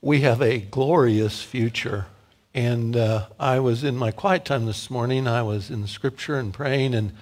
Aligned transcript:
We 0.00 0.22
have 0.22 0.42
a 0.42 0.58
glorious 0.58 1.42
future. 1.42 2.06
And 2.54 2.96
uh, 2.96 3.26
I 3.38 3.60
was 3.60 3.84
in 3.84 3.96
my 3.96 4.10
quiet 4.10 4.44
time 4.44 4.66
this 4.66 4.90
morning. 4.90 5.26
I 5.26 5.42
was 5.42 5.70
in 5.70 5.86
scripture 5.86 6.38
and 6.38 6.52
praying, 6.52 6.94
and 6.94 7.12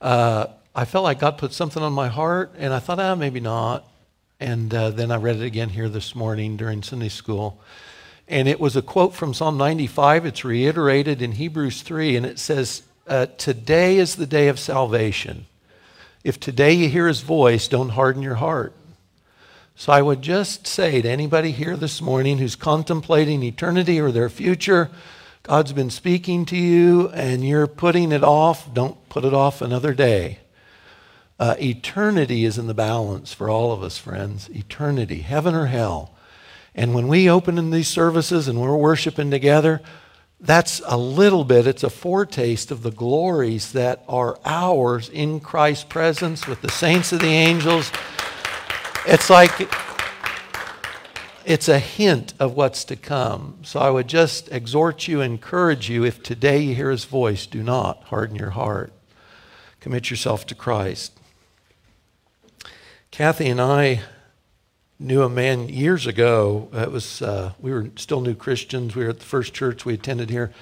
uh, 0.00 0.46
I 0.74 0.84
felt 0.84 1.04
like 1.04 1.18
God 1.18 1.36
put 1.36 1.52
something 1.52 1.82
on 1.82 1.92
my 1.92 2.08
heart, 2.08 2.52
and 2.56 2.72
I 2.72 2.78
thought, 2.78 2.98
ah, 2.98 3.14
maybe 3.14 3.40
not. 3.40 3.84
And 4.38 4.72
uh, 4.72 4.90
then 4.90 5.10
I 5.10 5.16
read 5.16 5.36
it 5.36 5.44
again 5.44 5.68
here 5.70 5.88
this 5.88 6.14
morning 6.14 6.56
during 6.56 6.82
Sunday 6.82 7.10
school. 7.10 7.60
And 8.28 8.48
it 8.48 8.60
was 8.60 8.76
a 8.76 8.82
quote 8.82 9.12
from 9.12 9.34
Psalm 9.34 9.58
95. 9.58 10.24
It's 10.24 10.44
reiterated 10.44 11.20
in 11.20 11.32
Hebrews 11.32 11.82
3, 11.82 12.16
and 12.16 12.24
it 12.24 12.38
says, 12.38 12.82
uh, 13.06 13.26
Today 13.36 13.98
is 13.98 14.16
the 14.16 14.26
day 14.26 14.48
of 14.48 14.58
salvation. 14.58 15.46
If 16.22 16.38
today 16.38 16.72
you 16.72 16.88
hear 16.88 17.08
his 17.08 17.22
voice, 17.22 17.66
don't 17.66 17.90
harden 17.90 18.22
your 18.22 18.36
heart. 18.36 18.72
So 19.80 19.94
I 19.94 20.02
would 20.02 20.20
just 20.20 20.66
say 20.66 21.00
to 21.00 21.08
anybody 21.08 21.52
here 21.52 21.74
this 21.74 22.02
morning 22.02 22.36
who's 22.36 22.54
contemplating 22.54 23.42
eternity 23.42 23.98
or 23.98 24.12
their 24.12 24.28
future, 24.28 24.90
God's 25.42 25.72
been 25.72 25.88
speaking 25.88 26.44
to 26.44 26.56
you 26.58 27.08
and 27.14 27.42
you're 27.42 27.66
putting 27.66 28.12
it 28.12 28.22
off, 28.22 28.74
don't 28.74 29.08
put 29.08 29.24
it 29.24 29.32
off 29.32 29.62
another 29.62 29.94
day. 29.94 30.40
Uh, 31.38 31.54
eternity 31.58 32.44
is 32.44 32.58
in 32.58 32.66
the 32.66 32.74
balance 32.74 33.32
for 33.32 33.48
all 33.48 33.72
of 33.72 33.82
us, 33.82 33.96
friends. 33.96 34.50
Eternity, 34.50 35.20
heaven 35.20 35.54
or 35.54 35.68
hell. 35.68 36.14
And 36.74 36.92
when 36.92 37.08
we 37.08 37.30
open 37.30 37.56
in 37.56 37.70
these 37.70 37.88
services 37.88 38.48
and 38.48 38.60
we're 38.60 38.76
worshiping 38.76 39.30
together, 39.30 39.80
that's 40.38 40.82
a 40.84 40.98
little 40.98 41.44
bit, 41.44 41.66
it's 41.66 41.84
a 41.84 41.88
foretaste 41.88 42.70
of 42.70 42.82
the 42.82 42.92
glories 42.92 43.72
that 43.72 44.04
are 44.06 44.38
ours 44.44 45.08
in 45.08 45.40
Christ's 45.40 45.84
presence 45.84 46.46
with 46.46 46.60
the 46.60 46.70
saints 46.70 47.14
of 47.14 47.20
the 47.20 47.28
angels 47.28 47.90
it's 49.06 49.30
like 49.30 49.52
it's 51.44 51.68
a 51.68 51.78
hint 51.78 52.34
of 52.38 52.54
what's 52.54 52.84
to 52.84 52.96
come. 52.96 53.58
So 53.62 53.80
I 53.80 53.90
would 53.90 54.08
just 54.08 54.52
exhort 54.52 55.08
you, 55.08 55.20
encourage 55.20 55.88
you, 55.88 56.04
if 56.04 56.22
today 56.22 56.60
you 56.60 56.74
hear 56.74 56.90
his 56.90 57.04
voice, 57.04 57.46
do 57.46 57.62
not 57.62 58.04
harden 58.04 58.36
your 58.36 58.50
heart. 58.50 58.92
Commit 59.80 60.10
yourself 60.10 60.46
to 60.46 60.54
Christ. 60.54 61.18
Kathy 63.10 63.48
and 63.48 63.60
I 63.60 64.02
knew 64.98 65.22
a 65.22 65.30
man 65.30 65.70
years 65.70 66.06
ago. 66.06 66.68
It 66.72 66.92
was 66.92 67.22
uh, 67.22 67.54
we 67.58 67.72
were 67.72 67.90
still 67.96 68.20
new 68.20 68.34
Christians. 68.34 68.94
We 68.94 69.04
were 69.04 69.10
at 69.10 69.18
the 69.18 69.24
first 69.24 69.54
church 69.54 69.86
we 69.86 69.94
attended 69.94 70.28
here 70.28 70.52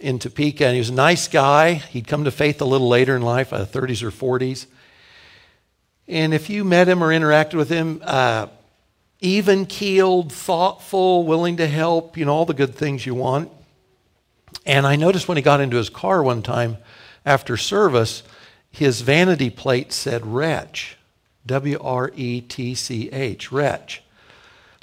in 0.00 0.18
Topeka, 0.18 0.66
and 0.66 0.74
he 0.74 0.80
was 0.80 0.90
a 0.90 0.94
nice 0.94 1.28
guy. 1.28 1.74
He'd 1.74 2.08
come 2.08 2.24
to 2.24 2.32
faith 2.32 2.60
a 2.60 2.64
little 2.64 2.88
later 2.88 3.14
in 3.14 3.22
life, 3.22 3.52
uh, 3.52 3.64
30s 3.64 4.02
or 4.02 4.10
40s. 4.10 4.66
And 6.10 6.34
if 6.34 6.50
you 6.50 6.64
met 6.64 6.88
him 6.88 7.04
or 7.04 7.08
interacted 7.08 7.54
with 7.54 7.70
him, 7.70 8.02
uh, 8.04 8.48
even 9.20 9.64
keeled, 9.64 10.32
thoughtful, 10.32 11.24
willing 11.24 11.58
to 11.58 11.68
help, 11.68 12.16
you 12.16 12.24
know, 12.24 12.34
all 12.34 12.46
the 12.46 12.52
good 12.54 12.74
things 12.74 13.06
you 13.06 13.14
want. 13.14 13.50
And 14.66 14.86
I 14.86 14.96
noticed 14.96 15.28
when 15.28 15.36
he 15.36 15.42
got 15.42 15.60
into 15.60 15.76
his 15.76 15.88
car 15.88 16.22
one 16.22 16.42
time 16.42 16.78
after 17.24 17.56
service, 17.56 18.24
his 18.72 19.02
vanity 19.02 19.50
plate 19.50 19.92
said 19.92 20.26
wretch. 20.26 20.96
W 21.46 21.78
R 21.80 22.10
E 22.16 22.40
T 22.40 22.74
C 22.74 23.08
H, 23.10 23.50
wretch. 23.50 24.02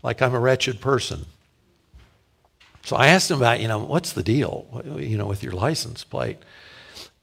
Like 0.01 0.21
I'm 0.21 0.33
a 0.33 0.39
wretched 0.39 0.81
person. 0.81 1.25
So 2.83 2.95
I 2.95 3.07
asked 3.07 3.29
him 3.29 3.37
about, 3.37 3.59
you 3.59 3.67
know, 3.67 3.79
what's 3.79 4.13
the 4.13 4.23
deal, 4.23 4.81
you 4.97 5.17
know, 5.17 5.27
with 5.27 5.43
your 5.43 5.51
license 5.51 6.03
plate? 6.03 6.37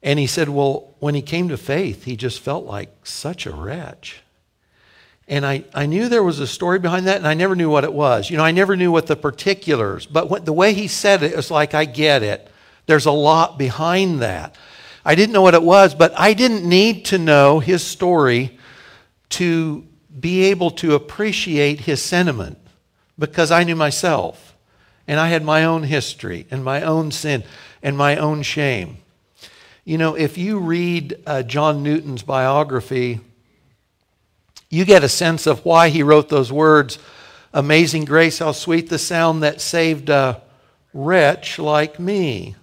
And 0.05 0.19
he 0.19 0.27
said, 0.27 0.49
well, 0.49 0.93
when 0.99 1.15
he 1.15 1.23
came 1.23 1.49
to 1.49 1.57
faith, 1.57 2.03
he 2.03 2.15
just 2.15 2.39
felt 2.39 2.65
like 2.65 3.07
such 3.07 3.47
a 3.47 3.51
wretch. 3.51 4.21
And 5.27 5.43
I, 5.43 5.63
I 5.73 5.87
knew 5.87 6.07
there 6.07 6.23
was 6.23 6.39
a 6.39 6.45
story 6.45 6.77
behind 6.77 7.07
that, 7.07 7.17
and 7.17 7.27
I 7.27 7.33
never 7.33 7.55
knew 7.55 7.71
what 7.71 7.83
it 7.83 7.91
was. 7.91 8.29
You 8.29 8.37
know, 8.37 8.43
I 8.43 8.51
never 8.51 8.75
knew 8.75 8.91
what 8.91 9.07
the 9.07 9.15
particulars, 9.15 10.05
but 10.05 10.29
what, 10.29 10.45
the 10.45 10.53
way 10.53 10.75
he 10.75 10.87
said 10.87 11.23
it, 11.23 11.31
it 11.31 11.35
was 11.35 11.49
like, 11.49 11.73
I 11.73 11.85
get 11.85 12.21
it. 12.21 12.47
There's 12.85 13.07
a 13.07 13.11
lot 13.11 13.57
behind 13.57 14.21
that. 14.21 14.55
I 15.03 15.15
didn't 15.15 15.33
know 15.33 15.41
what 15.41 15.55
it 15.55 15.63
was, 15.63 15.95
but 15.95 16.13
I 16.15 16.33
didn't 16.33 16.69
need 16.69 17.05
to 17.05 17.17
know 17.17 17.59
his 17.59 17.83
story 17.83 18.59
to 19.29 19.87
be 20.19 20.43
able 20.43 20.69
to 20.71 20.93
appreciate 20.93 21.79
his 21.79 21.99
sentiment 21.99 22.59
because 23.17 23.49
I 23.49 23.63
knew 23.63 23.75
myself. 23.75 24.55
And 25.07 25.19
I 25.19 25.29
had 25.29 25.43
my 25.43 25.63
own 25.63 25.81
history 25.81 26.45
and 26.51 26.63
my 26.63 26.83
own 26.83 27.11
sin 27.11 27.43
and 27.81 27.97
my 27.97 28.17
own 28.17 28.43
shame. 28.43 28.97
You 29.87 29.99
know, 29.99 30.15
if 30.15 30.35
you 30.35 30.57
read 30.57 31.21
uh, 31.27 31.43
John 31.43 31.83
Newton's 31.83 32.23
biography, 32.23 33.19
you 34.67 34.83
get 34.83 35.03
a 35.03 35.09
sense 35.09 35.45
of 35.45 35.63
why 35.63 35.89
he 35.89 36.01
wrote 36.01 36.27
those 36.29 36.51
words 36.51 36.97
Amazing 37.53 38.03
grace, 38.05 38.39
how 38.39 38.51
sweet 38.51 38.89
the 38.89 38.97
sound 38.97 39.43
that 39.43 39.61
saved 39.61 40.09
a 40.09 40.41
wretch 40.91 41.59
like 41.59 41.99
me. 41.99 42.55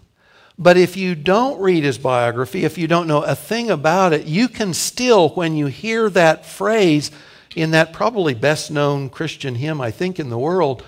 But 0.59 0.77
if 0.77 0.97
you 0.97 1.15
don't 1.15 1.61
read 1.61 1.85
his 1.85 1.97
biography, 1.97 2.65
if 2.65 2.77
you 2.77 2.87
don't 2.89 3.07
know 3.07 3.23
a 3.23 3.35
thing 3.35 3.71
about 3.71 4.13
it, 4.13 4.27
you 4.27 4.49
can 4.49 4.75
still, 4.75 5.31
when 5.31 5.57
you 5.57 5.67
hear 5.67 6.11
that 6.11 6.45
phrase 6.45 7.11
in 7.57 7.71
that 7.71 7.93
probably 7.93 8.35
best 8.35 8.71
known 8.71 9.09
Christian 9.09 9.55
hymn, 9.55 9.81
I 9.81 9.91
think, 9.93 10.21
in 10.21 10.29
the 10.29 10.39
world, 10.39 10.85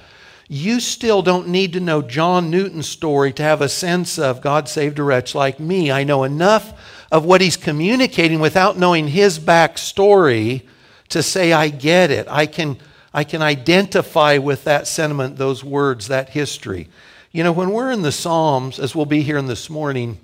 you 0.49 0.81
still 0.81 1.23
don't 1.23 1.49
need 1.49 1.73
to 1.73 1.81
know 1.81 2.03
John 2.03 2.51
Newton's 2.51 2.89
story 2.89 3.33
to 3.33 3.43
have 3.43 3.63
a 3.63 3.69
sense 3.69 4.19
of 4.19 4.43
God 4.43 4.69
saved 4.69 4.99
a 4.99 5.03
wretch 5.03 5.35
like 5.35 5.59
me. 5.59 5.91
I 5.91 6.05
know 6.05 6.25
enough 6.25 7.07
of 7.11 7.25
what 7.25 7.41
he's 7.41 7.57
communicating 7.57 8.41
without 8.41 8.77
knowing 8.77 9.09
his 9.09 9.39
backstory 9.39 10.63
to 11.09 11.23
say, 11.23 11.53
I 11.53 11.69
get 11.69 12.11
it. 12.11 12.27
I 12.29 12.47
can, 12.47 12.77
I 13.13 13.25
can 13.25 13.41
identify 13.41 14.39
with 14.39 14.65
that 14.65 14.87
sentiment, 14.87 15.37
those 15.37 15.65
words, 15.65 16.09
that 16.09 16.31
history. 16.31 16.89
You 17.33 17.43
know, 17.43 17.53
when 17.53 17.71
we're 17.71 17.91
in 17.91 18.03
the 18.03 18.13
Psalms, 18.13 18.79
as 18.79 18.95
we'll 18.95 19.07
be 19.07 19.23
here 19.23 19.39
in 19.39 19.47
this 19.47 19.71
morning, 19.71 20.19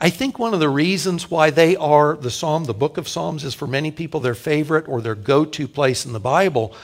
I 0.00 0.10
think 0.10 0.38
one 0.38 0.54
of 0.54 0.60
the 0.60 0.68
reasons 0.68 1.30
why 1.30 1.50
they 1.50 1.76
are 1.76 2.16
the 2.16 2.30
Psalm, 2.30 2.64
the 2.64 2.74
book 2.74 2.96
of 2.96 3.08
Psalms, 3.08 3.44
is 3.44 3.54
for 3.54 3.66
many 3.66 3.90
people 3.90 4.20
their 4.20 4.34
favorite 4.34 4.88
or 4.88 5.00
their 5.00 5.14
go 5.14 5.44
to 5.44 5.68
place 5.68 6.06
in 6.06 6.12
the 6.12 6.20
Bible 6.20 6.74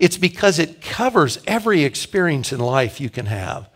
it's 0.00 0.16
because 0.16 0.58
it 0.58 0.80
covers 0.80 1.38
every 1.46 1.84
experience 1.84 2.52
in 2.52 2.58
life 2.58 3.00
you 3.00 3.10
can 3.10 3.26
have. 3.26 3.68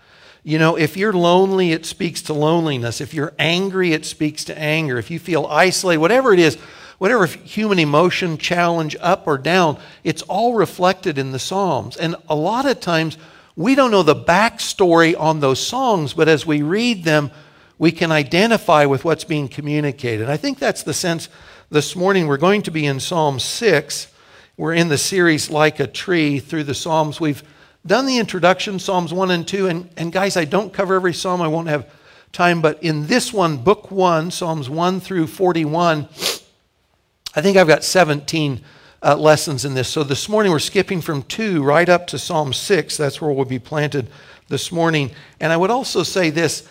You 0.43 0.59
know, 0.59 0.77
if 0.77 0.97
you're 0.97 1.13
lonely, 1.13 1.73
it 1.73 1.87
speaks 1.87 2.23
to 2.23 2.33
loneliness. 2.33 3.01
If 3.01 3.13
you're 3.15 3.35
angry, 3.39 3.93
it 3.93 4.07
speaks 4.07 4.43
to 4.45 4.59
anger. 4.59 4.99
If 4.99 5.11
you 5.11 5.19
feel 5.19 5.47
isolated, 5.47 6.01
whatever 6.01 6.33
it 6.33 6.41
is, 6.41 6.57
whatever 6.97 7.27
human 7.27 7.79
emotion, 7.79 8.39
challenge, 8.39 8.97
up 9.01 9.27
or 9.27 9.37
down, 9.37 9.79
it's 10.03 10.23
all 10.23 10.55
reflected 10.55 11.19
in 11.19 11.33
the 11.33 11.39
Psalms. 11.39 11.97
And 11.97 12.17
a 12.29 12.35
lot 12.35 12.67
of 12.67 12.81
times, 12.81 13.19
we 13.55 13.75
don't 13.75 13.91
know 13.91 14.03
the 14.03 14.17
backstory 14.17 15.19
on 15.19 15.41
those 15.41 15.65
songs, 15.65 16.15
but 16.15 16.29
as 16.29 16.47
we 16.47 16.63
read 16.63 17.05
them, 17.05 17.31
we 17.79 17.93
can 17.93 18.11
identify 18.11 18.87
with 18.87 19.05
what's 19.05 19.25
being 19.25 19.49
communicated. 19.49 20.31
I 20.31 20.39
think 20.39 20.59
that's 20.59 20.85
the 20.85 20.95
sense 20.95 21.29
this 21.71 21.95
morning. 21.95 22.27
We're 22.27 22.39
going 22.39 22.63
to 22.63 22.71
be 22.71 22.87
in 22.87 22.99
Psalm 22.99 23.39
6. 23.39 24.14
We're 24.57 24.75
in 24.75 24.87
the 24.87 24.99
series 24.99 25.51
Like 25.51 25.81
a 25.81 25.87
Tree 25.89 26.39
through 26.39 26.63
the 26.63 26.75
Psalms. 26.75 27.21
We've 27.21 27.43
done 27.85 28.07
the 28.07 28.19
introduction, 28.19 28.79
Psalms 28.79 29.13
1 29.13 29.33
and 29.33 29.49
2. 29.49 29.67
And, 29.67 29.91
and 29.97 30.13
guys, 30.13 30.37
I 30.37 30.45
don't 30.45 30.73
cover 30.73 30.95
every 30.95 31.13
psalm, 31.13 31.43
I 31.43 31.49
won't 31.49 31.67
have 31.67 31.91
time. 32.31 32.63
But 32.63 32.81
in 32.81 33.09
this 33.09 33.33
one, 33.33 33.57
book 33.57 33.91
1, 33.91 34.31
Psalms 34.31 34.71
1 34.71 35.01
through 35.01 35.27
41, 35.27 36.09
I 37.35 37.41
think 37.41 37.57
I've 37.57 37.67
got 37.67 37.83
17 37.83 38.61
uh, 39.03 39.17
lessons 39.17 39.65
in 39.65 39.75
this. 39.75 39.89
So 39.89 40.05
this 40.05 40.29
morning 40.29 40.53
we're 40.53 40.61
skipping 40.61 41.01
from 41.01 41.25
2 41.25 41.61
right 41.65 41.89
up 41.89 42.07
to 42.09 42.19
Psalm 42.19 42.53
6. 42.53 42.97
That's 42.97 43.21
where 43.21 43.33
we'll 43.33 43.45
be 43.47 43.59
planted 43.59 44.09
this 44.47 44.71
morning. 44.71 45.11
And 45.41 45.53
I 45.53 45.57
would 45.57 45.71
also 45.71 46.05
say 46.05 46.31
this 46.31 46.69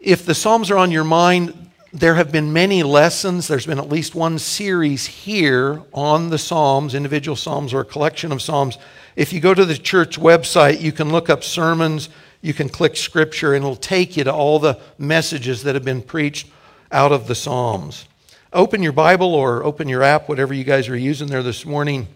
if 0.00 0.26
the 0.26 0.34
Psalms 0.34 0.72
are 0.72 0.78
on 0.78 0.90
your 0.90 1.04
mind, 1.04 1.70
there 1.94 2.16
have 2.16 2.32
been 2.32 2.52
many 2.52 2.82
lessons. 2.82 3.46
There's 3.46 3.66
been 3.66 3.78
at 3.78 3.88
least 3.88 4.16
one 4.16 4.40
series 4.40 5.06
here 5.06 5.80
on 5.92 6.28
the 6.28 6.38
Psalms, 6.38 6.92
individual 6.92 7.36
Psalms 7.36 7.72
or 7.72 7.82
a 7.82 7.84
collection 7.84 8.32
of 8.32 8.42
Psalms. 8.42 8.78
If 9.14 9.32
you 9.32 9.38
go 9.38 9.54
to 9.54 9.64
the 9.64 9.78
church 9.78 10.18
website, 10.18 10.80
you 10.80 10.90
can 10.90 11.12
look 11.12 11.30
up 11.30 11.44
sermons, 11.44 12.08
you 12.42 12.52
can 12.52 12.68
click 12.68 12.96
scripture, 12.96 13.54
and 13.54 13.64
it'll 13.64 13.76
take 13.76 14.16
you 14.16 14.24
to 14.24 14.32
all 14.32 14.58
the 14.58 14.80
messages 14.98 15.62
that 15.62 15.76
have 15.76 15.84
been 15.84 16.02
preached 16.02 16.48
out 16.90 17.12
of 17.12 17.28
the 17.28 17.34
Psalms. 17.36 18.06
Open 18.52 18.82
your 18.82 18.92
Bible 18.92 19.32
or 19.32 19.62
open 19.62 19.88
your 19.88 20.02
app, 20.02 20.28
whatever 20.28 20.52
you 20.52 20.64
guys 20.64 20.88
are 20.88 20.96
using 20.96 21.28
there 21.28 21.44
this 21.44 21.64
morning. 21.64 22.08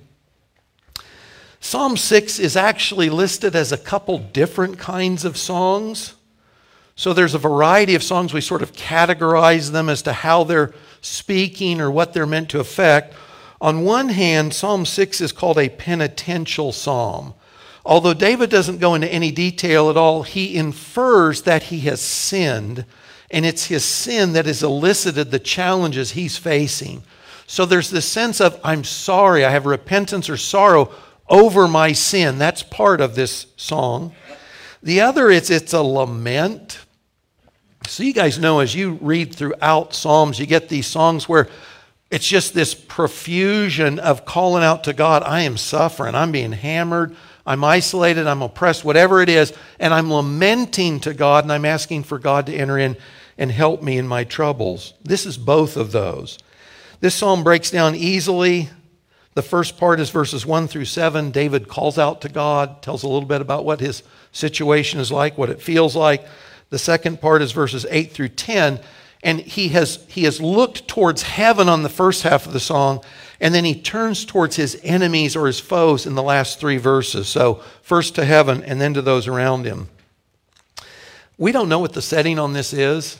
Psalm 1.60 1.96
6 1.96 2.40
is 2.40 2.56
actually 2.56 3.10
listed 3.10 3.54
as 3.54 3.70
a 3.70 3.78
couple 3.78 4.18
different 4.18 4.76
kinds 4.76 5.24
of 5.24 5.36
songs. 5.36 6.14
So 6.98 7.12
there's 7.12 7.34
a 7.34 7.38
variety 7.38 7.94
of 7.94 8.02
songs. 8.02 8.34
We 8.34 8.40
sort 8.40 8.60
of 8.60 8.72
categorize 8.72 9.70
them 9.70 9.88
as 9.88 10.02
to 10.02 10.12
how 10.12 10.42
they're 10.42 10.74
speaking 11.00 11.80
or 11.80 11.92
what 11.92 12.12
they're 12.12 12.26
meant 12.26 12.48
to 12.50 12.58
affect. 12.58 13.14
On 13.60 13.84
one 13.84 14.08
hand, 14.08 14.52
Psalm 14.52 14.84
6 14.84 15.20
is 15.20 15.30
called 15.30 15.58
a 15.58 15.68
penitential 15.68 16.72
psalm. 16.72 17.34
Although 17.86 18.14
David 18.14 18.50
doesn't 18.50 18.80
go 18.80 18.96
into 18.96 19.06
any 19.12 19.30
detail 19.30 19.90
at 19.90 19.96
all, 19.96 20.24
he 20.24 20.56
infers 20.56 21.42
that 21.42 21.62
he 21.62 21.78
has 21.82 22.00
sinned, 22.00 22.84
and 23.30 23.46
it's 23.46 23.66
his 23.66 23.84
sin 23.84 24.32
that 24.32 24.46
has 24.46 24.64
elicited 24.64 25.30
the 25.30 25.38
challenges 25.38 26.10
he's 26.10 26.36
facing. 26.36 27.04
So 27.46 27.64
there's 27.64 27.90
this 27.90 28.06
sense 28.06 28.40
of, 28.40 28.58
I'm 28.64 28.82
sorry, 28.82 29.44
I 29.44 29.50
have 29.50 29.66
repentance 29.66 30.28
or 30.28 30.36
sorrow 30.36 30.90
over 31.28 31.68
my 31.68 31.92
sin. 31.92 32.38
That's 32.38 32.64
part 32.64 33.00
of 33.00 33.14
this 33.14 33.46
song. 33.56 34.16
The 34.82 35.00
other 35.00 35.30
is 35.30 35.48
it's 35.48 35.72
a 35.72 35.82
lament. 35.82 36.80
So, 37.88 38.02
you 38.02 38.12
guys 38.12 38.38
know 38.38 38.60
as 38.60 38.74
you 38.74 38.98
read 39.00 39.34
throughout 39.34 39.94
Psalms, 39.94 40.38
you 40.38 40.44
get 40.44 40.68
these 40.68 40.86
songs 40.86 41.26
where 41.26 41.48
it's 42.10 42.26
just 42.26 42.52
this 42.52 42.74
profusion 42.74 43.98
of 43.98 44.26
calling 44.26 44.62
out 44.62 44.84
to 44.84 44.92
God. 44.92 45.22
I 45.22 45.42
am 45.42 45.56
suffering. 45.56 46.14
I'm 46.14 46.30
being 46.30 46.52
hammered. 46.52 47.16
I'm 47.46 47.64
isolated. 47.64 48.26
I'm 48.26 48.42
oppressed, 48.42 48.84
whatever 48.84 49.22
it 49.22 49.30
is. 49.30 49.54
And 49.78 49.94
I'm 49.94 50.12
lamenting 50.12 51.00
to 51.00 51.14
God 51.14 51.44
and 51.44 51.52
I'm 51.52 51.64
asking 51.64 52.02
for 52.04 52.18
God 52.18 52.46
to 52.46 52.54
enter 52.54 52.76
in 52.76 52.96
and 53.38 53.50
help 53.50 53.82
me 53.82 53.96
in 53.96 54.06
my 54.06 54.24
troubles. 54.24 54.92
This 55.02 55.24
is 55.24 55.38
both 55.38 55.78
of 55.78 55.90
those. 55.90 56.38
This 57.00 57.14
psalm 57.14 57.42
breaks 57.42 57.70
down 57.70 57.94
easily. 57.94 58.68
The 59.32 59.42
first 59.42 59.78
part 59.78 59.98
is 59.98 60.10
verses 60.10 60.44
1 60.44 60.68
through 60.68 60.84
7. 60.84 61.30
David 61.30 61.68
calls 61.68 61.96
out 61.96 62.20
to 62.20 62.28
God, 62.28 62.82
tells 62.82 63.02
a 63.02 63.08
little 63.08 63.28
bit 63.28 63.40
about 63.40 63.64
what 63.64 63.80
his 63.80 64.02
situation 64.32 65.00
is 65.00 65.10
like, 65.10 65.38
what 65.38 65.48
it 65.48 65.62
feels 65.62 65.96
like. 65.96 66.26
The 66.70 66.78
second 66.78 67.20
part 67.20 67.42
is 67.42 67.52
verses 67.52 67.86
8 67.90 68.12
through 68.12 68.28
10 68.28 68.80
and 69.22 69.40
he 69.40 69.68
has, 69.68 70.04
he 70.08 70.24
has 70.24 70.40
looked 70.40 70.86
towards 70.86 71.22
heaven 71.22 71.68
on 71.68 71.82
the 71.82 71.88
first 71.88 72.22
half 72.22 72.46
of 72.46 72.52
the 72.52 72.60
song, 72.60 73.02
and 73.40 73.54
then 73.54 73.64
he 73.64 73.74
turns 73.74 74.24
towards 74.24 74.56
his 74.56 74.80
enemies 74.84 75.34
or 75.34 75.46
his 75.46 75.60
foes 75.60 76.06
in 76.06 76.14
the 76.14 76.22
last 76.22 76.60
three 76.60 76.76
verses. 76.76 77.28
So, 77.28 77.62
first 77.82 78.14
to 78.14 78.24
heaven, 78.24 78.62
and 78.62 78.80
then 78.80 78.94
to 78.94 79.02
those 79.02 79.26
around 79.26 79.64
him. 79.64 79.88
We 81.36 81.52
don't 81.52 81.68
know 81.68 81.78
what 81.78 81.92
the 81.92 82.02
setting 82.02 82.38
on 82.38 82.52
this 82.52 82.72
is. 82.72 83.18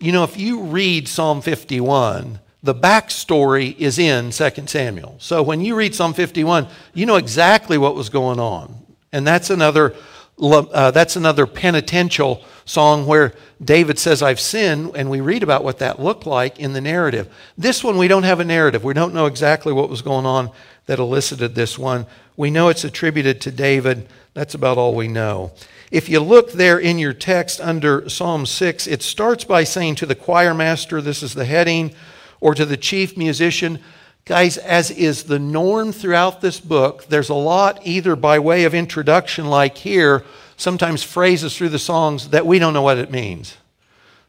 You 0.00 0.12
know, 0.12 0.24
if 0.24 0.36
you 0.36 0.62
read 0.62 1.08
Psalm 1.08 1.40
51, 1.40 2.40
the 2.62 2.74
backstory 2.74 3.76
is 3.76 3.98
in 3.98 4.30
2 4.30 4.66
Samuel. 4.66 5.16
So, 5.18 5.42
when 5.42 5.60
you 5.60 5.74
read 5.74 5.96
Psalm 5.96 6.14
51, 6.14 6.68
you 6.94 7.06
know 7.06 7.16
exactly 7.16 7.76
what 7.76 7.96
was 7.96 8.08
going 8.08 8.38
on. 8.38 8.74
And 9.12 9.26
that's 9.26 9.50
another, 9.50 9.94
uh, 10.40 10.92
that's 10.92 11.16
another 11.16 11.46
penitential 11.46 12.44
song 12.64 13.06
where 13.06 13.34
David 13.62 13.98
says, 13.98 14.22
I've 14.22 14.40
sinned, 14.40 14.92
and 14.94 15.10
we 15.10 15.20
read 15.20 15.42
about 15.42 15.64
what 15.64 15.78
that 15.78 16.00
looked 16.00 16.26
like 16.26 16.58
in 16.58 16.72
the 16.72 16.80
narrative. 16.80 17.32
This 17.58 17.84
one, 17.84 17.98
we 17.98 18.08
don't 18.08 18.22
have 18.22 18.40
a 18.40 18.44
narrative. 18.44 18.84
We 18.84 18.94
don't 18.94 19.14
know 19.14 19.26
exactly 19.26 19.72
what 19.72 19.90
was 19.90 20.02
going 20.02 20.26
on 20.26 20.50
that 20.86 20.98
elicited 20.98 21.54
this 21.54 21.78
one. 21.78 22.06
We 22.36 22.50
know 22.50 22.68
it's 22.68 22.84
attributed 22.84 23.40
to 23.42 23.50
David. 23.50 24.08
That's 24.34 24.54
about 24.54 24.78
all 24.78 24.94
we 24.94 25.08
know. 25.08 25.52
If 25.90 26.08
you 26.08 26.20
look 26.20 26.52
there 26.52 26.78
in 26.78 26.98
your 26.98 27.12
text 27.12 27.60
under 27.60 28.08
Psalm 28.08 28.46
6, 28.46 28.86
it 28.86 29.02
starts 29.02 29.44
by 29.44 29.64
saying 29.64 29.94
to 29.96 30.06
the 30.06 30.14
choir 30.14 30.52
master, 30.52 31.00
this 31.00 31.22
is 31.22 31.34
the 31.34 31.44
heading, 31.44 31.94
or 32.40 32.54
to 32.54 32.64
the 32.66 32.76
chief 32.76 33.16
musician. 33.16 33.78
Guys, 34.24 34.56
as 34.58 34.90
is 34.90 35.24
the 35.24 35.38
norm 35.38 35.92
throughout 35.92 36.40
this 36.40 36.58
book, 36.58 37.06
there's 37.06 37.28
a 37.28 37.34
lot 37.34 37.78
either 37.84 38.16
by 38.16 38.38
way 38.38 38.64
of 38.64 38.74
introduction, 38.74 39.46
like 39.46 39.76
here, 39.78 40.24
sometimes 40.56 41.02
phrases 41.02 41.56
through 41.56 41.70
the 41.70 41.78
songs 41.78 42.28
that 42.28 42.46
we 42.46 42.58
don't 42.58 42.74
know 42.74 42.82
what 42.82 42.98
it 42.98 43.10
means. 43.10 43.56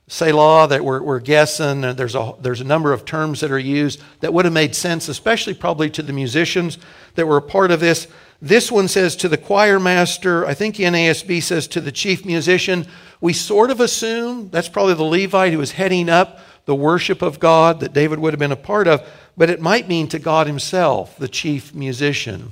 Selah, 0.07 0.67
that 0.67 0.85
we're, 0.85 1.01
we're 1.01 1.19
guessing, 1.19 1.81
there's 1.81 2.13
a, 2.13 2.33
there's 2.39 2.61
a 2.61 2.65
number 2.65 2.93
of 2.93 3.05
terms 3.05 3.39
that 3.39 3.51
are 3.51 3.57
used 3.57 4.01
that 4.19 4.33
would 4.33 4.45
have 4.45 4.53
made 4.53 4.75
sense, 4.75 5.07
especially 5.07 5.55
probably 5.55 5.89
to 5.89 6.03
the 6.03 6.13
musicians 6.13 6.77
that 7.15 7.25
were 7.25 7.37
a 7.37 7.41
part 7.41 7.71
of 7.71 7.79
this. 7.79 8.07
This 8.39 8.71
one 8.71 8.87
says 8.87 9.15
to 9.17 9.29
the 9.29 9.37
choir 9.37 9.79
master, 9.79 10.45
I 10.45 10.53
think 10.53 10.75
NASB 10.75 11.41
says 11.41 11.67
to 11.69 11.81
the 11.81 11.91
chief 11.91 12.23
musician. 12.23 12.85
We 13.19 13.33
sort 13.33 13.71
of 13.71 13.79
assume 13.79 14.49
that's 14.49 14.69
probably 14.69 14.93
the 14.93 15.03
Levite 15.03 15.53
who 15.53 15.57
was 15.57 15.71
heading 15.71 16.09
up 16.09 16.39
the 16.65 16.75
worship 16.75 17.21
of 17.21 17.39
God 17.39 17.79
that 17.79 17.93
David 17.93 18.19
would 18.19 18.33
have 18.33 18.39
been 18.39 18.51
a 18.51 18.55
part 18.55 18.87
of, 18.87 19.07
but 19.37 19.49
it 19.49 19.61
might 19.61 19.87
mean 19.87 20.07
to 20.09 20.19
God 20.19 20.45
himself, 20.47 21.17
the 21.17 21.27
chief 21.27 21.73
musician. 21.73 22.51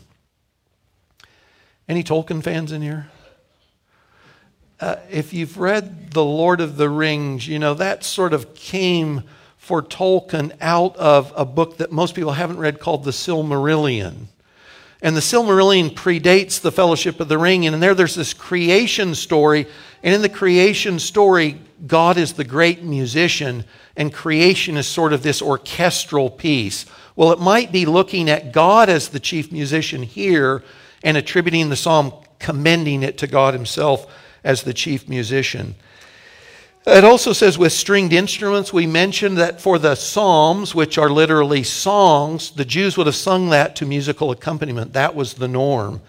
Any 1.87 2.03
Tolkien 2.03 2.41
fans 2.41 2.71
in 2.71 2.81
here? 2.81 3.09
Uh, 4.83 4.99
if 5.09 5.31
you've 5.31 5.57
read 5.57 6.11
The 6.11 6.25
Lord 6.25 6.59
of 6.59 6.75
the 6.75 6.89
Rings, 6.89 7.47
you 7.47 7.57
know, 7.57 7.73
that 7.75 8.03
sort 8.03 8.33
of 8.33 8.53
came 8.53 9.23
for 9.55 9.81
Tolkien 9.81 10.51
out 10.59 10.97
of 10.97 11.31
a 11.37 11.45
book 11.45 11.77
that 11.77 11.93
most 11.93 12.15
people 12.15 12.33
haven't 12.33 12.57
read 12.57 12.81
called 12.81 13.05
The 13.05 13.11
Silmarillion. 13.11 14.25
And 15.01 15.15
the 15.15 15.21
Silmarillion 15.21 15.91
predates 15.91 16.59
the 16.59 16.69
Fellowship 16.69 17.21
of 17.21 17.29
the 17.29 17.37
Ring. 17.37 17.65
And 17.65 17.75
in 17.75 17.79
there, 17.79 17.95
there's 17.95 18.15
this 18.15 18.33
creation 18.33 19.15
story. 19.15 19.67
And 20.03 20.13
in 20.13 20.21
the 20.21 20.27
creation 20.27 20.99
story, 20.99 21.61
God 21.87 22.17
is 22.17 22.33
the 22.33 22.43
great 22.43 22.83
musician, 22.83 23.63
and 23.95 24.13
creation 24.13 24.75
is 24.75 24.85
sort 24.85 25.13
of 25.13 25.23
this 25.23 25.41
orchestral 25.41 26.29
piece. 26.29 26.85
Well, 27.15 27.31
it 27.31 27.39
might 27.39 27.71
be 27.71 27.85
looking 27.85 28.29
at 28.29 28.51
God 28.51 28.89
as 28.89 29.07
the 29.07 29.21
chief 29.21 29.49
musician 29.49 30.03
here 30.03 30.61
and 31.05 31.15
attributing 31.15 31.69
the 31.69 31.77
psalm, 31.77 32.11
commending 32.37 33.01
it 33.01 33.17
to 33.19 33.27
God 33.27 33.53
Himself 33.53 34.13
as 34.43 34.63
the 34.63 34.73
chief 34.73 35.07
musician. 35.07 35.75
It 36.85 37.05
also 37.05 37.31
says 37.31 37.57
with 37.57 37.71
stringed 37.71 38.11
instruments, 38.11 38.73
we 38.73 38.85
mentioned 38.85 39.37
that 39.37 39.61
for 39.61 39.79
the 39.79 39.95
psalms, 39.95 40.75
which 40.75 40.97
are 40.97 41.09
literally 41.09 41.63
songs, 41.63 42.51
the 42.51 42.65
Jews 42.65 42.97
would 42.97 43.07
have 43.07 43.15
sung 43.15 43.49
that 43.51 43.75
to 43.77 43.85
musical 43.85 44.31
accompaniment. 44.31 44.91
That 44.93 45.15
was 45.15 45.35
the 45.35 45.47
norm. 45.47 46.01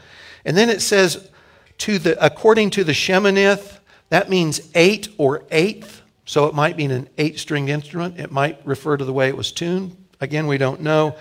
And 0.44 0.56
then 0.56 0.68
it 0.68 0.82
says, 0.82 1.30
to 1.78 1.98
the, 1.98 2.24
according 2.24 2.70
to 2.70 2.84
the 2.84 2.92
Sheminith, 2.92 3.78
that 4.08 4.28
means 4.28 4.68
eight 4.74 5.08
or 5.16 5.44
eighth. 5.50 6.02
So 6.24 6.46
it 6.46 6.54
might 6.54 6.76
mean 6.76 6.90
an 6.90 7.08
eight 7.18 7.38
stringed 7.38 7.70
instrument. 7.70 8.18
It 8.18 8.32
might 8.32 8.64
refer 8.66 8.96
to 8.96 9.04
the 9.04 9.12
way 9.12 9.28
it 9.28 9.36
was 9.36 9.52
tuned. 9.52 9.96
Again, 10.20 10.46
we 10.46 10.58
don't 10.58 10.80
know. 10.80 11.16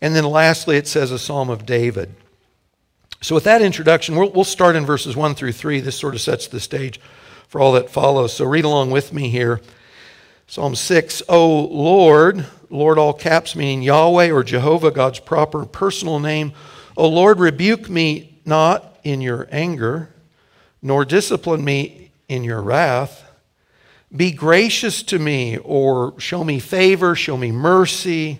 And 0.00 0.14
then 0.14 0.24
lastly, 0.24 0.76
it 0.76 0.88
says 0.88 1.12
a 1.12 1.18
psalm 1.18 1.48
of 1.48 1.64
David. 1.64 2.14
So, 3.22 3.34
with 3.34 3.44
that 3.44 3.62
introduction, 3.62 4.16
we'll, 4.16 4.30
we'll 4.30 4.44
start 4.44 4.76
in 4.76 4.84
verses 4.84 5.16
1 5.16 5.34
through 5.34 5.52
3. 5.52 5.80
This 5.80 5.98
sort 5.98 6.14
of 6.14 6.20
sets 6.20 6.48
the 6.48 6.60
stage 6.60 7.00
for 7.48 7.60
all 7.60 7.72
that 7.72 7.90
follows. 7.90 8.34
So, 8.34 8.44
read 8.44 8.64
along 8.64 8.90
with 8.90 9.12
me 9.12 9.30
here. 9.30 9.60
Psalm 10.48 10.76
6, 10.76 11.22
O 11.28 11.64
Lord, 11.64 12.46
Lord 12.70 12.98
all 12.98 13.12
caps, 13.12 13.56
meaning 13.56 13.82
Yahweh 13.82 14.30
or 14.30 14.44
Jehovah, 14.44 14.92
God's 14.92 15.18
proper 15.18 15.64
personal 15.64 16.20
name. 16.20 16.52
O 16.96 17.08
Lord, 17.08 17.40
rebuke 17.40 17.90
me 17.90 18.38
not 18.44 18.98
in 19.02 19.20
your 19.20 19.48
anger, 19.50 20.10
nor 20.82 21.04
discipline 21.04 21.64
me 21.64 22.10
in 22.28 22.44
your 22.44 22.62
wrath. 22.62 23.24
Be 24.14 24.30
gracious 24.30 25.02
to 25.04 25.18
me, 25.18 25.58
or 25.58 26.14
show 26.20 26.44
me 26.44 26.60
favor, 26.60 27.16
show 27.16 27.36
me 27.36 27.50
mercy. 27.50 28.38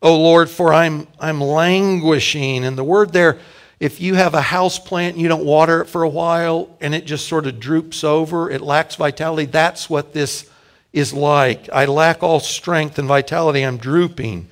O 0.00 0.16
Lord, 0.16 0.48
for 0.48 0.72
I'm, 0.72 1.08
I'm 1.18 1.40
languishing. 1.40 2.64
And 2.64 2.78
the 2.78 2.84
word 2.84 3.12
there, 3.12 3.38
if 3.82 4.00
you 4.00 4.14
have 4.14 4.34
a 4.34 4.40
house 4.40 4.78
plant 4.78 5.14
and 5.14 5.20
you 5.20 5.26
don't 5.26 5.44
water 5.44 5.80
it 5.80 5.86
for 5.86 6.04
a 6.04 6.08
while 6.08 6.68
and 6.80 6.94
it 6.94 7.04
just 7.04 7.26
sort 7.26 7.48
of 7.48 7.58
droops 7.58 8.04
over, 8.04 8.48
it 8.48 8.60
lacks 8.60 8.94
vitality, 8.94 9.44
that's 9.44 9.90
what 9.90 10.12
this 10.12 10.48
is 10.92 11.12
like. 11.12 11.68
I 11.72 11.86
lack 11.86 12.22
all 12.22 12.38
strength 12.38 12.96
and 13.00 13.08
vitality, 13.08 13.62
I'm 13.62 13.78
drooping. 13.78 14.46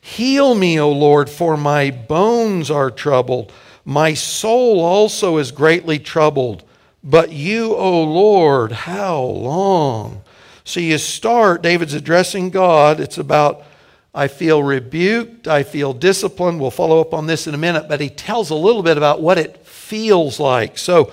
Heal 0.00 0.54
me, 0.54 0.78
O 0.78 0.92
Lord, 0.92 1.28
for 1.28 1.56
my 1.56 1.90
bones 1.90 2.70
are 2.70 2.92
troubled. 2.92 3.52
My 3.84 4.14
soul 4.14 4.78
also 4.78 5.38
is 5.38 5.50
greatly 5.50 5.98
troubled. 5.98 6.62
But 7.02 7.32
you, 7.32 7.74
O 7.74 8.04
Lord, 8.04 8.70
how 8.70 9.22
long? 9.22 10.22
So 10.62 10.78
you 10.78 10.98
start, 10.98 11.62
David's 11.62 11.94
addressing 11.94 12.50
God. 12.50 13.00
It's 13.00 13.18
about 13.18 13.64
I 14.14 14.28
feel 14.28 14.62
rebuked. 14.62 15.48
I 15.48 15.62
feel 15.62 15.94
disciplined. 15.94 16.60
We'll 16.60 16.70
follow 16.70 17.00
up 17.00 17.14
on 17.14 17.26
this 17.26 17.46
in 17.46 17.54
a 17.54 17.58
minute, 17.58 17.86
but 17.88 18.00
he 18.00 18.10
tells 18.10 18.50
a 18.50 18.54
little 18.54 18.82
bit 18.82 18.98
about 18.98 19.22
what 19.22 19.38
it 19.38 19.66
feels 19.66 20.38
like. 20.38 20.76
So, 20.76 21.12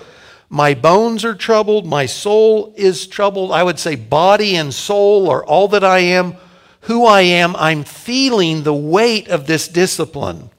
my 0.50 0.74
bones 0.74 1.24
are 1.24 1.36
troubled. 1.36 1.86
My 1.86 2.08
soul 2.08 2.74
is 2.76 3.06
troubled. 3.08 3.52
I 3.52 3.64
would 3.64 3.78
say 3.78 3.96
body 3.96 4.56
and 4.56 4.74
soul 4.74 5.30
are 5.30 5.46
all 5.46 5.68
that 5.70 5.84
I 5.84 6.00
am. 6.00 6.36
Who 6.82 7.06
I 7.06 7.22
am, 7.22 7.56
I'm 7.56 7.84
feeling 7.84 8.64
the 8.64 8.74
weight 8.74 9.28
of 9.28 9.46
this 9.46 9.68
discipline. 9.68 10.50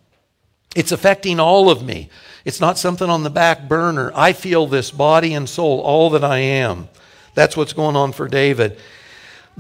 It's 0.76 0.92
affecting 0.92 1.40
all 1.40 1.70
of 1.70 1.82
me. 1.82 2.08
It's 2.44 2.60
not 2.60 2.78
something 2.78 3.10
on 3.10 3.24
the 3.24 3.30
back 3.30 3.68
burner. 3.68 4.12
I 4.14 4.32
feel 4.32 4.66
this 4.66 4.90
body 4.90 5.34
and 5.34 5.48
soul, 5.48 5.80
all 5.80 6.10
that 6.10 6.22
I 6.22 6.38
am. 6.38 6.88
That's 7.34 7.56
what's 7.56 7.72
going 7.72 7.96
on 7.96 8.12
for 8.12 8.28
David 8.28 8.78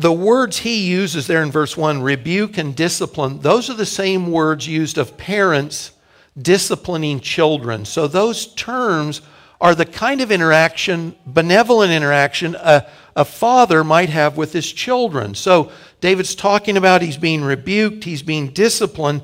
the 0.00 0.12
words 0.12 0.56
he 0.56 0.88
uses 0.88 1.26
there 1.26 1.42
in 1.42 1.50
verse 1.50 1.76
1, 1.76 2.00
rebuke 2.00 2.56
and 2.56 2.74
discipline, 2.74 3.40
those 3.40 3.68
are 3.68 3.74
the 3.74 3.84
same 3.84 4.32
words 4.32 4.66
used 4.66 4.96
of 4.96 5.18
parents 5.18 5.92
disciplining 6.40 7.20
children. 7.20 7.84
So 7.84 8.08
those 8.08 8.54
terms 8.54 9.20
are 9.60 9.74
the 9.74 9.84
kind 9.84 10.22
of 10.22 10.32
interaction, 10.32 11.14
benevolent 11.26 11.92
interaction, 11.92 12.54
a, 12.54 12.88
a 13.14 13.26
father 13.26 13.84
might 13.84 14.08
have 14.08 14.38
with 14.38 14.54
his 14.54 14.72
children. 14.72 15.34
So 15.34 15.70
David's 16.00 16.34
talking 16.34 16.78
about 16.78 17.02
he's 17.02 17.18
being 17.18 17.44
rebuked, 17.44 18.04
he's 18.04 18.22
being 18.22 18.48
disciplined, 18.48 19.20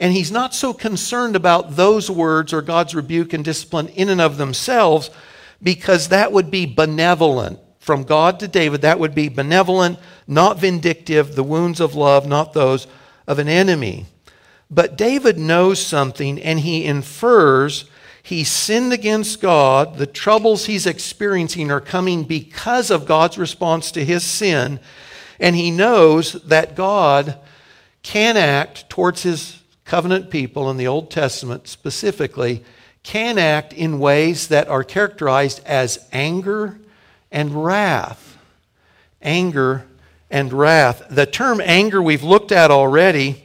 and 0.00 0.12
he's 0.12 0.32
not 0.32 0.56
so 0.56 0.74
concerned 0.74 1.36
about 1.36 1.76
those 1.76 2.10
words 2.10 2.52
or 2.52 2.62
God's 2.62 2.96
rebuke 2.96 3.32
and 3.32 3.44
discipline 3.44 3.86
in 3.90 4.08
and 4.08 4.20
of 4.20 4.38
themselves 4.38 5.08
because 5.62 6.08
that 6.08 6.32
would 6.32 6.50
be 6.50 6.66
benevolent 6.66 7.60
from 7.86 8.02
God 8.02 8.40
to 8.40 8.48
David, 8.48 8.82
that 8.82 8.98
would 8.98 9.14
be 9.14 9.28
benevolent, 9.28 9.98
not 10.26 10.58
vindictive, 10.58 11.36
the 11.36 11.44
wounds 11.44 11.80
of 11.80 11.94
love, 11.94 12.26
not 12.26 12.52
those 12.52 12.86
of 13.26 13.38
an 13.38 13.48
enemy. 13.48 14.06
But 14.68 14.98
David 14.98 15.38
knows 15.38 15.80
something 15.80 16.42
and 16.42 16.60
he 16.60 16.84
infers 16.84 17.88
he 18.26 18.42
sinned 18.42 18.92
against 18.92 19.40
God. 19.40 19.98
The 19.98 20.06
troubles 20.06 20.66
he's 20.66 20.84
experiencing 20.84 21.70
are 21.70 21.80
coming 21.80 22.24
because 22.24 22.90
of 22.90 23.06
God's 23.06 23.38
response 23.38 23.92
to 23.92 24.04
his 24.04 24.24
sin. 24.24 24.80
And 25.38 25.54
he 25.54 25.70
knows 25.70 26.32
that 26.32 26.74
God 26.74 27.38
can 28.02 28.36
act 28.36 28.90
towards 28.90 29.22
his 29.22 29.62
covenant 29.84 30.28
people 30.28 30.68
in 30.72 30.76
the 30.76 30.88
Old 30.88 31.08
Testament 31.08 31.68
specifically, 31.68 32.64
can 33.04 33.38
act 33.38 33.72
in 33.72 34.00
ways 34.00 34.48
that 34.48 34.66
are 34.66 34.82
characterized 34.82 35.64
as 35.64 36.04
anger 36.10 36.80
and 37.36 37.66
wrath. 37.66 38.38
Anger 39.20 39.86
and 40.30 40.50
wrath. 40.54 41.02
The 41.10 41.26
term 41.26 41.60
anger 41.62 42.00
we've 42.00 42.22
looked 42.22 42.50
at 42.50 42.70
already. 42.70 43.44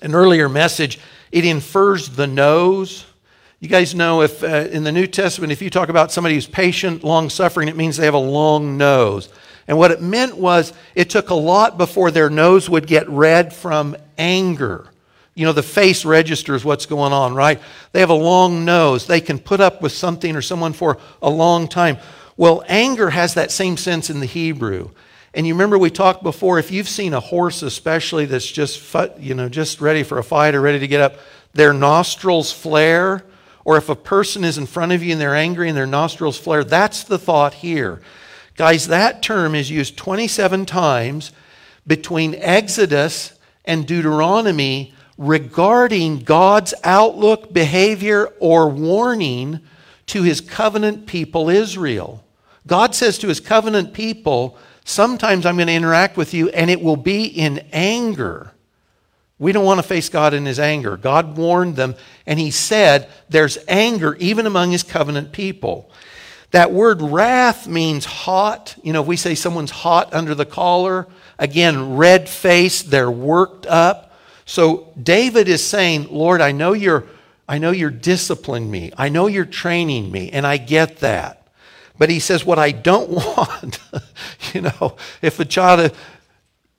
An 0.00 0.14
earlier 0.14 0.48
message, 0.48 0.98
it 1.30 1.44
infers 1.44 2.08
the 2.08 2.26
nose. 2.26 3.04
You 3.60 3.68
guys 3.68 3.94
know 3.94 4.22
if 4.22 4.42
uh, 4.42 4.68
in 4.70 4.82
the 4.82 4.92
New 4.92 5.06
Testament, 5.06 5.52
if 5.52 5.60
you 5.60 5.68
talk 5.68 5.90
about 5.90 6.10
somebody 6.10 6.36
who's 6.36 6.46
patient, 6.46 7.04
long 7.04 7.28
suffering, 7.28 7.68
it 7.68 7.76
means 7.76 7.98
they 7.98 8.06
have 8.06 8.14
a 8.14 8.18
long 8.18 8.78
nose. 8.78 9.28
And 9.68 9.76
what 9.76 9.90
it 9.90 10.00
meant 10.00 10.38
was 10.38 10.72
it 10.94 11.10
took 11.10 11.28
a 11.28 11.34
lot 11.34 11.76
before 11.76 12.10
their 12.10 12.30
nose 12.30 12.70
would 12.70 12.86
get 12.86 13.06
red 13.10 13.52
from 13.52 13.94
anger. 14.16 14.88
You 15.34 15.44
know, 15.44 15.52
the 15.52 15.62
face 15.62 16.06
registers 16.06 16.64
what's 16.64 16.86
going 16.86 17.12
on, 17.12 17.34
right? 17.34 17.60
They 17.92 18.00
have 18.00 18.08
a 18.08 18.14
long 18.14 18.64
nose. 18.64 19.06
They 19.06 19.20
can 19.20 19.38
put 19.38 19.60
up 19.60 19.82
with 19.82 19.92
something 19.92 20.34
or 20.34 20.40
someone 20.40 20.72
for 20.72 20.96
a 21.20 21.28
long 21.28 21.68
time. 21.68 21.98
Well, 22.36 22.62
anger 22.68 23.10
has 23.10 23.34
that 23.34 23.50
same 23.50 23.76
sense 23.76 24.10
in 24.10 24.20
the 24.20 24.26
Hebrew. 24.26 24.90
And 25.32 25.46
you 25.46 25.54
remember 25.54 25.78
we 25.78 25.90
talked 25.90 26.22
before, 26.22 26.58
if 26.58 26.70
you've 26.70 26.88
seen 26.88 27.14
a 27.14 27.20
horse, 27.20 27.62
especially 27.62 28.24
that's 28.26 28.50
just, 28.50 28.94
you 29.18 29.34
know, 29.34 29.48
just 29.48 29.80
ready 29.80 30.02
for 30.02 30.18
a 30.18 30.24
fight 30.24 30.54
or 30.54 30.60
ready 30.60 30.78
to 30.78 30.88
get 30.88 31.00
up, 31.00 31.18
their 31.52 31.72
nostrils 31.72 32.52
flare. 32.52 33.24
Or 33.64 33.76
if 33.76 33.88
a 33.88 33.96
person 33.96 34.44
is 34.44 34.58
in 34.58 34.66
front 34.66 34.92
of 34.92 35.02
you 35.02 35.12
and 35.12 35.20
they're 35.20 35.34
angry 35.34 35.68
and 35.68 35.76
their 35.76 35.86
nostrils 35.86 36.38
flare, 36.38 36.64
that's 36.64 37.04
the 37.04 37.18
thought 37.18 37.54
here. 37.54 38.00
Guys, 38.56 38.88
that 38.88 39.22
term 39.22 39.54
is 39.54 39.70
used 39.70 39.96
27 39.96 40.64
times 40.66 41.32
between 41.86 42.34
Exodus 42.36 43.38
and 43.64 43.86
Deuteronomy 43.86 44.94
regarding 45.18 46.20
God's 46.20 46.72
outlook, 46.84 47.52
behavior, 47.52 48.26
or 48.40 48.68
warning 48.68 49.60
to 50.06 50.22
his 50.22 50.40
covenant 50.40 51.06
people, 51.06 51.50
Israel. 51.50 52.22
God 52.66 52.94
says 52.94 53.18
to 53.18 53.28
his 53.28 53.40
covenant 53.40 53.92
people, 53.92 54.58
Sometimes 54.84 55.44
I'm 55.44 55.56
going 55.56 55.66
to 55.66 55.72
interact 55.72 56.16
with 56.16 56.32
you, 56.32 56.48
and 56.50 56.70
it 56.70 56.80
will 56.80 56.96
be 56.96 57.24
in 57.24 57.58
anger. 57.72 58.52
We 59.38 59.50
don't 59.50 59.64
want 59.64 59.78
to 59.78 59.86
face 59.86 60.08
God 60.08 60.32
in 60.32 60.46
his 60.46 60.60
anger. 60.60 60.96
God 60.96 61.36
warned 61.36 61.74
them, 61.74 61.96
and 62.24 62.38
he 62.38 62.52
said 62.52 63.10
there's 63.28 63.58
anger 63.66 64.14
even 64.20 64.46
among 64.46 64.70
his 64.70 64.84
covenant 64.84 65.32
people. 65.32 65.90
That 66.52 66.72
word 66.72 67.02
wrath 67.02 67.66
means 67.66 68.04
hot. 68.04 68.76
You 68.82 68.92
know, 68.92 69.02
if 69.02 69.08
we 69.08 69.16
say 69.16 69.34
someone's 69.34 69.72
hot 69.72 70.14
under 70.14 70.34
the 70.34 70.46
collar, 70.46 71.08
again, 71.38 71.96
red 71.96 72.28
face, 72.28 72.82
they're 72.82 73.10
worked 73.10 73.66
up. 73.66 74.16
So 74.46 74.92
David 75.00 75.48
is 75.48 75.66
saying, 75.66 76.06
Lord, 76.10 76.40
I 76.40 76.52
know 76.52 76.72
you're, 76.72 77.04
I 77.48 77.58
know 77.58 77.72
you're 77.72 77.90
disciplining 77.90 78.70
me. 78.70 78.92
I 78.96 79.08
know 79.08 79.26
you're 79.26 79.44
training 79.44 80.10
me, 80.12 80.30
and 80.30 80.46
I 80.46 80.56
get 80.56 80.98
that. 80.98 81.45
But 81.98 82.10
he 82.10 82.20
says, 82.20 82.44
What 82.44 82.58
I 82.58 82.72
don't 82.72 83.10
want, 83.10 83.80
you 84.54 84.62
know, 84.62 84.96
if 85.22 85.40
a 85.40 85.44
child, 85.44 85.94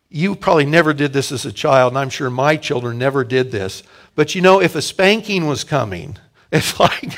you 0.10 0.36
probably 0.36 0.66
never 0.66 0.94
did 0.94 1.14
this 1.14 1.32
as 1.32 1.46
a 1.46 1.52
child, 1.52 1.94
and 1.94 2.00
I'm 2.00 2.10
sure 2.10 2.30
my 2.30 2.56
children 2.56 2.98
never 2.98 3.24
did 3.24 3.52
this. 3.52 3.84
But 4.16 4.36
you 4.36 4.42
know, 4.42 4.62
if 4.62 4.76
a 4.76 4.82
spanking 4.82 5.48
was 5.48 5.64
coming, 5.64 6.18
it's 6.52 6.80
like, 6.80 7.14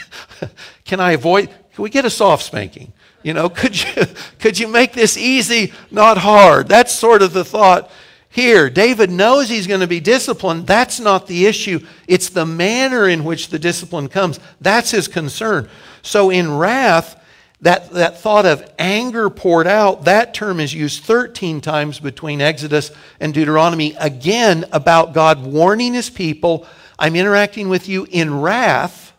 can 0.86 1.00
I 1.00 1.12
avoid, 1.12 1.50
can 1.74 1.84
we 1.84 1.90
get 1.90 2.06
a 2.06 2.10
soft 2.10 2.44
spanking? 2.44 2.94
You 3.22 3.34
know, 3.34 3.50
could 3.50 3.82
you, 3.82 4.06
could 4.40 4.58
you 4.58 4.68
make 4.68 4.94
this 4.94 5.18
easy, 5.18 5.74
not 5.92 6.18
hard? 6.18 6.68
That's 6.68 6.92
sort 6.92 7.22
of 7.22 7.34
the 7.34 7.44
thought 7.44 7.92
here. 8.30 8.70
David 8.70 9.12
knows 9.12 9.50
he's 9.50 9.68
going 9.68 9.82
to 9.82 9.88
be 9.88 10.00
disciplined. 10.00 10.66
That's 10.66 11.00
not 11.00 11.28
the 11.28 11.46
issue. 11.46 11.86
It's 12.08 12.30
the 12.30 12.46
manner 12.46 13.10
in 13.10 13.26
which 13.26 13.50
the 13.50 13.60
discipline 13.60 14.08
comes. 14.08 14.40
That's 14.62 14.92
his 14.92 15.08
concern. 15.08 15.70
So 16.02 16.30
in 16.30 16.58
wrath, 16.58 17.19
that, 17.62 17.90
that 17.92 18.18
thought 18.18 18.46
of 18.46 18.70
anger 18.80 19.30
poured 19.30 19.68
out, 19.68 20.06
that 20.06 20.34
term 20.34 20.60
is 20.60 20.74
used 20.74 21.04
13 21.04 21.60
times 21.60 22.00
between 22.00 22.40
Exodus 22.40 22.92
and 23.20 23.34
Deuteronomy, 23.34 23.96
again 24.00 24.66
about 24.72 25.14
God 25.14 25.44
warning 25.46 25.94
his 25.94 26.10
people 26.10 26.66
I'm 26.98 27.16
interacting 27.16 27.70
with 27.70 27.88
you 27.88 28.06
in 28.12 28.42
wrath, 28.42 29.14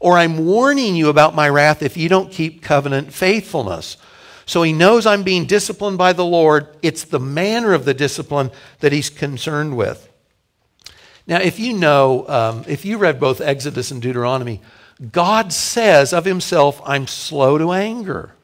or 0.00 0.18
I'm 0.18 0.44
warning 0.44 0.96
you 0.96 1.08
about 1.08 1.36
my 1.36 1.48
wrath 1.48 1.82
if 1.82 1.96
you 1.96 2.08
don't 2.08 2.32
keep 2.32 2.62
covenant 2.62 3.12
faithfulness. 3.12 3.96
So 4.44 4.64
he 4.64 4.72
knows 4.72 5.06
I'm 5.06 5.22
being 5.22 5.46
disciplined 5.46 5.98
by 5.98 6.12
the 6.12 6.24
Lord. 6.24 6.76
It's 6.82 7.04
the 7.04 7.20
manner 7.20 7.74
of 7.74 7.84
the 7.84 7.94
discipline 7.94 8.50
that 8.80 8.90
he's 8.90 9.08
concerned 9.08 9.76
with. 9.76 10.08
Now, 11.28 11.40
if 11.40 11.60
you 11.60 11.72
know, 11.74 12.28
um, 12.28 12.64
if 12.66 12.84
you 12.84 12.98
read 12.98 13.20
both 13.20 13.40
Exodus 13.40 13.92
and 13.92 14.02
Deuteronomy, 14.02 14.60
God 15.10 15.52
says 15.52 16.12
of 16.12 16.24
himself, 16.24 16.80
I'm 16.84 17.06
slow 17.06 17.58
to 17.58 17.72
anger 17.72 18.34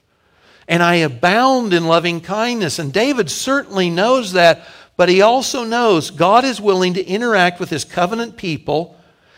and 0.69 0.83
I 0.83 0.97
abound 0.97 1.73
in 1.73 1.87
loving 1.87 2.21
kindness. 2.21 2.79
And 2.79 2.93
David 2.93 3.31
certainly 3.31 3.89
knows 3.89 4.33
that, 4.35 4.67
but 4.97 5.09
he 5.09 5.23
also 5.23 5.65
knows 5.65 6.11
God 6.11 6.45
is 6.45 6.61
willing 6.61 6.95
to 6.95 7.05
interact 7.05 7.59
with 7.59 7.71
his 7.71 7.85
covenant 7.85 8.37
people 8.37 8.95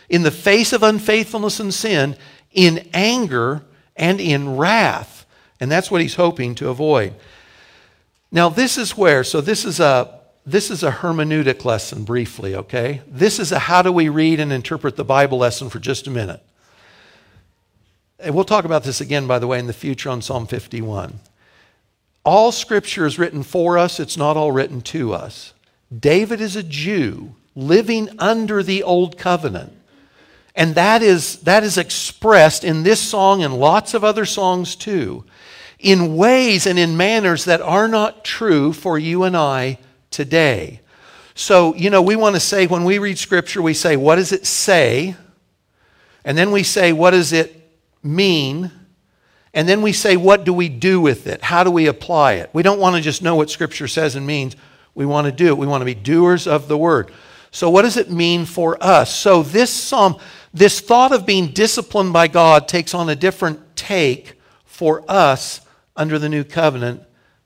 in 0.08 0.24
the 0.24 0.32
face 0.32 0.72
of 0.72 0.82
unfaithfulness 0.82 1.60
and 1.60 1.72
sin 1.72 2.16
in 2.52 2.88
anger 2.92 3.62
and 3.94 4.20
in 4.20 4.56
wrath. 4.56 5.24
And 5.60 5.70
that's 5.70 5.90
what 5.90 6.00
he's 6.00 6.16
hoping 6.16 6.56
to 6.56 6.68
avoid. 6.68 7.14
Now, 8.32 8.48
this 8.48 8.76
is 8.76 8.96
where, 8.96 9.22
so 9.22 9.40
this 9.40 9.64
is 9.64 9.78
a 9.78 10.18
this 10.46 10.70
is 10.70 10.82
a 10.82 10.90
hermeneutic 10.90 11.66
lesson 11.66 12.02
briefly, 12.02 12.56
okay? 12.56 13.02
This 13.06 13.38
is 13.38 13.52
a 13.52 13.58
how 13.58 13.82
do 13.82 13.92
we 13.92 14.08
read 14.08 14.40
and 14.40 14.52
interpret 14.52 14.96
the 14.96 15.04
Bible 15.04 15.38
lesson 15.38 15.68
for 15.68 15.78
just 15.78 16.06
a 16.06 16.10
minute. 16.10 16.42
And 18.22 18.34
we'll 18.34 18.44
talk 18.44 18.64
about 18.64 18.84
this 18.84 19.00
again, 19.00 19.26
by 19.26 19.38
the 19.38 19.46
way, 19.46 19.58
in 19.58 19.66
the 19.66 19.72
future 19.72 20.10
on 20.10 20.20
Psalm 20.20 20.46
51. 20.46 21.20
All 22.22 22.52
scripture 22.52 23.06
is 23.06 23.18
written 23.18 23.42
for 23.42 23.78
us, 23.78 23.98
it's 23.98 24.16
not 24.16 24.36
all 24.36 24.52
written 24.52 24.82
to 24.82 25.14
us. 25.14 25.54
David 25.96 26.40
is 26.40 26.54
a 26.54 26.62
Jew 26.62 27.34
living 27.56 28.10
under 28.18 28.62
the 28.62 28.82
old 28.82 29.16
covenant. 29.16 29.72
And 30.54 30.74
that 30.74 31.02
is, 31.02 31.38
that 31.40 31.64
is 31.64 31.78
expressed 31.78 32.62
in 32.62 32.82
this 32.82 33.00
song 33.00 33.42
and 33.42 33.58
lots 33.58 33.94
of 33.94 34.04
other 34.04 34.26
songs 34.26 34.76
too, 34.76 35.24
in 35.78 36.16
ways 36.16 36.66
and 36.66 36.78
in 36.78 36.96
manners 36.96 37.46
that 37.46 37.62
are 37.62 37.88
not 37.88 38.24
true 38.24 38.72
for 38.74 38.98
you 38.98 39.22
and 39.24 39.36
I 39.36 39.78
today. 40.10 40.80
So, 41.34 41.74
you 41.74 41.88
know, 41.88 42.02
we 42.02 42.16
want 42.16 42.36
to 42.36 42.40
say, 42.40 42.66
when 42.66 42.84
we 42.84 42.98
read 42.98 43.16
Scripture, 43.16 43.62
we 43.62 43.72
say, 43.72 43.96
what 43.96 44.16
does 44.16 44.32
it 44.32 44.44
say? 44.44 45.16
And 46.22 46.36
then 46.36 46.50
we 46.50 46.62
say, 46.62 46.92
what 46.92 47.12
does 47.12 47.32
it 47.32 47.59
mean? 48.02 48.71
And 49.52 49.69
then 49.69 49.83
we 49.83 49.92
say, 49.92 50.16
what 50.16 50.45
do 50.45 50.52
we 50.52 50.69
do 50.69 51.00
with 51.00 51.26
it? 51.26 51.42
How 51.42 51.64
do 51.64 51.71
we 51.71 51.87
apply 51.87 52.35
it? 52.35 52.50
We 52.52 52.62
don't 52.62 52.78
want 52.78 52.97
to 52.97 53.02
just 53.02 53.23
know 53.23 53.35
what 53.35 53.50
Scripture 53.50 53.88
says 53.88 54.14
and 54.14 54.26
means. 54.26 54.57
We 54.95 55.07
want 55.07 55.26
to 55.26 55.33
do 55.33 55.49
it. 55.49 55.59
We 55.59 55.66
want 55.66 55.80
to 55.80 55.87
be 55.87 55.95
doers 55.95 56.47
of 56.47 56.69
the 56.69 56.78
word. 56.78 57.11
So, 57.50 57.69
what 57.69 57.83
does 57.83 57.97
it 57.97 58.11
mean 58.11 58.45
for 58.45 58.80
us? 58.83 59.14
So, 59.14 59.42
this 59.42 59.71
psalm, 59.73 60.19
this 60.54 60.80
thought 60.80 61.12
of 61.12 61.26
being 61.26 61.49
disciplined 61.49 62.12
by 62.12 62.28
God 62.28 62.69
takes 62.69 62.95
on 62.95 63.09
a 63.09 63.16
different 63.16 63.76
take 63.76 64.40
for 64.64 65.04
us 65.09 65.61
under 65.97 66.19
the 66.19 66.28
new 66.28 66.45
covenant. 66.45 67.02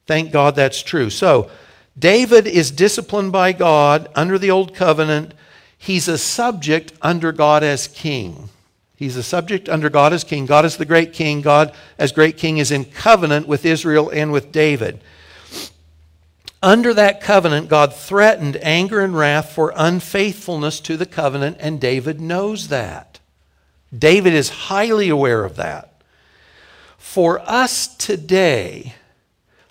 Thank 0.07 0.31
God 0.31 0.57
that's 0.57 0.83
true. 0.83 1.09
So, 1.09 1.51
David 1.99 2.47
is 2.47 2.71
disciplined 2.71 3.33
by 3.33 3.53
God 3.53 4.11
under 4.15 4.39
the 4.39 4.51
old 4.51 4.75
covenant. 4.75 5.33
He's 5.79 6.09
a 6.09 6.19
subject 6.19 6.93
under 7.01 7.33
God 7.33 7.63
as 7.63 7.89
king. 7.89 8.51
He's 8.97 9.17
a 9.17 9.23
subject 9.23 9.69
under 9.69 9.91
God 9.91 10.13
as 10.13 10.25
king. 10.25 10.47
God 10.47 10.65
is 10.65 10.77
the 10.77 10.85
great 10.85 11.13
king. 11.13 11.41
God, 11.41 11.75
as 11.99 12.13
great 12.13 12.37
king, 12.37 12.59
is 12.59 12.71
in 12.71 12.85
covenant 12.85 13.49
with 13.49 13.67
Israel 13.67 14.09
and 14.11 14.31
with 14.31 14.53
David. 14.53 15.01
Under 16.63 16.95
that 16.95 17.21
covenant, 17.21 17.69
God 17.69 17.95
threatened 17.95 18.57
anger 18.63 19.01
and 19.01 19.15
wrath 19.15 19.53
for 19.53 19.73
unfaithfulness 19.77 20.81
to 20.81 20.97
the 20.97 21.07
covenant, 21.07 21.59
and 21.61 21.81
David 21.81 22.21
knows 22.21 22.69
that. 22.69 23.21
David 23.97 24.33
is 24.33 24.49
highly 24.49 25.09
aware 25.09 25.45
of 25.45 25.57
that. 25.57 26.01
For 26.97 27.41
us 27.41 27.87
today, 27.87 28.95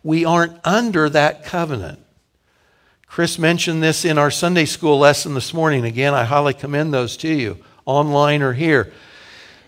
we 0.04 0.24
aren't 0.24 0.60
under 0.64 1.10
that 1.10 1.44
covenant. 1.44 2.00
Chris 3.08 3.40
mentioned 3.40 3.82
this 3.82 4.06
in 4.06 4.18
our 4.18 4.32
Sunday 4.32 4.66
school 4.66 5.00
lesson 5.00 5.34
this 5.34 5.54
morning. 5.54 5.86
Again, 5.86 6.14
I 6.14 6.26
highly 6.26 6.54
commend 6.54 6.94
those 6.94 7.18
to 7.18 7.28
you, 7.28 7.58
online 7.86 8.42
or 8.42 8.54
here. 8.54 8.94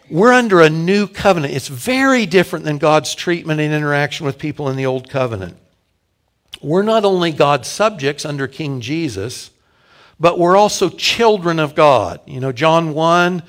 We're 0.10 0.34
under 0.34 0.62
a 0.62 0.70
new 0.70 1.08
covenant. 1.08 1.54
It's 1.54 1.68
very 1.68 2.26
different 2.26 2.66
than 2.66 2.78
God's 2.78 3.16
treatment 3.16 3.60
and 3.60 3.74
interaction 3.74 4.26
with 4.26 4.38
people 4.38 4.70
in 4.70 4.78
the 4.78 4.86
old 4.86 5.10
covenant. 5.10 5.58
We're 6.62 6.84
not 6.84 7.06
only 7.06 7.32
God's 7.32 7.68
subjects 7.68 8.26
under 8.26 8.48
King 8.48 8.82
Jesus, 8.82 9.50
but 10.20 10.38
we're 10.38 10.56
also 10.56 10.90
children 10.90 11.60
of 11.60 11.76
God. 11.76 12.20
You 12.26 12.40
know, 12.40 12.52
John 12.52 12.94
1, 12.94 13.44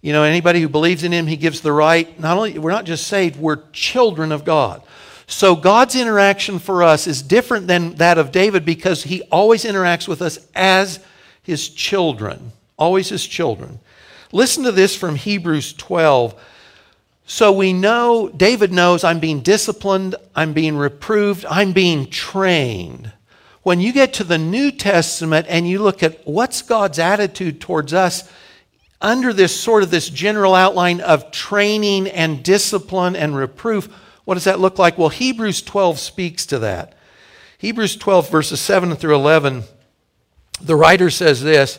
you 0.00 0.12
know, 0.12 0.22
anybody 0.22 0.60
who 0.60 0.68
believes 0.68 1.04
in 1.04 1.12
him, 1.12 1.26
he 1.26 1.36
gives 1.36 1.60
the 1.60 1.72
right. 1.72 2.18
Not 2.18 2.36
only, 2.36 2.58
we're 2.58 2.70
not 2.70 2.84
just 2.84 3.06
saved, 3.06 3.38
we're 3.38 3.62
children 3.72 4.32
of 4.32 4.44
God. 4.44 4.82
So 5.26 5.54
God's 5.54 5.94
interaction 5.94 6.58
for 6.58 6.82
us 6.82 7.06
is 7.06 7.20
different 7.20 7.66
than 7.66 7.96
that 7.96 8.16
of 8.16 8.32
David 8.32 8.64
because 8.64 9.02
he 9.02 9.22
always 9.24 9.64
interacts 9.64 10.08
with 10.08 10.22
us 10.22 10.38
as 10.54 11.00
his 11.42 11.68
children, 11.68 12.52
always 12.78 13.10
his 13.10 13.26
children. 13.26 13.78
Listen 14.32 14.64
to 14.64 14.72
this 14.72 14.94
from 14.94 15.14
Hebrews 15.14 15.72
12. 15.72 16.34
So 17.26 17.52
we 17.52 17.72
know, 17.72 18.28
David 18.28 18.72
knows 18.72 19.04
I'm 19.04 19.20
being 19.20 19.40
disciplined, 19.40 20.16
I'm 20.34 20.52
being 20.52 20.76
reproved, 20.76 21.44
I'm 21.46 21.72
being 21.72 22.08
trained. 22.10 23.12
When 23.62 23.80
you 23.80 23.92
get 23.92 24.14
to 24.14 24.24
the 24.24 24.38
New 24.38 24.70
Testament 24.70 25.46
and 25.48 25.68
you 25.68 25.78
look 25.80 26.02
at 26.02 26.26
what's 26.26 26.62
God's 26.62 26.98
attitude 26.98 27.60
towards 27.60 27.92
us, 27.92 28.30
under 29.00 29.32
this 29.32 29.58
sort 29.58 29.82
of 29.82 29.90
this 29.90 30.08
general 30.10 30.54
outline 30.54 31.00
of 31.00 31.30
training 31.30 32.08
and 32.08 32.42
discipline 32.42 33.14
and 33.14 33.36
reproof, 33.36 33.88
what 34.24 34.34
does 34.34 34.44
that 34.44 34.60
look 34.60 34.78
like? 34.78 34.98
Well, 34.98 35.08
Hebrews 35.08 35.62
12 35.62 35.98
speaks 35.98 36.46
to 36.46 36.58
that. 36.60 36.94
Hebrews 37.58 37.96
12, 37.96 38.30
verses 38.30 38.60
7 38.60 38.94
through 38.96 39.14
11, 39.14 39.64
the 40.60 40.76
writer 40.76 41.10
says 41.10 41.42
this 41.42 41.78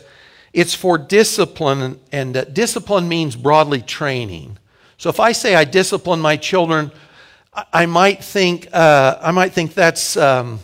it's 0.52 0.74
for 0.74 0.98
discipline, 0.98 2.00
and 2.12 2.36
uh, 2.36 2.44
discipline 2.44 3.08
means 3.08 3.36
broadly 3.36 3.82
training. 3.82 4.58
So 4.98 5.08
if 5.08 5.20
I 5.20 5.32
say 5.32 5.54
I 5.54 5.64
discipline 5.64 6.20
my 6.20 6.36
children, 6.36 6.92
I, 7.72 7.86
might 7.86 8.22
think 8.22 8.68
uh, 8.72 9.18
I 9.20 9.30
might 9.30 9.52
think 9.52 9.74
that's 9.74 10.16
um, 10.16 10.60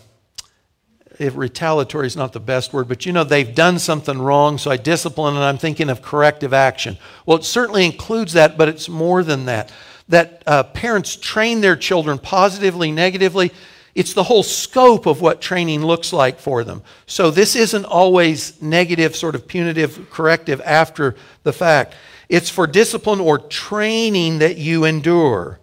retaliatory 1.19 2.07
is 2.07 2.17
not 2.17 2.33
the 2.33 2.41
best 2.41 2.73
word, 2.73 2.89
but 2.89 3.07
you 3.07 3.13
know 3.13 3.25
they've 3.25 3.55
done 3.55 3.79
something 3.79 4.19
wrong, 4.19 4.59
so 4.59 4.71
I 4.71 4.77
discipline, 4.77 5.35
and 5.35 5.45
I'm 5.45 5.59
thinking 5.59 5.89
of 5.89 6.03
corrective 6.03 6.53
action. 6.53 6.99
Well, 7.25 7.39
it 7.39 7.45
certainly 7.45 7.85
includes 7.85 8.35
that, 8.35 8.57
but 8.59 8.69
it's 8.69 8.89
more 8.89 9.23
than 9.23 9.47
that 9.47 9.73
that 10.09 10.43
uh, 10.47 10.63
parents 10.63 11.17
train 11.17 11.61
their 11.61 11.77
children 11.77 12.19
positively, 12.19 12.93
negatively. 12.93 13.53
It's 13.97 14.13
the 14.13 14.25
whole 14.25 14.43
scope 14.43 15.07
of 15.07 15.23
what 15.23 15.41
training 15.41 15.83
looks 15.83 16.13
like 16.13 16.39
for 16.39 16.63
them. 16.65 16.83
So 17.07 17.31
this 17.31 17.57
isn't 17.57 17.87
always 17.87 18.61
negative, 18.61 19.17
sort 19.17 19.35
of 19.35 19.49
punitive, 19.49 20.11
corrective 20.11 20.61
after 20.67 21.17
the 21.45 21.53
fact. 21.55 21.95
It's 22.29 22.51
for 22.51 22.67
discipline 22.67 23.21
or 23.21 23.39
training 23.39 24.41
that 24.41 24.59
you 24.59 24.85
endure. 24.85 25.61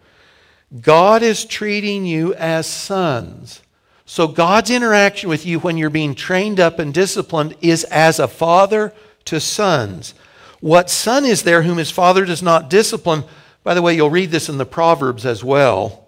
God 0.82 1.22
is 1.22 1.46
treating 1.46 2.08
you 2.08 2.34
as 2.34 2.66
sons. 2.66 3.62
So 4.08 4.28
God's 4.28 4.72
interaction 4.72 5.30
with 5.30 5.46
you 5.46 5.60
when 5.60 5.78
you're 5.78 5.92
being 5.92 6.16
trained 6.16 6.60
up 6.60 6.80
and 6.80 6.92
disciplined 6.92 7.56
is 7.62 7.84
as 7.84 8.18
a 8.18 8.28
father 8.28 8.96
to 9.26 9.40
sons. 9.40 10.16
What 10.60 10.90
son 10.90 11.24
is 11.24 11.44
there 11.44 11.62
whom 11.62 11.78
his 11.78 11.92
father 11.92 12.26
does 12.26 12.42
not 12.42 12.72
discipline? 12.72 13.26
By 13.64 13.76
the 13.76 13.84
way, 13.84 13.96
you'll 13.96 14.10
read 14.10 14.32
this 14.32 14.50
in 14.50 14.58
the 14.58 14.66
Proverbs 14.66 15.24
as 15.24 15.44
well. 15.44 16.03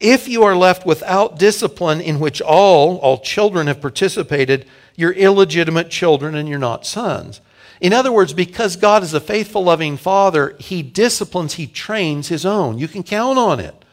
If 0.00 0.28
you 0.28 0.44
are 0.44 0.56
left 0.56 0.86
without 0.86 1.38
discipline 1.38 2.00
in 2.00 2.20
which 2.20 2.40
all, 2.40 2.98
all 2.98 3.18
children 3.18 3.66
have 3.66 3.80
participated, 3.80 4.66
you're 4.94 5.12
illegitimate 5.12 5.90
children 5.90 6.34
and 6.34 6.48
you're 6.48 6.58
not 6.58 6.86
sons. 6.86 7.40
In 7.80 7.92
other 7.92 8.12
words, 8.12 8.32
because 8.32 8.76
God 8.76 9.02
is 9.02 9.14
a 9.14 9.20
faithful, 9.20 9.64
loving 9.64 9.96
father, 9.96 10.56
he 10.58 10.82
disciplines, 10.82 11.54
he 11.54 11.66
trains 11.66 12.28
his 12.28 12.44
own. 12.44 12.78
You 12.78 12.88
can 12.88 13.02
count 13.02 13.38
on 13.38 13.60
it. 13.60 13.84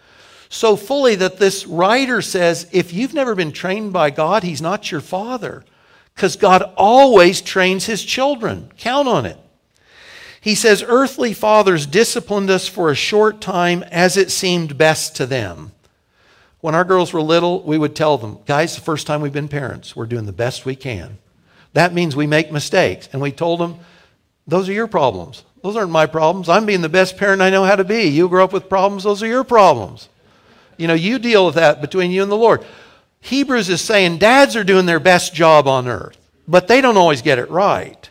So 0.49 0.75
fully 0.75 1.15
that 1.15 1.37
this 1.37 1.65
writer 1.65 2.21
says 2.21 2.67
if 2.71 2.93
you've 2.93 3.13
never 3.13 3.35
been 3.35 3.51
trained 3.51 3.93
by 3.93 4.09
God, 4.09 4.43
he's 4.43 4.61
not 4.61 4.91
your 4.91 5.01
father. 5.01 5.63
Because 6.13 6.35
God 6.35 6.63
always 6.77 7.41
trains 7.41 7.85
his 7.85 8.03
children. 8.03 8.71
Count 8.77 9.07
on 9.07 9.25
it. 9.25 9.37
He 10.39 10.55
says, 10.55 10.83
Earthly 10.87 11.33
fathers 11.33 11.85
disciplined 11.85 12.49
us 12.49 12.67
for 12.67 12.89
a 12.89 12.95
short 12.95 13.41
time 13.41 13.83
as 13.91 14.15
it 14.15 14.31
seemed 14.31 14.77
best 14.77 15.15
to 15.17 15.25
them. 15.25 15.71
When 16.65 16.73
our 16.73 16.83
girls 16.83 17.13
were 17.13 17.21
little, 17.21 17.61
we 17.61 17.77
would 17.77 17.95
tell 17.95 18.17
them, 18.17 18.39
guys, 18.47 18.73
the 18.73 18.81
first 18.81 19.05
time 19.05 19.21
we've 19.21 19.31
been 19.31 19.47
parents, 19.47 19.95
we're 19.95 20.07
doing 20.07 20.25
the 20.25 20.31
best 20.31 20.65
we 20.65 20.75
can. 20.75 21.19
That 21.73 21.93
means 21.93 22.15
we 22.15 22.25
make 22.25 22.51
mistakes. 22.51 23.07
And 23.13 23.21
we 23.21 23.31
told 23.31 23.59
them, 23.59 23.77
those 24.47 24.67
are 24.67 24.73
your 24.73 24.87
problems. 24.87 25.43
Those 25.61 25.75
aren't 25.75 25.91
my 25.91 26.07
problems. 26.07 26.49
I'm 26.49 26.65
being 26.65 26.81
the 26.81 26.89
best 26.89 27.17
parent 27.17 27.43
I 27.43 27.51
know 27.51 27.65
how 27.65 27.75
to 27.75 27.83
be. 27.83 28.05
You 28.05 28.27
grow 28.27 28.43
up 28.43 28.51
with 28.51 28.67
problems, 28.67 29.03
those 29.03 29.21
are 29.21 29.27
your 29.27 29.43
problems. 29.43 30.09
You 30.75 30.87
know, 30.87 30.95
you 30.95 31.19
deal 31.19 31.45
with 31.45 31.53
that 31.53 31.81
between 31.81 32.09
you 32.09 32.23
and 32.23 32.31
the 32.31 32.35
Lord. 32.35 32.65
Hebrews 33.21 33.69
is 33.69 33.81
saying 33.81 34.17
dads 34.17 34.55
are 34.55 34.63
doing 34.63 34.87
their 34.87 34.99
best 34.99 35.35
job 35.35 35.67
on 35.67 35.87
earth, 35.87 36.17
but 36.47 36.67
they 36.67 36.81
don't 36.81 36.97
always 36.97 37.21
get 37.21 37.37
it 37.37 37.51
right. 37.51 38.09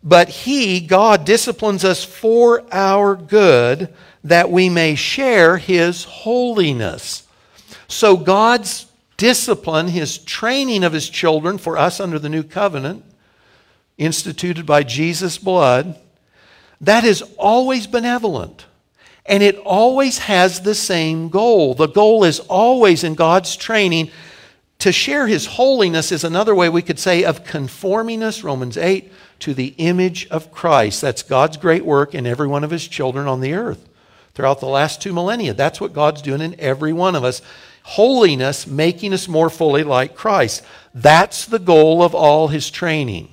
But 0.00 0.28
He, 0.28 0.78
God, 0.78 1.24
disciplines 1.24 1.84
us 1.84 2.04
for 2.04 2.62
our 2.70 3.16
good 3.16 3.92
that 4.22 4.48
we 4.48 4.68
may 4.68 4.94
share 4.94 5.56
His 5.56 6.04
holiness. 6.04 7.23
So 7.94 8.16
God's 8.16 8.86
discipline, 9.16 9.86
His 9.86 10.18
training 10.18 10.82
of 10.82 10.92
His 10.92 11.08
children 11.08 11.58
for 11.58 11.78
us 11.78 12.00
under 12.00 12.18
the 12.18 12.28
new 12.28 12.42
covenant, 12.42 13.04
instituted 13.96 14.66
by 14.66 14.82
Jesus' 14.82 15.38
blood, 15.38 15.96
that 16.80 17.04
is 17.04 17.22
always 17.38 17.86
benevolent. 17.86 18.66
And 19.24 19.44
it 19.44 19.56
always 19.58 20.18
has 20.18 20.62
the 20.62 20.74
same 20.74 21.28
goal. 21.28 21.74
The 21.74 21.86
goal 21.86 22.24
is 22.24 22.40
always 22.40 23.04
in 23.04 23.14
God's 23.14 23.54
training 23.54 24.10
to 24.80 24.90
share 24.90 25.28
his 25.28 25.46
holiness 25.46 26.10
is 26.10 26.24
another 26.24 26.54
way 26.54 26.68
we 26.68 26.82
could 26.82 26.98
say 26.98 27.22
of 27.22 27.44
conforming 27.44 28.24
us, 28.24 28.42
Romans 28.42 28.76
8, 28.76 29.10
to 29.38 29.54
the 29.54 29.72
image 29.78 30.26
of 30.30 30.50
Christ. 30.50 31.00
That's 31.00 31.22
God's 31.22 31.58
great 31.58 31.84
work 31.84 32.12
in 32.12 32.26
every 32.26 32.48
one 32.48 32.64
of 32.64 32.72
his 32.72 32.88
children 32.88 33.28
on 33.28 33.40
the 33.40 33.54
earth 33.54 33.88
throughout 34.34 34.58
the 34.58 34.66
last 34.66 35.00
two 35.00 35.12
millennia. 35.12 35.54
That's 35.54 35.80
what 35.80 35.92
God's 35.92 36.22
doing 36.22 36.40
in 36.40 36.58
every 36.58 36.92
one 36.92 37.14
of 37.14 37.22
us. 37.22 37.40
Holiness, 37.84 38.66
making 38.66 39.12
us 39.12 39.28
more 39.28 39.50
fully 39.50 39.84
like 39.84 40.14
Christ. 40.14 40.62
That's 40.94 41.44
the 41.46 41.58
goal 41.58 42.02
of 42.02 42.14
all 42.14 42.48
his 42.48 42.70
training. 42.70 43.28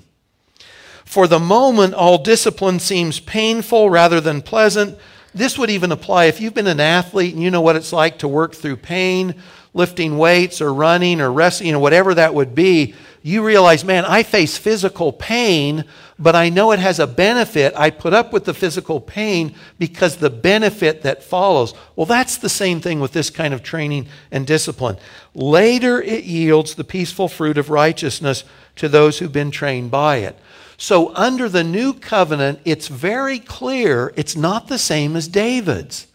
For 1.05 1.27
the 1.27 1.39
moment, 1.39 1.93
all 1.93 2.17
discipline 2.17 2.79
seems 2.79 3.19
painful 3.19 3.89
rather 3.89 4.21
than 4.21 4.41
pleasant. 4.41 4.97
This 5.33 5.57
would 5.57 5.69
even 5.69 5.91
apply 5.91 6.25
if 6.25 6.39
you've 6.39 6.53
been 6.53 6.67
an 6.67 6.79
athlete 6.79 7.33
and 7.33 7.41
you 7.41 7.51
know 7.51 7.61
what 7.61 7.75
it's 7.75 7.93
like 7.93 8.19
to 8.19 8.27
work 8.27 8.53
through 8.53 8.77
pain 8.77 9.35
lifting 9.73 10.17
weights 10.17 10.61
or 10.61 10.73
running 10.73 11.21
or 11.21 11.31
wrestling, 11.31 11.73
or 11.73 11.79
whatever 11.79 12.13
that 12.13 12.33
would 12.33 12.53
be, 12.53 12.93
you 13.23 13.45
realize, 13.45 13.85
man, 13.85 14.03
I 14.03 14.23
face 14.23 14.57
physical 14.57 15.13
pain, 15.13 15.85
but 16.17 16.35
I 16.35 16.49
know 16.49 16.71
it 16.71 16.79
has 16.79 16.99
a 16.99 17.05
benefit. 17.05 17.73
I 17.75 17.91
put 17.91 18.13
up 18.13 18.33
with 18.33 18.45
the 18.45 18.53
physical 18.53 18.99
pain 18.99 19.53
because 19.77 20.17
the 20.17 20.31
benefit 20.31 21.03
that 21.03 21.23
follows. 21.23 21.75
Well, 21.95 22.07
that's 22.07 22.37
the 22.37 22.49
same 22.49 22.81
thing 22.81 22.99
with 22.99 23.11
this 23.11 23.29
kind 23.29 23.53
of 23.53 23.61
training 23.61 24.07
and 24.31 24.47
discipline. 24.47 24.97
Later, 25.35 26.01
it 26.01 26.23
yields 26.23 26.73
the 26.73 26.83
peaceful 26.83 27.27
fruit 27.27 27.59
of 27.59 27.69
righteousness 27.69 28.43
to 28.77 28.89
those 28.89 29.19
who've 29.19 29.31
been 29.31 29.51
trained 29.51 29.91
by 29.91 30.17
it. 30.17 30.37
So, 30.77 31.15
under 31.15 31.47
the 31.47 31.63
new 31.63 31.93
covenant, 31.93 32.59
it's 32.65 32.87
very 32.87 33.37
clear 33.37 34.11
it's 34.15 34.35
not 34.35 34.67
the 34.67 34.79
same 34.79 35.15
as 35.15 35.27
David's. 35.27 36.07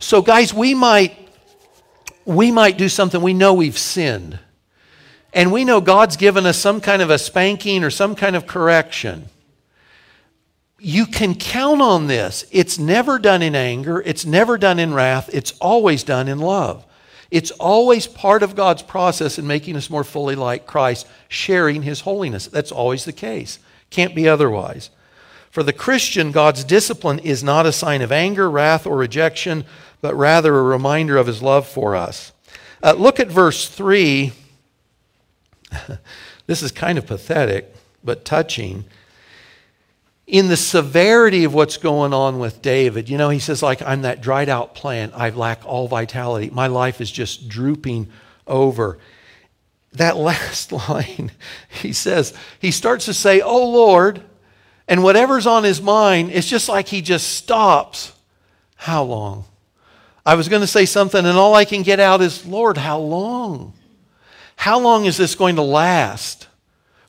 So, 0.00 0.20
guys, 0.20 0.52
we 0.52 0.74
might 0.74 1.19
we 2.30 2.52
might 2.52 2.78
do 2.78 2.88
something 2.88 3.20
we 3.20 3.34
know 3.34 3.52
we've 3.52 3.78
sinned. 3.78 4.38
And 5.32 5.52
we 5.52 5.64
know 5.64 5.80
God's 5.80 6.16
given 6.16 6.46
us 6.46 6.58
some 6.58 6.80
kind 6.80 7.02
of 7.02 7.10
a 7.10 7.18
spanking 7.18 7.82
or 7.82 7.90
some 7.90 8.14
kind 8.14 8.36
of 8.36 8.46
correction. 8.46 9.26
You 10.78 11.06
can 11.06 11.34
count 11.34 11.82
on 11.82 12.06
this. 12.06 12.44
It's 12.50 12.78
never 12.78 13.18
done 13.18 13.42
in 13.42 13.54
anger, 13.54 14.00
it's 14.00 14.24
never 14.24 14.56
done 14.56 14.78
in 14.78 14.94
wrath, 14.94 15.28
it's 15.32 15.52
always 15.60 16.04
done 16.04 16.28
in 16.28 16.38
love. 16.38 16.86
It's 17.30 17.50
always 17.52 18.08
part 18.08 18.42
of 18.42 18.56
God's 18.56 18.82
process 18.82 19.38
in 19.38 19.46
making 19.46 19.76
us 19.76 19.90
more 19.90 20.02
fully 20.02 20.34
like 20.34 20.66
Christ, 20.66 21.06
sharing 21.28 21.82
his 21.82 22.00
holiness. 22.00 22.46
That's 22.46 22.72
always 22.72 23.04
the 23.04 23.12
case. 23.12 23.60
Can't 23.90 24.16
be 24.16 24.28
otherwise. 24.28 24.90
For 25.50 25.62
the 25.62 25.72
Christian, 25.72 26.32
God's 26.32 26.64
discipline 26.64 27.18
is 27.20 27.42
not 27.44 27.66
a 27.66 27.72
sign 27.72 28.02
of 28.02 28.10
anger, 28.10 28.50
wrath, 28.50 28.86
or 28.86 28.96
rejection, 28.96 29.64
but 30.00 30.14
rather 30.14 30.56
a 30.56 30.62
reminder 30.62 31.16
of 31.16 31.26
his 31.26 31.42
love 31.42 31.66
for 31.66 31.94
us. 31.94 32.32
Uh, 32.82 32.94
look 32.96 33.20
at 33.20 33.28
verse 33.28 33.68
3. 33.68 34.32
this 36.46 36.62
is 36.62 36.72
kind 36.72 36.98
of 36.98 37.06
pathetic, 37.06 37.74
but 38.02 38.24
touching. 38.24 38.84
In 40.26 40.48
the 40.48 40.56
severity 40.56 41.44
of 41.44 41.52
what's 41.52 41.76
going 41.76 42.14
on 42.14 42.38
with 42.38 42.62
David, 42.62 43.08
you 43.08 43.18
know, 43.18 43.30
he 43.30 43.40
says, 43.40 43.62
like, 43.62 43.82
I'm 43.82 44.02
that 44.02 44.20
dried 44.20 44.48
out 44.48 44.74
plant. 44.74 45.12
I 45.14 45.30
lack 45.30 45.66
all 45.66 45.88
vitality. 45.88 46.50
My 46.50 46.68
life 46.68 47.00
is 47.00 47.10
just 47.10 47.48
drooping 47.48 48.08
over. 48.46 48.98
That 49.92 50.16
last 50.16 50.72
line, 50.72 51.32
he 51.68 51.92
says, 51.92 52.32
he 52.60 52.70
starts 52.70 53.06
to 53.06 53.14
say, 53.14 53.40
Oh 53.40 53.68
Lord, 53.68 54.22
and 54.88 55.02
whatever's 55.02 55.46
on 55.46 55.64
his 55.64 55.80
mind, 55.80 56.30
it's 56.32 56.48
just 56.48 56.68
like 56.68 56.88
he 56.88 57.02
just 57.02 57.36
stops. 57.36 58.12
How 58.76 59.04
long? 59.04 59.44
I 60.24 60.34
was 60.34 60.48
going 60.48 60.60
to 60.60 60.66
say 60.66 60.86
something, 60.86 61.24
and 61.24 61.38
all 61.38 61.54
I 61.54 61.64
can 61.64 61.82
get 61.82 62.00
out 62.00 62.20
is, 62.20 62.46
Lord, 62.46 62.76
how 62.76 62.98
long? 62.98 63.72
How 64.56 64.78
long 64.78 65.06
is 65.06 65.16
this 65.16 65.34
going 65.34 65.56
to 65.56 65.62
last? 65.62 66.46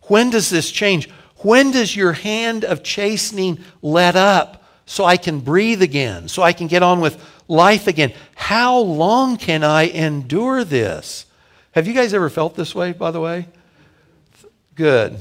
When 0.04 0.30
does 0.30 0.50
this 0.50 0.72
change? 0.72 1.10
When 1.38 1.72
does 1.72 1.96
your 1.96 2.14
hand 2.14 2.64
of 2.64 2.84
chastening 2.84 3.60
let 3.82 4.16
up 4.16 4.64
so 4.86 5.04
I 5.04 5.18
can 5.18 5.40
breathe 5.40 5.82
again, 5.82 6.28
so 6.28 6.42
I 6.44 6.54
can 6.54 6.68
get 6.68 6.84
on 6.84 7.02
with 7.02 7.22
life 7.48 7.88
again? 7.88 8.14
How 8.36 8.78
long 8.78 9.38
can 9.38 9.64
I 9.64 9.84
endure 9.84 10.64
this? 10.64 11.26
Have 11.74 11.88
you 11.88 11.94
guys 11.94 12.14
ever 12.14 12.30
felt 12.30 12.56
this 12.56 12.74
way, 12.74 12.94
by 12.94 13.12
the 13.12 13.20
way? 13.20 13.48
Good. 14.76 15.20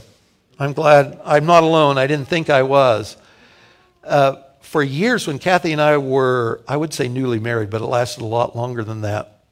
I'm 0.59 0.73
glad 0.73 1.21
I'm 1.25 1.47
not 1.47 1.63
alone. 1.63 1.99
I 1.99 2.07
didn't 2.07 2.29
think 2.29 2.51
I 2.51 2.63
was. 2.63 3.17
Uh, 4.05 4.37
for 4.71 4.85
years, 4.85 5.27
when 5.27 5.41
Kathy 5.41 5.73
and 5.73 5.81
I 5.81 5.99
were, 5.99 6.61
I 6.69 6.77
would 6.77 6.95
say 6.95 7.09
newly 7.09 7.41
married, 7.41 7.71
but 7.71 7.83
it 7.83 7.87
lasted 7.87 8.23
a 8.23 8.27
lot 8.27 8.55
longer 8.55 8.85
than 8.85 9.01
that, 9.01 9.43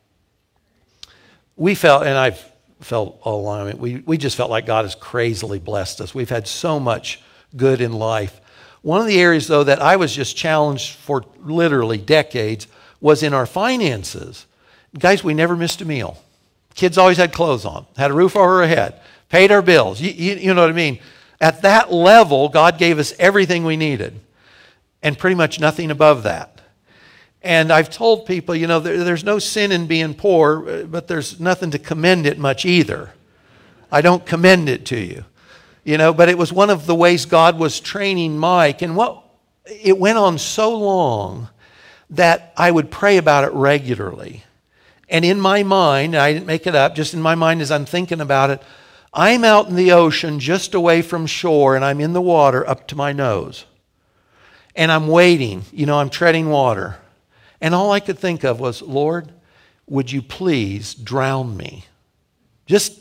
we 1.57 1.75
felt, 1.75 2.05
and 2.05 2.17
I've 2.17 2.41
felt 2.81 3.19
all 3.25 3.41
along, 3.41 3.79
we, 3.79 3.97
we 4.07 4.17
just 4.17 4.37
felt 4.37 4.49
like 4.49 4.65
God 4.65 4.85
has 4.85 4.95
crazily 4.95 5.59
blessed 5.59 6.01
us. 6.01 6.15
We've 6.15 6.31
had 6.31 6.47
so 6.47 6.79
much 6.79 7.21
good 7.57 7.81
in 7.81 7.93
life. 7.93 8.41
One 8.83 9.01
of 9.01 9.09
the 9.09 9.21
areas, 9.21 9.49
though, 9.49 9.65
that 9.65 9.83
I 9.83 9.97
was 9.97 10.15
just 10.15 10.37
challenged 10.37 10.95
for 10.95 11.25
literally 11.41 11.99
decades 11.99 12.69
was 13.01 13.25
in 13.25 13.35
our 13.35 13.47
finances. 13.47 14.47
Guys, 14.97 15.25
we 15.25 15.35
never 15.35 15.57
missed 15.57 15.81
a 15.81 15.85
meal. 15.85 16.17
Kids 16.77 16.97
always 16.97 17.17
had 17.17 17.33
clothes 17.33 17.65
on, 17.65 17.87
had 17.97 18.13
a 18.13 18.15
roof 18.15 18.37
over 18.37 18.63
our 18.63 18.69
head 18.69 19.01
paid 19.29 19.53
our 19.53 19.63
bills. 19.63 20.01
You, 20.01 20.11
you, 20.11 20.35
you 20.37 20.55
know 20.55 20.63
what 20.63 20.71
I 20.71 20.75
mean? 20.75 21.01
At 21.41 21.63
that 21.63 21.93
level, 21.93 22.49
God 22.49 22.79
gave 22.79 22.99
us 22.99 23.13
everything 23.19 23.65
we 23.65 23.77
needed 23.77 24.21
and 25.03 25.19
pretty 25.19 25.37
much 25.37 25.61
nothing 25.61 25.91
above 25.91 26.23
that. 26.25 26.61
And 27.43 27.73
I've 27.73 27.91
told 27.91 28.27
people, 28.27 28.55
you 28.55 28.67
know, 28.67 28.81
there, 28.81 29.05
there's 29.05 29.25
no 29.25 29.39
sin 29.39 29.71
in 29.71 29.87
being 29.87 30.15
poor, 30.15 30.69
uh, 30.69 30.83
but 30.85 31.07
there's 31.07 31.39
nothing 31.39 31.71
to 31.71 31.79
commend 31.79 32.27
it 32.27 32.39
much 32.39 32.65
either. 32.65 33.13
I 33.93 34.01
don't 34.01 34.27
commend 34.27 34.69
it 34.69 34.85
to 34.87 34.99
you, 34.99 35.25
you 35.85 35.97
know, 35.97 36.13
but 36.13 36.29
it 36.29 36.37
was 36.37 36.53
one 36.53 36.69
of 36.69 36.87
the 36.87 36.95
ways 36.95 37.27
God 37.27 37.59
was 37.59 37.81
training 37.81 38.37
Mike. 38.37 38.83
And 38.83 38.97
what 38.97 39.23
it 39.67 39.99
went 39.99 40.19
on 40.19 40.39
so 40.39 40.77
long 40.77 41.49
that 42.11 42.53
I 42.57 42.71
would 42.71 42.91
pray 42.91 43.19
about 43.19 43.45
it 43.45 43.53
regularly. 43.53 44.45
And 45.09 45.25
in 45.25 45.41
my 45.41 45.63
mind, 45.63 46.17
I 46.17 46.33
didn't 46.33 46.47
make 46.47 46.67
it 46.67 46.75
up, 46.75 46.95
just 46.95 47.15
in 47.15 47.23
my 47.23 47.35
mind 47.35 47.63
as 47.63 47.71
I'm 47.71 47.87
thinking 47.87 48.21
about 48.21 48.51
it, 48.51 48.63
I'm 49.15 49.43
out 49.43 49.69
in 49.69 49.75
the 49.75 49.93
ocean 49.93 50.39
just 50.39 50.75
away 50.75 51.03
from 51.03 51.27
shore 51.27 51.77
and 51.77 51.85
I'm 51.85 52.01
in 52.01 52.13
the 52.13 52.21
water 52.21 52.69
up 52.69 52.87
to 52.89 52.97
my 52.97 53.13
nose. 53.13 53.65
And 54.75 54.93
I'm 54.93 55.09
waiting, 55.09 55.65
you 55.73 55.87
know, 55.87 55.99
I'm 55.99 56.11
treading 56.11 56.49
water. 56.49 56.97
And 57.61 57.75
all 57.75 57.91
I 57.91 58.01
could 58.01 58.19
think 58.19 58.45
of 58.45 58.61
was, 58.61 58.83
Lord, 58.83 59.33
would 59.89 60.13
you 60.13 60.23
please 60.23 60.95
drown 60.95 61.57
me? 61.57 61.85
Just 62.67 62.99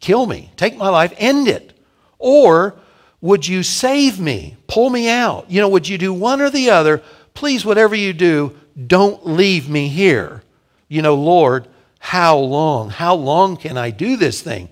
kill 0.00 0.26
me, 0.26 0.50
take 0.56 0.76
my 0.76 0.88
life, 0.88 1.12
end 1.18 1.48
it. 1.48 1.78
Or 2.18 2.76
would 3.20 3.46
you 3.46 3.62
save 3.62 4.18
me, 4.18 4.56
pull 4.66 4.90
me 4.90 5.08
out? 5.08 5.50
You 5.50 5.60
know, 5.60 5.68
would 5.68 5.88
you 5.88 5.98
do 5.98 6.12
one 6.12 6.40
or 6.40 6.50
the 6.50 6.70
other? 6.70 7.02
Please, 7.34 7.64
whatever 7.64 7.94
you 7.94 8.12
do, 8.12 8.56
don't 8.86 9.26
leave 9.26 9.68
me 9.68 9.88
here. 9.88 10.42
You 10.88 11.02
know, 11.02 11.14
Lord, 11.14 11.68
how 11.98 12.38
long? 12.38 12.90
How 12.90 13.14
long 13.14 13.56
can 13.56 13.76
I 13.76 13.90
do 13.90 14.16
this 14.16 14.40
thing? 14.40 14.68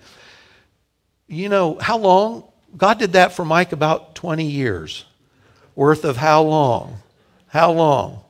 you 1.29 1.49
know, 1.49 1.79
how 1.81 1.99
long? 1.99 2.45
God 2.77 2.99
did 2.99 3.15
that 3.15 3.33
for 3.33 3.45
Mike 3.45 3.73
about 3.73 4.15
20 4.17 4.45
years 4.45 5.07
worth 5.77 6.05
of 6.05 6.17
how 6.17 6.43
long? 6.43 6.99
How 7.49 7.71
long? 7.71 8.25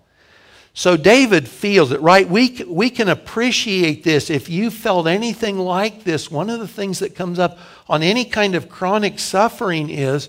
So 0.74 0.98
David 0.98 1.48
feels 1.48 1.90
it, 1.90 2.02
right? 2.02 2.28
We, 2.28 2.62
we 2.68 2.90
can 2.90 3.08
appreciate 3.08 4.04
this. 4.04 4.28
If 4.28 4.50
you 4.50 4.70
felt 4.70 5.06
anything 5.06 5.58
like 5.58 6.04
this, 6.04 6.30
one 6.30 6.50
of 6.50 6.60
the 6.60 6.68
things 6.68 6.98
that 6.98 7.14
comes 7.14 7.38
up 7.38 7.58
on 7.88 8.02
any 8.02 8.26
kind 8.26 8.54
of 8.54 8.68
chronic 8.68 9.18
suffering 9.18 9.88
is, 9.88 10.28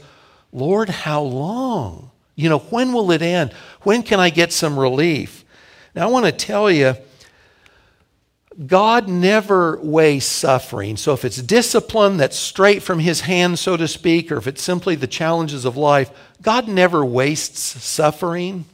Lord, 0.53 0.87
how 0.87 1.21
long? 1.21 2.11
You 2.35 2.49
know, 2.49 2.59
when 2.59 2.93
will 2.93 3.11
it 3.11 3.21
end? 3.21 3.51
When 3.81 4.03
can 4.03 4.21
I 4.21 4.29
get 4.29 4.53
some 4.53 4.79
relief? 4.79 5.43
Now, 5.93 6.07
I 6.07 6.11
want 6.11 6.27
to 6.27 6.31
tell 6.31 6.71
you, 6.71 6.95
God 8.65 9.07
never 9.07 9.77
wastes 9.83 10.31
suffering. 10.31 10.97
So 10.97 11.13
if 11.13 11.23
it's 11.23 11.41
discipline 11.41 12.17
that's 12.17 12.37
straight 12.37 12.81
from 12.81 12.97
his 12.97 13.21
hand, 13.21 13.59
so 13.59 13.77
to 13.77 13.87
speak, 13.87 14.31
or 14.31 14.37
if 14.37 14.47
it's 14.47 14.63
simply 14.63 14.95
the 14.95 15.05
challenges 15.05 15.63
of 15.63 15.77
life, 15.77 16.09
God 16.41 16.67
never 16.67 17.05
wastes 17.05 17.59
suffering. 17.83 18.65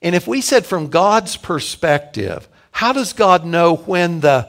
And 0.00 0.14
if 0.14 0.26
we 0.26 0.40
said 0.40 0.64
from 0.64 0.88
God's 0.88 1.36
perspective, 1.36 2.48
how 2.70 2.94
does 2.94 3.12
God 3.12 3.44
know 3.44 3.76
when 3.76 4.20
the, 4.20 4.48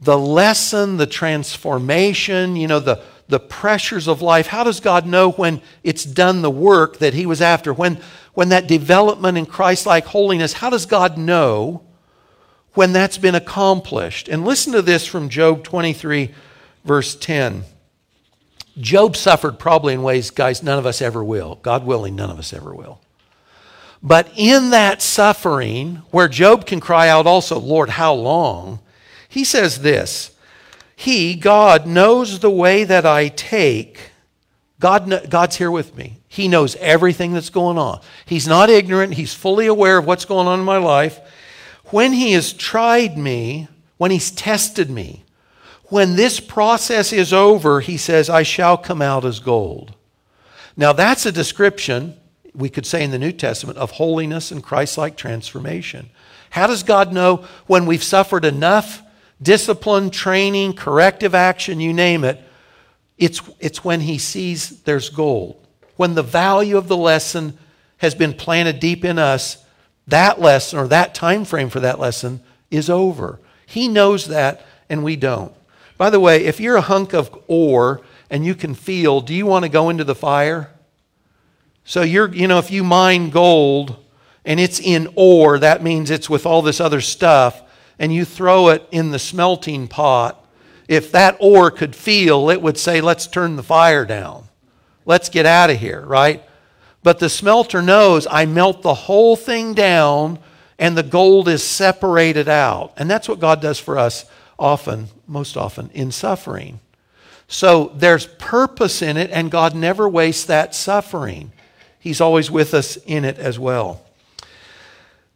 the 0.00 0.16
lesson, 0.16 0.96
the 0.96 1.06
transformation, 1.06 2.56
you 2.56 2.68
know, 2.68 2.80
the, 2.80 3.02
the 3.28 3.40
pressures 3.40 4.08
of 4.08 4.22
life, 4.22 4.46
how 4.46 4.64
does 4.64 4.80
God 4.80 5.06
know 5.06 5.32
when 5.32 5.60
it's 5.82 6.04
done 6.04 6.40
the 6.40 6.50
work 6.50 6.98
that 6.98 7.12
he 7.12 7.26
was 7.26 7.42
after? 7.42 7.74
When, 7.74 7.98
when 8.32 8.48
that 8.50 8.68
development 8.68 9.36
in 9.36 9.44
Christ 9.44 9.84
like 9.84 10.06
holiness, 10.06 10.54
how 10.54 10.70
does 10.70 10.86
God 10.86 11.18
know? 11.18 11.85
When 12.76 12.92
that's 12.92 13.18
been 13.18 13.34
accomplished. 13.34 14.28
And 14.28 14.44
listen 14.44 14.72
to 14.74 14.82
this 14.82 15.06
from 15.06 15.28
Job 15.28 15.64
23, 15.64 16.32
verse 16.84 17.16
10. 17.16 17.64
Job 18.78 19.16
suffered 19.16 19.58
probably 19.58 19.94
in 19.94 20.02
ways, 20.02 20.30
guys, 20.30 20.62
none 20.62 20.78
of 20.78 20.84
us 20.84 21.00
ever 21.00 21.24
will. 21.24 21.56
God 21.62 21.86
willing, 21.86 22.14
none 22.14 22.30
of 22.30 22.38
us 22.38 22.52
ever 22.52 22.74
will. 22.74 23.00
But 24.02 24.30
in 24.36 24.70
that 24.70 25.00
suffering, 25.00 26.02
where 26.10 26.28
Job 26.28 26.66
can 26.66 26.80
cry 26.80 27.08
out 27.08 27.26
also, 27.26 27.58
Lord, 27.58 27.88
how 27.88 28.12
long? 28.12 28.80
He 29.28 29.42
says 29.42 29.80
this 29.80 30.36
He, 30.94 31.34
God, 31.34 31.86
knows 31.86 32.40
the 32.40 32.50
way 32.50 32.84
that 32.84 33.06
I 33.06 33.28
take. 33.28 34.10
God, 34.78 35.30
God's 35.30 35.56
here 35.56 35.70
with 35.70 35.96
me. 35.96 36.18
He 36.28 36.48
knows 36.48 36.76
everything 36.76 37.32
that's 37.32 37.48
going 37.48 37.78
on. 37.78 38.02
He's 38.26 38.46
not 38.46 38.68
ignorant. 38.68 39.14
He's 39.14 39.32
fully 39.32 39.66
aware 39.66 39.96
of 39.96 40.04
what's 40.04 40.26
going 40.26 40.46
on 40.46 40.58
in 40.58 40.66
my 40.66 40.76
life 40.76 41.18
when 41.90 42.12
he 42.12 42.32
has 42.32 42.52
tried 42.52 43.16
me, 43.16 43.68
when 43.96 44.10
he's 44.10 44.30
tested 44.30 44.90
me, 44.90 45.24
when 45.84 46.16
this 46.16 46.40
process 46.40 47.12
is 47.12 47.32
over, 47.32 47.80
he 47.80 47.96
says, 47.96 48.28
I 48.28 48.42
shall 48.42 48.76
come 48.76 49.00
out 49.00 49.24
as 49.24 49.38
gold. 49.38 49.94
Now, 50.76 50.92
that's 50.92 51.26
a 51.26 51.32
description, 51.32 52.16
we 52.54 52.68
could 52.68 52.86
say 52.86 53.04
in 53.04 53.12
the 53.12 53.18
New 53.18 53.32
Testament, 53.32 53.78
of 53.78 53.92
holiness 53.92 54.50
and 54.50 54.62
Christ 54.62 54.98
like 54.98 55.16
transformation. 55.16 56.10
How 56.50 56.66
does 56.66 56.82
God 56.82 57.12
know 57.12 57.46
when 57.66 57.86
we've 57.86 58.02
suffered 58.02 58.44
enough 58.44 59.02
discipline, 59.40 60.10
training, 60.10 60.72
corrective 60.74 61.34
action, 61.34 61.80
you 61.80 61.92
name 61.92 62.24
it? 62.24 62.42
It's, 63.16 63.40
it's 63.60 63.84
when 63.84 64.00
he 64.00 64.18
sees 64.18 64.82
there's 64.82 65.08
gold. 65.08 65.64
When 65.96 66.14
the 66.14 66.22
value 66.22 66.76
of 66.76 66.88
the 66.88 66.96
lesson 66.96 67.58
has 67.98 68.14
been 68.14 68.34
planted 68.34 68.80
deep 68.80 69.04
in 69.04 69.18
us 69.18 69.64
that 70.06 70.40
lesson 70.40 70.78
or 70.78 70.88
that 70.88 71.14
time 71.14 71.44
frame 71.44 71.68
for 71.68 71.80
that 71.80 71.98
lesson 71.98 72.40
is 72.70 72.88
over. 72.88 73.40
He 73.66 73.88
knows 73.88 74.26
that 74.28 74.64
and 74.88 75.02
we 75.02 75.16
don't. 75.16 75.52
By 75.98 76.10
the 76.10 76.20
way, 76.20 76.44
if 76.44 76.60
you're 76.60 76.76
a 76.76 76.82
hunk 76.82 77.12
of 77.12 77.36
ore 77.46 78.00
and 78.30 78.44
you 78.44 78.54
can 78.54 78.74
feel, 78.74 79.20
do 79.20 79.34
you 79.34 79.46
want 79.46 79.64
to 79.64 79.68
go 79.68 79.88
into 79.88 80.04
the 80.04 80.14
fire? 80.14 80.70
So 81.84 82.02
you're, 82.02 82.32
you 82.34 82.48
know, 82.48 82.58
if 82.58 82.70
you 82.70 82.84
mine 82.84 83.30
gold 83.30 83.96
and 84.44 84.60
it's 84.60 84.80
in 84.80 85.08
ore, 85.16 85.58
that 85.58 85.82
means 85.82 86.10
it's 86.10 86.30
with 86.30 86.46
all 86.46 86.62
this 86.62 86.80
other 86.80 87.00
stuff, 87.00 87.62
and 87.98 88.14
you 88.14 88.24
throw 88.24 88.68
it 88.68 88.86
in 88.92 89.10
the 89.10 89.18
smelting 89.18 89.88
pot. 89.88 90.44
If 90.86 91.10
that 91.12 91.36
ore 91.40 91.70
could 91.70 91.96
feel, 91.96 92.50
it 92.50 92.62
would 92.62 92.78
say, 92.78 93.00
let's 93.00 93.26
turn 93.26 93.56
the 93.56 93.62
fire 93.62 94.04
down. 94.04 94.44
Let's 95.04 95.28
get 95.28 95.46
out 95.46 95.70
of 95.70 95.78
here, 95.78 96.00
right? 96.00 96.44
But 97.06 97.20
the 97.20 97.28
smelter 97.28 97.82
knows 97.82 98.26
I 98.28 98.46
melt 98.46 98.82
the 98.82 98.92
whole 98.92 99.36
thing 99.36 99.74
down 99.74 100.40
and 100.76 100.98
the 100.98 101.04
gold 101.04 101.46
is 101.46 101.62
separated 101.62 102.48
out. 102.48 102.94
And 102.96 103.08
that's 103.08 103.28
what 103.28 103.38
God 103.38 103.62
does 103.62 103.78
for 103.78 103.96
us 103.96 104.24
often, 104.58 105.06
most 105.24 105.56
often, 105.56 105.88
in 105.94 106.10
suffering. 106.10 106.80
So 107.46 107.92
there's 107.94 108.26
purpose 108.26 109.02
in 109.02 109.16
it, 109.16 109.30
and 109.30 109.52
God 109.52 109.72
never 109.72 110.08
wastes 110.08 110.46
that 110.46 110.74
suffering. 110.74 111.52
He's 112.00 112.20
always 112.20 112.50
with 112.50 112.74
us 112.74 112.96
in 113.06 113.24
it 113.24 113.38
as 113.38 113.56
well. 113.56 114.02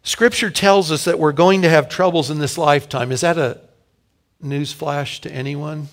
Scripture 0.02 0.50
tells 0.50 0.90
us 0.90 1.04
that 1.04 1.20
we're 1.20 1.30
going 1.30 1.62
to 1.62 1.68
have 1.68 1.88
troubles 1.88 2.30
in 2.30 2.40
this 2.40 2.58
lifetime. 2.58 3.12
Is 3.12 3.20
that 3.20 3.38
a 3.38 3.60
news 4.42 4.72
flash 4.72 5.20
to 5.20 5.30
anyone? 5.30 5.86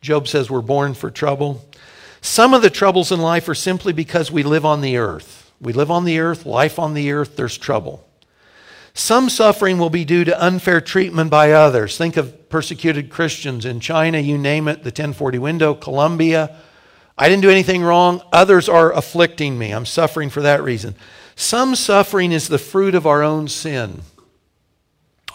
Job 0.00 0.28
says 0.28 0.48
we're 0.48 0.60
born 0.60 0.94
for 0.94 1.10
trouble. 1.10 1.65
Some 2.26 2.54
of 2.54 2.60
the 2.60 2.70
troubles 2.70 3.12
in 3.12 3.20
life 3.20 3.48
are 3.48 3.54
simply 3.54 3.92
because 3.92 4.32
we 4.32 4.42
live 4.42 4.64
on 4.64 4.80
the 4.80 4.96
earth. 4.96 5.52
We 5.60 5.72
live 5.72 5.92
on 5.92 6.04
the 6.04 6.18
earth, 6.18 6.44
life 6.44 6.76
on 6.76 6.92
the 6.92 7.12
earth, 7.12 7.36
there's 7.36 7.56
trouble. 7.56 8.04
Some 8.94 9.30
suffering 9.30 9.78
will 9.78 9.90
be 9.90 10.04
due 10.04 10.24
to 10.24 10.44
unfair 10.44 10.80
treatment 10.80 11.30
by 11.30 11.52
others. 11.52 11.96
Think 11.96 12.16
of 12.16 12.50
persecuted 12.50 13.10
Christians 13.10 13.64
in 13.64 13.78
China, 13.78 14.18
you 14.18 14.38
name 14.38 14.66
it, 14.66 14.82
the 14.82 14.88
1040 14.88 15.38
window, 15.38 15.72
Colombia. 15.72 16.56
I 17.16 17.28
didn't 17.28 17.42
do 17.42 17.50
anything 17.50 17.84
wrong. 17.84 18.20
Others 18.32 18.68
are 18.68 18.92
afflicting 18.92 19.56
me. 19.56 19.70
I'm 19.70 19.86
suffering 19.86 20.28
for 20.28 20.42
that 20.42 20.64
reason. 20.64 20.96
Some 21.36 21.76
suffering 21.76 22.32
is 22.32 22.48
the 22.48 22.58
fruit 22.58 22.96
of 22.96 23.06
our 23.06 23.22
own 23.22 23.46
sin. 23.46 24.02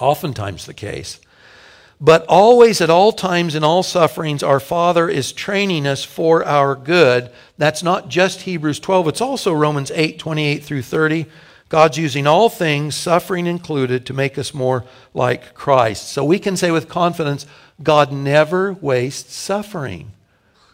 Oftentimes 0.01 0.65
the 0.65 0.73
case. 0.73 1.21
But 2.03 2.25
always, 2.27 2.81
at 2.81 2.89
all 2.89 3.11
times, 3.11 3.53
in 3.53 3.63
all 3.63 3.83
sufferings, 3.83 4.41
our 4.41 4.59
Father 4.59 5.07
is 5.07 5.31
training 5.31 5.85
us 5.85 6.03
for 6.03 6.43
our 6.43 6.75
good. 6.75 7.29
That's 7.59 7.83
not 7.83 8.09
just 8.09 8.41
Hebrews 8.41 8.79
12, 8.79 9.09
it's 9.09 9.21
also 9.21 9.53
Romans 9.53 9.91
8 9.93 10.17
28 10.17 10.63
through 10.63 10.81
30. 10.81 11.27
God's 11.69 11.99
using 11.99 12.25
all 12.25 12.49
things, 12.49 12.95
suffering 12.95 13.45
included, 13.45 14.07
to 14.07 14.13
make 14.13 14.37
us 14.39 14.53
more 14.53 14.83
like 15.13 15.53
Christ. 15.53 16.09
So 16.09 16.25
we 16.25 16.39
can 16.39 16.57
say 16.57 16.71
with 16.71 16.89
confidence 16.89 17.45
God 17.81 18.11
never 18.11 18.73
wastes 18.73 19.35
suffering. 19.35 20.11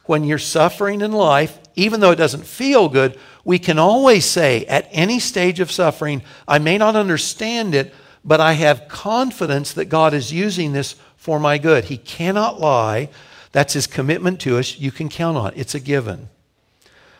When 0.06 0.24
you're 0.24 0.40
suffering 0.40 1.02
in 1.02 1.12
life, 1.12 1.60
even 1.76 2.00
though 2.00 2.12
it 2.12 2.16
doesn't 2.16 2.46
feel 2.46 2.88
good, 2.88 3.20
we 3.44 3.60
can 3.60 3.78
always 3.78 4.26
say 4.26 4.66
at 4.66 4.88
any 4.92 5.20
stage 5.20 5.60
of 5.60 5.72
suffering, 5.72 6.24
I 6.48 6.60
may 6.60 6.78
not 6.78 6.96
understand 6.96 7.76
it, 7.76 7.94
but 8.24 8.40
I 8.40 8.54
have 8.54 8.88
confidence 8.88 9.74
that 9.74 9.86
God 9.86 10.14
is 10.14 10.34
using 10.34 10.72
this 10.72 10.96
for 11.28 11.42
my 11.42 11.58
good. 11.58 11.84
He 11.84 11.98
cannot 11.98 12.58
lie. 12.58 13.10
That's 13.52 13.74
his 13.74 13.86
commitment 13.86 14.40
to 14.40 14.58
us. 14.58 14.80
You 14.80 14.94
can 14.94 15.10
count 15.10 15.36
on 15.36 15.52
it. 15.52 15.58
It's 15.58 15.76
a 15.76 15.80
given. 15.82 16.30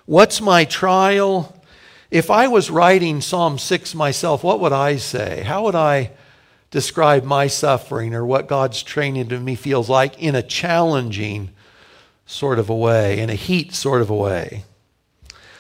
What's 0.06 0.40
my 0.40 0.64
trial? 0.64 1.62
If 2.10 2.32
I 2.32 2.48
was 2.48 2.70
writing 2.70 3.20
Psalm 3.20 3.58
6 3.58 3.94
myself, 3.96 4.46
what 4.46 4.62
would 4.62 4.72
I 4.72 4.96
say? 4.96 5.44
How 5.46 5.66
would 5.66 5.76
I 5.76 6.12
describe 6.72 7.26
my 7.26 7.48
suffering 7.48 8.14
or 8.14 8.26
what 8.26 8.48
God's 8.48 8.82
training 8.82 9.28
to 9.28 9.42
me 9.42 9.56
feels 9.56 9.90
like 9.90 10.18
in 10.18 10.36
a 10.36 10.42
challenging 10.42 11.50
sort 12.26 12.60
of 12.60 12.70
a 12.70 12.76
way, 12.76 13.20
in 13.20 13.30
a 13.30 13.36
heat 13.36 13.74
sort 13.74 14.02
of 14.02 14.10
a 14.10 14.16
way? 14.16 14.64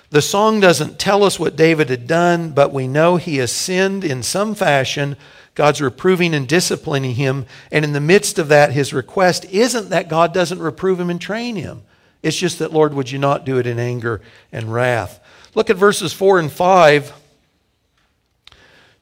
The 0.09 0.21
song 0.21 0.61
doesn't 0.61 0.99
tell 0.99 1.25
us 1.25 1.37
what 1.37 1.57
David 1.57 1.89
had 1.89 2.07
done, 2.07 2.51
but 2.51 2.71
we 2.71 2.87
know 2.87 3.17
he 3.17 3.39
has 3.39 3.51
sinned 3.51 4.05
in 4.05 4.23
some 4.23 4.55
fashion 4.55 5.17
God's 5.57 5.81
reproving 5.81 6.35
and 6.35 6.47
disciplining 6.47 7.15
him. 7.15 7.47
And 7.71 7.83
in 7.83 7.93
the 7.93 7.99
midst 7.99 8.37
of 8.37 8.49
that, 8.49 8.73
his 8.73 8.93
request 8.93 9.43
isn't 9.45 9.89
that 9.89 10.07
God 10.07 10.31
doesn't 10.31 10.59
reprove 10.59 10.99
him 10.99 11.09
and 11.09 11.19
train 11.19 11.55
him. 11.55 11.81
It's 12.21 12.37
just 12.37 12.59
that, 12.59 12.71
Lord, 12.71 12.93
would 12.93 13.09
you 13.09 13.17
not 13.17 13.43
do 13.43 13.57
it 13.57 13.65
in 13.65 13.79
anger 13.79 14.21
and 14.51 14.71
wrath? 14.71 15.19
Look 15.55 15.71
at 15.71 15.75
verses 15.75 16.13
4 16.13 16.37
and 16.37 16.51
5. 16.51 17.11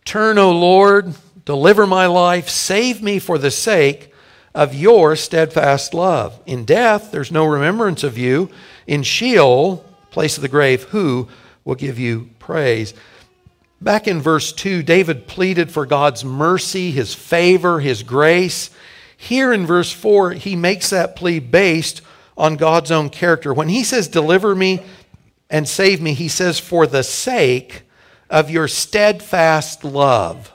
Turn, 0.05 0.37
O 0.37 0.57
Lord, 0.57 1.13
deliver 1.43 1.85
my 1.85 2.05
life, 2.05 2.47
save 2.47 3.01
me 3.01 3.19
for 3.19 3.37
the 3.37 3.51
sake 3.51 4.13
of 4.53 4.73
your 4.73 5.17
steadfast 5.17 5.93
love. 5.93 6.39
In 6.45 6.63
death, 6.63 7.11
there's 7.11 7.33
no 7.33 7.43
remembrance 7.43 8.01
of 8.01 8.17
you. 8.17 8.49
In 8.87 9.03
Sheol, 9.03 9.83
place 10.09 10.37
of 10.37 10.41
the 10.41 10.47
grave, 10.47 10.83
who 10.83 11.27
will 11.65 11.75
give 11.75 11.99
you 11.99 12.29
praise? 12.39 12.93
Back 13.81 14.07
in 14.07 14.21
verse 14.21 14.53
2, 14.53 14.83
David 14.83 15.27
pleaded 15.27 15.71
for 15.71 15.85
God's 15.85 16.23
mercy, 16.23 16.91
his 16.91 17.13
favor, 17.13 17.79
his 17.79 18.03
grace. 18.03 18.69
Here 19.17 19.53
in 19.53 19.65
verse 19.65 19.91
4, 19.91 20.31
he 20.31 20.55
makes 20.55 20.89
that 20.89 21.15
plea 21.15 21.39
based 21.39 22.01
on 22.37 22.55
God's 22.55 22.91
own 22.91 23.09
character. 23.09 23.53
When 23.53 23.69
he 23.69 23.83
says, 23.83 24.07
Deliver 24.07 24.55
me 24.55 24.81
and 25.49 25.67
save 25.67 26.01
me, 26.01 26.13
he 26.13 26.27
says, 26.27 26.59
For 26.59 26.87
the 26.87 27.03
sake 27.03 27.83
of 28.29 28.49
your 28.49 28.67
steadfast 28.67 29.83
love. 29.83 30.51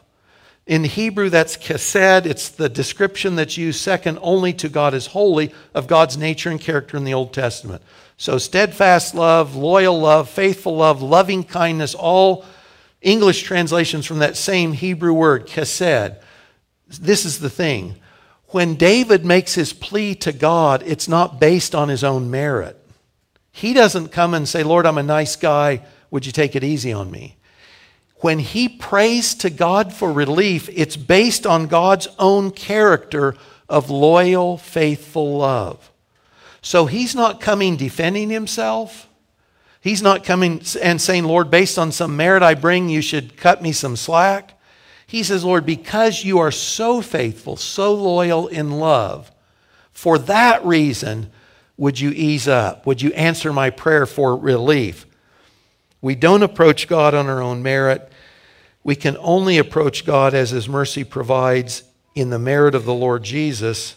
In 0.67 0.85
Hebrew, 0.85 1.31
that's 1.31 1.57
chesed. 1.57 2.27
It's 2.27 2.49
the 2.49 2.69
description 2.69 3.35
that's 3.35 3.57
used 3.57 3.81
second 3.81 4.19
only 4.23 4.53
to 4.55 4.69
God 4.69 4.95
as 4.95 5.09
holy 5.09 5.53
of 5.75 5.89
God's 5.89 6.17
nature 6.17 6.51
and 6.51 6.61
character 6.61 6.97
in 6.97 7.05
the 7.05 7.15
Old 7.15 7.33
Testament. 7.33 7.83
So, 8.17 8.39
steadfast 8.39 9.15
love, 9.15 9.57
loyal 9.57 9.99
love, 9.99 10.29
faithful 10.29 10.77
love, 10.77 11.03
loving 11.03 11.43
kindness, 11.43 11.95
all 11.95 12.45
English 13.01 13.43
translations 13.43 14.07
from 14.07 14.19
that 14.19 14.37
same 14.37 14.73
Hebrew 14.73 15.13
word, 15.13 15.47
chesed. 15.47 16.21
This 16.89 17.25
is 17.25 17.39
the 17.39 17.51
thing. 17.51 17.97
When 18.49 18.75
David 18.75 19.25
makes 19.25 19.55
his 19.55 19.73
plea 19.73 20.15
to 20.17 20.33
God, 20.33 20.83
it's 20.85 21.09
not 21.09 21.41
based 21.41 21.75
on 21.75 21.89
his 21.89 22.03
own 22.03 22.31
merit. 22.31 22.77
He 23.53 23.73
doesn't 23.73 24.09
come 24.09 24.35
and 24.35 24.49
say, 24.49 24.63
Lord, 24.63 24.87
I'm 24.87 24.99
a 24.99 25.03
nice 25.03 25.37
guy. 25.37 25.83
Would 26.11 26.27
you 26.27 26.33
take 26.33 26.57
it 26.57 26.65
easy 26.65 26.93
on 26.93 27.11
me? 27.11 27.37
When 28.17 28.39
he 28.39 28.69
prays 28.69 29.35
to 29.37 29.51
God 29.51 29.95
for 29.95 30.13
relief, 30.13 30.69
it's 30.73 30.97
based 30.97 31.47
on 31.47 31.69
God's 31.69 32.09
own 32.19 32.51
character 32.51 33.35
of 33.69 33.89
loyal, 33.89 34.59
faithful 34.59 35.39
love. 35.39 35.91
So 36.61 36.87
he's 36.87 37.15
not 37.15 37.41
coming 37.41 37.77
defending 37.77 38.29
himself. 38.29 39.09
He's 39.81 40.03
not 40.03 40.25
coming 40.25 40.63
and 40.83 41.01
saying, 41.01 41.25
Lord, 41.25 41.51
based 41.51 41.79
on 41.79 41.91
some 41.91 42.17
merit 42.17 42.43
I 42.43 42.55
bring, 42.55 42.89
you 42.89 43.01
should 43.01 43.37
cut 43.37 43.63
me 43.63 43.73
some 43.73 43.97
slack. 43.97 44.59
He 45.07 45.23
says, 45.23 45.43
Lord, 45.43 45.67
because 45.67 46.25
you 46.25 46.39
are 46.39 46.53
so 46.53 47.01
faithful, 47.01 47.57
so 47.57 47.95
loyal 47.95 48.47
in 48.47 48.73
love, 48.73 49.33
for 49.93 50.19
that 50.19 50.65
reason, 50.65 51.31
would 51.77 51.99
you 51.99 52.11
ease 52.11 52.47
up? 52.47 52.87
Would 52.87 53.01
you 53.01 53.11
answer 53.15 53.53
my 53.53 53.71
prayer 53.71 54.07
for 54.07 54.37
relief? 54.37 55.07
We 56.03 56.15
don't 56.15 56.43
approach 56.43 56.87
God 56.87 57.15
on 57.15 57.29
our 57.29 57.43
own 57.43 57.63
merit. 57.63 58.13
We 58.85 58.95
can 58.95 59.17
only 59.19 59.59
approach 59.59 60.05
God 60.05 60.35
as 60.35 60.51
His 60.51 60.69
mercy 60.69 61.05
provides 61.05 61.83
in 62.15 62.31
the 62.31 62.39
merit 62.39 62.75
of 62.75 62.85
the 62.85 62.95
Lord 62.95 63.23
Jesus. 63.23 63.97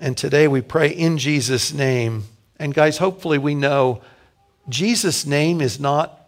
And 0.00 0.16
today 0.16 0.48
we 0.48 0.62
pray 0.62 0.88
in 0.88 1.18
Jesus' 1.18 1.72
name. 1.72 2.24
And 2.58 2.74
guys, 2.74 2.98
hopefully 2.98 3.38
we 3.38 3.54
know 3.54 4.02
Jesus' 4.68 5.26
name 5.26 5.60
is 5.60 5.78
not 5.78 6.20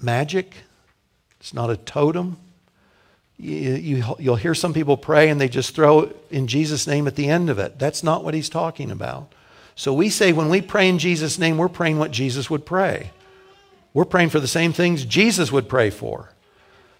magic, 0.00 0.54
it's 1.40 1.54
not 1.54 1.70
a 1.70 1.76
totem. 1.76 2.36
You, 3.38 3.74
you, 3.74 4.04
you'll 4.18 4.36
hear 4.36 4.54
some 4.54 4.74
people 4.74 4.98
pray 4.98 5.30
and 5.30 5.40
they 5.40 5.48
just 5.48 5.74
throw 5.74 6.12
in 6.30 6.46
Jesus' 6.46 6.86
name 6.86 7.06
at 7.06 7.16
the 7.16 7.28
end 7.28 7.48
of 7.48 7.58
it. 7.58 7.78
That's 7.78 8.02
not 8.02 8.22
what 8.22 8.34
he's 8.34 8.50
talking 8.50 8.90
about. 8.90 9.32
So 9.74 9.94
we 9.94 10.10
say 10.10 10.32
when 10.32 10.50
we 10.50 10.60
pray 10.60 10.90
in 10.90 10.98
Jesus' 10.98 11.38
name, 11.38 11.56
we're 11.56 11.70
praying 11.70 11.98
what 11.98 12.10
Jesus 12.10 12.50
would 12.50 12.66
pray. 12.66 13.12
We're 13.94 14.04
praying 14.04 14.28
for 14.28 14.40
the 14.40 14.46
same 14.46 14.74
things 14.74 15.06
Jesus 15.06 15.50
would 15.50 15.70
pray 15.70 15.88
for. 15.88 16.30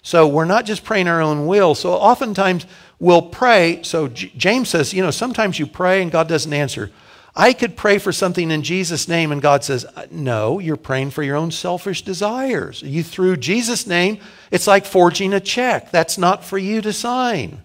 So 0.03 0.27
we're 0.27 0.47
not 0.47 0.65
just 0.65 0.83
praying 0.83 1.09
our 1.09 1.21
own 1.21 1.47
will. 1.47 1.75
So 1.75 1.93
oftentimes 1.93 2.65
we'll 2.99 3.21
pray. 3.21 3.83
So 3.83 4.09
James 4.09 4.71
says, 4.71 4.95
you 4.95 5.03
know, 5.03 5.11
sometimes 5.11 5.59
you 5.59 5.67
pray 5.67 6.01
and 6.01 6.11
God 6.11 6.27
doesn't 6.27 6.53
answer. 6.53 6.91
I 7.35 7.53
could 7.53 7.77
pray 7.77 7.99
for 7.99 8.13
something 8.13 8.51
in 8.51 8.63
Jesus' 8.63 9.07
name, 9.07 9.31
and 9.31 9.41
God 9.41 9.63
says, 9.63 9.85
uh, 9.85 10.07
No, 10.11 10.59
you're 10.59 10.77
praying 10.77 11.11
for 11.11 11.23
your 11.23 11.37
own 11.37 11.51
selfish 11.51 12.03
desires. 12.03 12.83
You 12.83 13.03
through 13.03 13.37
Jesus' 13.37 13.87
name, 13.87 14.19
it's 14.51 14.67
like 14.67 14.85
forging 14.85 15.33
a 15.33 15.41
check. 15.41 15.91
That's 15.91 16.19
not 16.19 16.45
for 16.45 16.59
you 16.59 16.81
to 16.83 16.93
sign. 16.93 17.63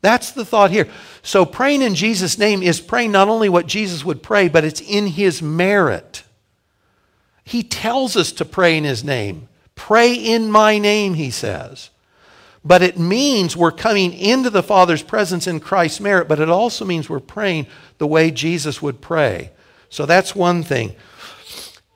That's 0.00 0.30
the 0.30 0.44
thought 0.44 0.70
here. 0.70 0.88
So, 1.22 1.44
praying 1.44 1.82
in 1.82 1.96
Jesus' 1.96 2.38
name 2.38 2.62
is 2.62 2.80
praying 2.80 3.10
not 3.10 3.28
only 3.28 3.48
what 3.48 3.66
Jesus 3.66 4.04
would 4.04 4.22
pray, 4.22 4.48
but 4.48 4.64
it's 4.64 4.80
in 4.80 5.08
his 5.08 5.42
merit. 5.42 6.22
He 7.42 7.62
tells 7.64 8.16
us 8.16 8.30
to 8.32 8.44
pray 8.44 8.78
in 8.78 8.84
his 8.84 9.02
name. 9.02 9.48
Pray 9.74 10.14
in 10.14 10.50
my 10.50 10.78
name, 10.78 11.14
he 11.14 11.30
says. 11.30 11.90
But 12.64 12.82
it 12.82 12.98
means 12.98 13.56
we're 13.56 13.70
coming 13.70 14.12
into 14.12 14.50
the 14.50 14.62
Father's 14.62 15.02
presence 15.02 15.46
in 15.46 15.60
Christ's 15.60 16.00
merit, 16.00 16.28
but 16.28 16.40
it 16.40 16.48
also 16.48 16.84
means 16.84 17.08
we're 17.08 17.20
praying 17.20 17.66
the 17.98 18.06
way 18.06 18.30
Jesus 18.30 18.82
would 18.82 19.00
pray. 19.00 19.52
So 19.88 20.06
that's 20.06 20.34
one 20.34 20.62
thing. 20.62 20.94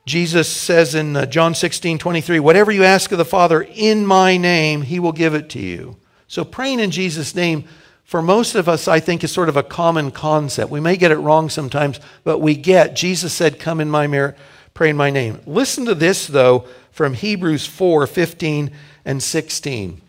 Jesus 0.05 0.48
says 0.48 0.94
in 0.94 1.16
uh, 1.16 1.27
John 1.27 1.55
16, 1.55 1.98
23, 1.98 2.40
whatever 2.40 2.72
you 2.72 2.83
ask 2.85 3.12
of 3.12 3.18
the 3.18 3.25
Father 3.25 3.62
in 3.62 4.05
my 4.05 4.37
name, 4.37 4.83
he 4.83 4.98
will 4.98 5.12
give 5.12 5.35
it 5.35 5.48
to 5.51 5.61
you. 5.61 5.96
So 6.27 6.44
praying 6.44 6.81
in 6.81 6.90
Jesus' 6.90 7.35
name, 7.35 7.64
for 8.05 8.20
most 8.20 8.55
of 8.55 8.68
us, 8.68 8.88
I 8.88 9.01
think, 9.01 9.22
is 9.22 9.33
sort 9.33 9.48
of 9.48 9.57
a 9.57 9.62
common 9.62 10.11
concept. 10.11 10.70
We 10.70 10.81
may 10.81 10.96
get 10.96 11.12
it 11.12 11.18
wrong 11.18 11.48
sometimes, 11.48 12.01
but 12.25 12.40
we 12.40 12.55
get 12.55 12.96
Jesus 12.96 13.33
said, 13.33 13.61
Come 13.61 13.81
in 13.81 13.88
my 13.90 14.07
merit, 14.07 14.37
pray 14.75 14.90
in 14.90 14.96
my 14.96 15.11
name. 15.11 15.40
Listen 15.46 15.85
to 15.87 15.94
this, 15.94 16.27
though, 16.27 16.66
from 16.90 17.14
Hebrews 17.14 17.66
4, 17.66 18.07
15 18.07 18.70
and 19.05 19.22
16. 19.22 20.01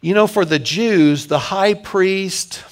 You 0.00 0.14
know, 0.14 0.26
for 0.28 0.44
the 0.44 0.60
Jews, 0.60 1.26
the 1.26 1.38
high 1.38 1.74
priest, 1.74 2.62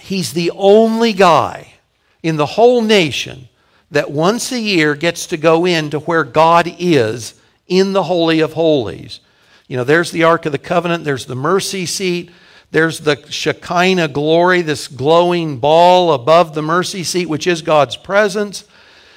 he's 0.00 0.32
the 0.32 0.52
only 0.52 1.12
guy 1.12 1.74
in 2.22 2.36
the 2.36 2.46
whole 2.46 2.82
nation 2.82 3.48
that 3.90 4.10
once 4.10 4.52
a 4.52 4.60
year 4.60 4.94
gets 4.94 5.26
to 5.26 5.36
go 5.36 5.64
into 5.64 5.98
where 6.00 6.24
God 6.24 6.72
is 6.78 7.34
in 7.66 7.92
the 7.92 8.04
Holy 8.04 8.40
of 8.40 8.52
Holies. 8.52 9.20
You 9.66 9.76
know, 9.76 9.84
there's 9.84 10.10
the 10.10 10.24
Ark 10.24 10.46
of 10.46 10.52
the 10.52 10.58
Covenant, 10.58 11.04
there's 11.04 11.26
the 11.26 11.34
mercy 11.34 11.86
seat, 11.86 12.30
there's 12.70 13.00
the 13.00 13.24
Shekinah 13.30 14.08
glory, 14.08 14.62
this 14.62 14.88
glowing 14.88 15.58
ball 15.58 16.12
above 16.12 16.54
the 16.54 16.62
mercy 16.62 17.02
seat, 17.02 17.28
which 17.28 17.46
is 17.46 17.62
God's 17.62 17.96
presence. 17.96 18.64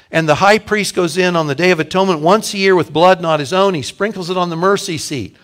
And 0.10 0.28
the 0.28 0.36
high 0.36 0.60
priest 0.60 0.96
goes 0.96 1.18
in 1.18 1.36
on 1.36 1.48
the 1.48 1.56
Day 1.56 1.72
of 1.72 1.80
Atonement 1.80 2.22
once 2.22 2.54
a 2.54 2.58
year 2.58 2.76
with 2.76 2.94
blood 2.94 3.22
not 3.22 3.40
his 3.40 3.54
own. 3.54 3.74
He 3.74 3.82
sprinkles 3.82 4.30
it 4.30 4.38
on 4.38 4.50
the 4.50 4.56
mercy 4.56 4.98
seat. 4.98 5.36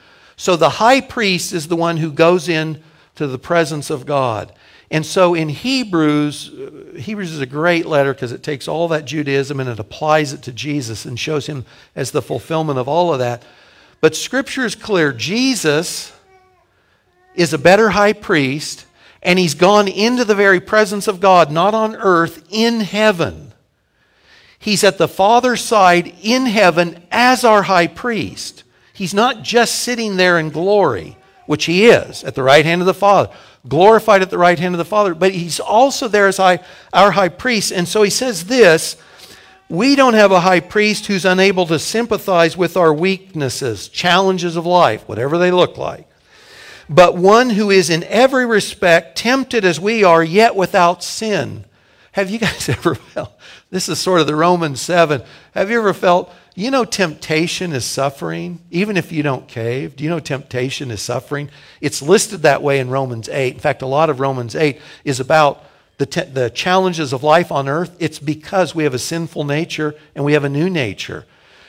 So 0.43 0.57
the 0.57 0.71
high 0.71 0.99
priest 0.99 1.53
is 1.53 1.69
the 1.69 1.77
one 1.77 1.95
who 1.95 2.11
goes 2.11 2.49
in 2.49 2.83
to 3.15 3.27
the 3.27 3.39
presence 3.39 3.89
of 3.89 4.05
God. 4.05 4.51
And 4.91 5.05
so 5.05 5.35
in 5.35 5.47
Hebrews, 5.47 6.49
uh, 6.49 6.97
Hebrews 6.97 7.31
is 7.31 7.39
a 7.39 7.45
great 7.45 7.85
letter 7.85 8.13
because 8.13 8.33
it 8.33 8.43
takes 8.43 8.67
all 8.67 8.89
that 8.89 9.05
Judaism 9.05 9.61
and 9.61 9.69
it 9.69 9.79
applies 9.79 10.33
it 10.33 10.41
to 10.41 10.51
Jesus 10.51 11.05
and 11.05 11.17
shows 11.17 11.47
him 11.47 11.63
as 11.95 12.11
the 12.11 12.21
fulfillment 12.21 12.77
of 12.77 12.89
all 12.89 13.13
of 13.13 13.19
that. 13.19 13.43
But 14.01 14.17
scripture 14.17 14.65
is 14.65 14.75
clear 14.75 15.13
Jesus 15.13 16.11
is 17.35 17.53
a 17.53 17.57
better 17.57 17.91
high 17.91 18.11
priest, 18.11 18.85
And 19.21 19.39
he's 19.39 19.55
gone 19.55 19.87
into 19.87 20.25
the 20.25 20.35
very 20.35 20.59
presence 20.59 21.07
of 21.07 21.21
God, 21.21 21.53
not 21.53 21.73
on 21.73 21.95
earth, 21.95 22.45
in 22.51 22.81
heaven. 22.81 23.53
He's 24.59 24.83
at 24.83 24.97
the 24.97 25.07
Father's 25.07 25.61
side 25.61 26.13
in 26.21 26.47
heaven 26.47 27.01
as 27.11 27.45
our 27.45 27.63
high 27.63 27.87
priest. 27.87 28.62
He's 28.93 29.13
not 29.13 29.43
just 29.43 29.75
sitting 29.75 30.17
there 30.17 30.37
in 30.39 30.49
glory, 30.49 31.17
which 31.47 31.65
he 31.65 31.87
is 31.87 32.23
at 32.23 32.35
the 32.35 32.43
right 32.43 32.63
hand 32.63 32.81
of 32.81 32.85
the 32.85 32.93
Father, 32.93 33.33
glorified 33.67 34.21
at 34.21 34.29
the 34.29 34.37
right 34.37 34.57
hand 34.57 34.75
of 34.75 34.77
the 34.77 34.85
Father, 34.85 35.15
but 35.15 35.31
he's 35.31 35.59
also 35.59 36.07
there 36.07 36.27
as 36.27 36.37
high, 36.37 36.59
our 36.93 37.11
high 37.11 37.29
priest. 37.29 37.71
And 37.71 37.87
so 37.87 38.03
he 38.03 38.09
says 38.09 38.45
this 38.45 38.95
we 39.69 39.95
don't 39.95 40.13
have 40.13 40.31
a 40.31 40.41
high 40.41 40.59
priest 40.59 41.07
who's 41.07 41.25
unable 41.25 41.65
to 41.65 41.79
sympathize 41.79 42.55
with 42.55 42.77
our 42.77 42.93
weaknesses, 42.93 43.87
challenges 43.87 44.55
of 44.55 44.67
life, 44.67 45.07
whatever 45.07 45.39
they 45.39 45.49
look 45.49 45.77
like, 45.77 46.07
but 46.87 47.17
one 47.17 47.49
who 47.49 47.71
is 47.71 47.89
in 47.89 48.03
every 48.03 48.45
respect 48.45 49.17
tempted 49.17 49.65
as 49.65 49.79
we 49.79 50.03
are, 50.03 50.23
yet 50.23 50.55
without 50.55 51.03
sin. 51.03 51.65
Have 52.11 52.29
you 52.29 52.37
guys 52.37 52.69
ever 52.69 52.93
felt? 52.93 53.33
This 53.71 53.89
is 53.89 53.97
sort 53.99 54.21
of 54.21 54.27
the 54.27 54.35
Romans 54.35 54.79
7. 54.81 55.23
Have 55.55 55.71
you 55.71 55.79
ever 55.79 55.93
felt, 55.93 56.31
you 56.55 56.69
know, 56.69 56.85
temptation 56.85 57.73
is 57.73 57.83
suffering, 57.83 58.59
even 58.69 58.95
if 58.95 59.11
you 59.11 59.23
don't 59.23 59.47
cave? 59.47 59.95
Do 59.95 60.03
you 60.03 60.09
know 60.09 60.19
temptation 60.19 60.91
is 60.91 61.01
suffering? 61.01 61.49
It's 61.81 62.01
listed 62.01 62.43
that 62.43 62.61
way 62.61 62.79
in 62.79 62.89
Romans 62.89 63.27
8. 63.27 63.55
In 63.55 63.59
fact, 63.59 63.81
a 63.81 63.87
lot 63.87 64.09
of 64.09 64.19
Romans 64.19 64.55
8 64.55 64.79
is 65.03 65.19
about 65.19 65.63
the, 65.97 66.05
te- 66.05 66.31
the 66.31 66.49
challenges 66.49 67.13
of 67.13 67.23
life 67.23 67.51
on 67.51 67.67
earth, 67.67 67.95
it's 67.99 68.19
because 68.19 68.73
we 68.73 68.83
have 68.83 68.93
a 68.93 68.99
sinful 68.99 69.43
nature 69.43 69.95
and 70.15 70.25
we 70.25 70.33
have 70.33 70.43
a 70.43 70.49
new 70.49 70.69
nature. 70.69 71.25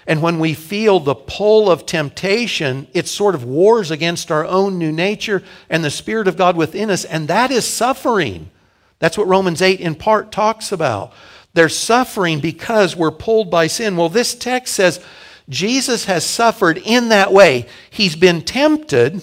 And 0.06 0.20
when 0.20 0.38
we 0.38 0.54
feel 0.54 1.00
the 1.00 1.14
pull 1.14 1.70
of 1.70 1.86
temptation, 1.86 2.86
it 2.92 3.06
sort 3.08 3.34
of 3.34 3.44
wars 3.44 3.90
against 3.90 4.30
our 4.30 4.44
own 4.44 4.78
new 4.78 4.92
nature 4.92 5.42
and 5.70 5.82
the 5.82 5.90
Spirit 5.90 6.28
of 6.28 6.36
God 6.36 6.56
within 6.56 6.90
us, 6.90 7.04
and 7.04 7.28
that 7.28 7.50
is 7.50 7.66
suffering. 7.66 8.50
That's 8.98 9.16
what 9.16 9.26
Romans 9.26 9.62
8 9.62 9.80
in 9.80 9.94
part 9.94 10.30
talks 10.30 10.72
about. 10.72 11.12
They're 11.54 11.68
suffering 11.68 12.40
because 12.40 12.94
we're 12.96 13.10
pulled 13.10 13.50
by 13.50 13.68
sin. 13.68 13.96
Well, 13.96 14.08
this 14.08 14.34
text 14.34 14.74
says 14.74 15.00
Jesus 15.48 16.04
has 16.06 16.24
suffered 16.26 16.78
in 16.78 17.08
that 17.08 17.32
way. 17.32 17.66
He's 17.90 18.16
been 18.16 18.42
tempted, 18.42 19.22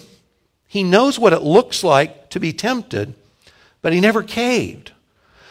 he 0.68 0.84
knows 0.84 1.20
what 1.20 1.34
it 1.34 1.42
looks 1.42 1.84
like 1.84 2.30
to 2.30 2.40
be 2.40 2.54
tempted, 2.54 3.14
but 3.82 3.92
he 3.92 4.00
never 4.00 4.24
caved. 4.24 4.94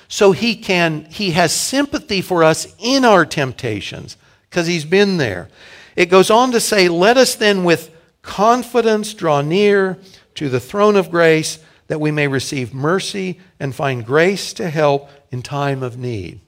So 0.09 0.33
he 0.33 0.57
can 0.57 1.07
he 1.11 1.33
has 1.33 1.53
sympathy 1.53 2.23
for 2.23 2.43
us 2.43 2.75
in 2.79 3.05
our 3.05 3.25
temptations 3.25 4.17
because 4.49 4.67
he's 4.67 4.85
been 4.85 5.19
there. 5.19 5.49
It 5.95 6.07
goes 6.07 6.31
on 6.31 6.51
to 6.53 6.61
say, 6.61 6.89
"Let 6.89 7.17
us 7.17 7.35
then 7.35 7.63
with 7.63 7.91
confidence 8.23 9.15
draw 9.15 9.41
near 9.41 9.99
to 10.37 10.49
the 10.49 10.61
throne 10.61 10.97
of 10.97 11.11
grace 11.11 11.59
that 11.89 12.01
we 12.01 12.11
may 12.11 12.27
receive 12.27 12.73
mercy 12.73 13.39
and 13.61 13.75
find 13.75 14.05
grace 14.05 14.53
to 14.55 14.71
help 14.71 15.11
in 15.31 15.43
time 15.43 15.83
of 15.83 15.99
need." 15.99 16.41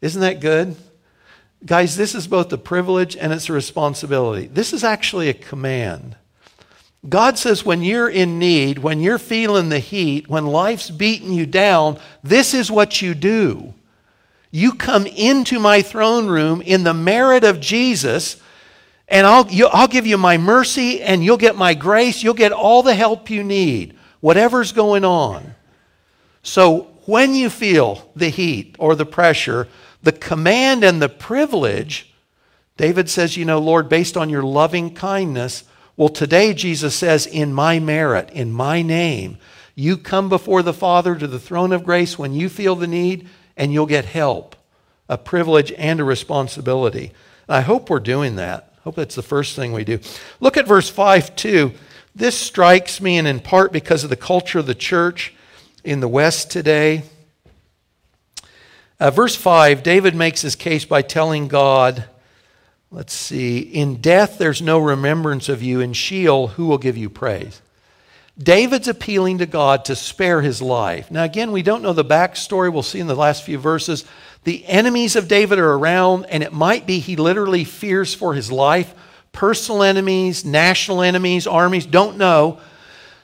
Isn't 0.00 0.20
that 0.20 0.40
good? 0.40 0.76
Guys, 1.64 1.96
this 1.96 2.14
is 2.14 2.26
both 2.28 2.52
a 2.52 2.58
privilege 2.58 3.16
and 3.16 3.32
it's 3.32 3.48
a 3.48 3.52
responsibility. 3.52 4.46
This 4.46 4.72
is 4.72 4.84
actually 4.84 5.28
a 5.28 5.34
command. 5.34 6.16
God 7.08 7.38
says, 7.38 7.64
when 7.64 7.82
you're 7.82 8.08
in 8.08 8.38
need, 8.38 8.78
when 8.78 9.00
you're 9.00 9.18
feeling 9.18 9.68
the 9.68 9.78
heat, 9.78 10.28
when 10.28 10.46
life's 10.46 10.90
beating 10.90 11.32
you 11.32 11.46
down, 11.46 11.98
this 12.22 12.54
is 12.54 12.70
what 12.70 13.00
you 13.00 13.14
do. 13.14 13.74
You 14.50 14.72
come 14.72 15.06
into 15.06 15.60
my 15.60 15.82
throne 15.82 16.26
room 16.26 16.60
in 16.60 16.82
the 16.82 16.94
merit 16.94 17.44
of 17.44 17.60
Jesus, 17.60 18.40
and 19.06 19.26
I'll, 19.26 19.46
you, 19.48 19.66
I'll 19.66 19.88
give 19.88 20.06
you 20.06 20.18
my 20.18 20.38
mercy, 20.38 21.00
and 21.02 21.24
you'll 21.24 21.36
get 21.36 21.56
my 21.56 21.74
grace. 21.74 22.22
You'll 22.22 22.34
get 22.34 22.52
all 22.52 22.82
the 22.82 22.94
help 22.94 23.30
you 23.30 23.44
need, 23.44 23.96
whatever's 24.20 24.72
going 24.72 25.04
on. 25.04 25.54
So 26.42 26.94
when 27.04 27.34
you 27.34 27.48
feel 27.48 28.10
the 28.16 28.28
heat 28.28 28.76
or 28.78 28.94
the 28.94 29.06
pressure, 29.06 29.68
the 30.02 30.12
command 30.12 30.84
and 30.84 31.02
the 31.02 31.08
privilege, 31.08 32.12
David 32.76 33.10
says, 33.10 33.36
you 33.36 33.44
know, 33.44 33.58
Lord, 33.58 33.88
based 33.88 34.16
on 34.16 34.30
your 34.30 34.42
loving 34.42 34.94
kindness, 34.94 35.64
well, 35.96 36.08
today 36.08 36.54
Jesus 36.54 36.94
says, 36.94 37.26
in 37.26 37.52
my 37.52 37.80
merit, 37.80 38.30
in 38.30 38.52
my 38.52 38.82
name, 38.82 39.38
you 39.74 39.96
come 39.96 40.28
before 40.28 40.62
the 40.62 40.72
Father 40.72 41.16
to 41.16 41.26
the 41.26 41.40
throne 41.40 41.72
of 41.72 41.84
grace 41.84 42.18
when 42.18 42.32
you 42.32 42.48
feel 42.48 42.76
the 42.76 42.86
need, 42.86 43.28
and 43.56 43.72
you'll 43.72 43.86
get 43.86 44.04
help, 44.04 44.54
a 45.08 45.18
privilege 45.18 45.72
and 45.72 45.98
a 45.98 46.04
responsibility. 46.04 47.12
I 47.48 47.62
hope 47.62 47.90
we're 47.90 47.98
doing 47.98 48.36
that. 48.36 48.72
I 48.78 48.80
hope 48.82 48.94
that's 48.94 49.16
the 49.16 49.22
first 49.22 49.56
thing 49.56 49.72
we 49.72 49.84
do. 49.84 49.98
Look 50.38 50.56
at 50.56 50.66
verse 50.66 50.88
5 50.88 51.34
too. 51.34 51.72
This 52.14 52.36
strikes 52.36 53.00
me, 53.00 53.18
and 53.18 53.26
in 53.26 53.40
part 53.40 53.72
because 53.72 54.04
of 54.04 54.10
the 54.10 54.16
culture 54.16 54.60
of 54.60 54.66
the 54.66 54.74
church 54.74 55.34
in 55.82 56.00
the 56.00 56.08
West 56.08 56.50
today. 56.50 57.02
Uh, 59.00 59.10
verse 59.10 59.36
5, 59.36 59.82
David 59.82 60.14
makes 60.14 60.42
his 60.42 60.56
case 60.56 60.84
by 60.84 61.02
telling 61.02 61.48
God, 61.48 62.04
Let's 62.90 63.12
see. 63.12 63.58
In 63.58 63.96
death, 63.96 64.38
there's 64.38 64.62
no 64.62 64.78
remembrance 64.78 65.50
of 65.50 65.62
you. 65.62 65.80
In 65.80 65.92
Sheol, 65.92 66.48
who 66.48 66.66
will 66.66 66.78
give 66.78 66.96
you 66.96 67.10
praise? 67.10 67.60
David's 68.38 68.88
appealing 68.88 69.38
to 69.38 69.46
God 69.46 69.84
to 69.86 69.96
spare 69.96 70.40
his 70.40 70.62
life. 70.62 71.10
Now, 71.10 71.24
again, 71.24 71.52
we 71.52 71.62
don't 71.62 71.82
know 71.82 71.92
the 71.92 72.04
backstory. 72.04 72.72
We'll 72.72 72.82
see 72.82 73.00
in 73.00 73.08
the 73.08 73.14
last 73.14 73.42
few 73.42 73.58
verses. 73.58 74.06
The 74.44 74.64
enemies 74.64 75.16
of 75.16 75.28
David 75.28 75.58
are 75.58 75.72
around, 75.74 76.26
and 76.26 76.42
it 76.42 76.52
might 76.52 76.86
be 76.86 76.98
he 77.00 77.16
literally 77.16 77.64
fears 77.64 78.14
for 78.14 78.32
his 78.32 78.50
life. 78.50 78.94
Personal 79.32 79.82
enemies, 79.82 80.44
national 80.44 81.02
enemies, 81.02 81.46
armies, 81.46 81.84
don't 81.84 82.16
know. 82.16 82.60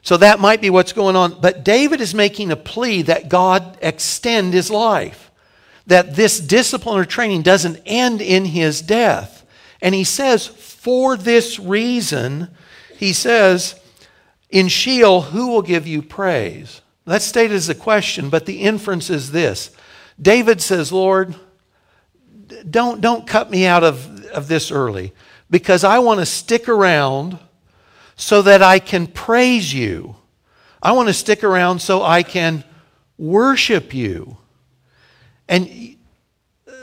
So 0.03 0.19
that 0.19 0.41
might 0.41 0.61
be 0.61 0.69
what's 0.69 0.93
going 0.93 1.17
on. 1.17 1.41
But 1.41 1.65
David 1.65 2.03
is 2.03 2.15
making 2.15 2.51
a 2.51 2.57
plea 2.57 3.03
that 3.03 3.31
God 3.31 3.79
extend 3.81 4.53
his 4.53 4.71
life, 4.71 5.24
that 5.87 6.17
this 6.17 6.41
discipline 6.41 6.99
or 6.99 7.05
training 7.05 7.43
doesn't 7.43 7.81
end 7.85 8.21
in 8.21 8.47
his 8.47 8.81
death. 8.81 9.47
And 9.83 9.95
he 9.95 10.05
says, 10.05 10.47
for 10.47 11.17
this 11.17 11.59
reason, 11.59 12.49
he 12.97 13.13
says, 13.13 13.79
in 14.51 14.69
Sheol, 14.69 15.21
who 15.21 15.49
will 15.49 15.63
give 15.63 15.87
you 15.87 16.01
praise? 16.01 16.81
That's 17.05 17.25
stated 17.25 17.55
as 17.55 17.69
a 17.69 17.75
question, 17.75 18.31
but 18.31 18.47
the 18.47 18.63
inference 18.63 19.11
is 19.11 19.33
this. 19.33 19.71
David 20.21 20.63
says, 20.63 20.93
Lord, 20.93 21.35
don't, 22.71 23.01
don't 23.01 23.27
cut 23.27 23.51
me 23.51 23.67
out 23.67 23.85
of, 23.85 24.25
of 24.27 24.49
this 24.49 24.71
early 24.71 25.13
because 25.51 25.85
I 25.85 25.99
want 25.99 26.21
to 26.21 26.27
stick 26.27 26.69
around 26.69 27.39
so 28.17 28.43
that 28.43 28.63
I 28.63 28.79
can 28.79 29.07
praise 29.07 29.75
you. 29.75 30.17
I 30.83 30.93
want 30.93 31.09
to 31.09 31.15
stick 31.15 31.43
around 31.43 31.81
so 31.81 32.03
I 32.03 32.23
can 32.23 32.65
worship 33.19 33.93
you. 33.93 34.37
And 35.49 35.97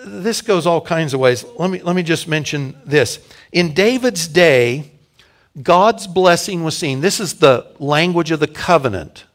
this 0.04 0.42
goes 0.42 0.66
all 0.66 0.82
kinds 0.82 1.14
of 1.14 1.20
ways. 1.20 1.46
Let 1.58 1.70
me, 1.70 1.82
let 1.82 1.96
me 1.96 2.04
just 2.04 2.28
mention 2.28 2.76
this. 2.86 3.20
In 3.52 3.74
David's 3.74 4.28
day, 4.28 4.92
God's 5.62 6.08
blessing 6.08 6.64
was 6.64 6.78
seen. 6.78 7.02
This 7.02 7.20
is 7.20 7.36
the 7.36 7.68
language 7.80 8.32
of 8.32 8.40
the 8.40 8.48
covenant. 8.48 9.26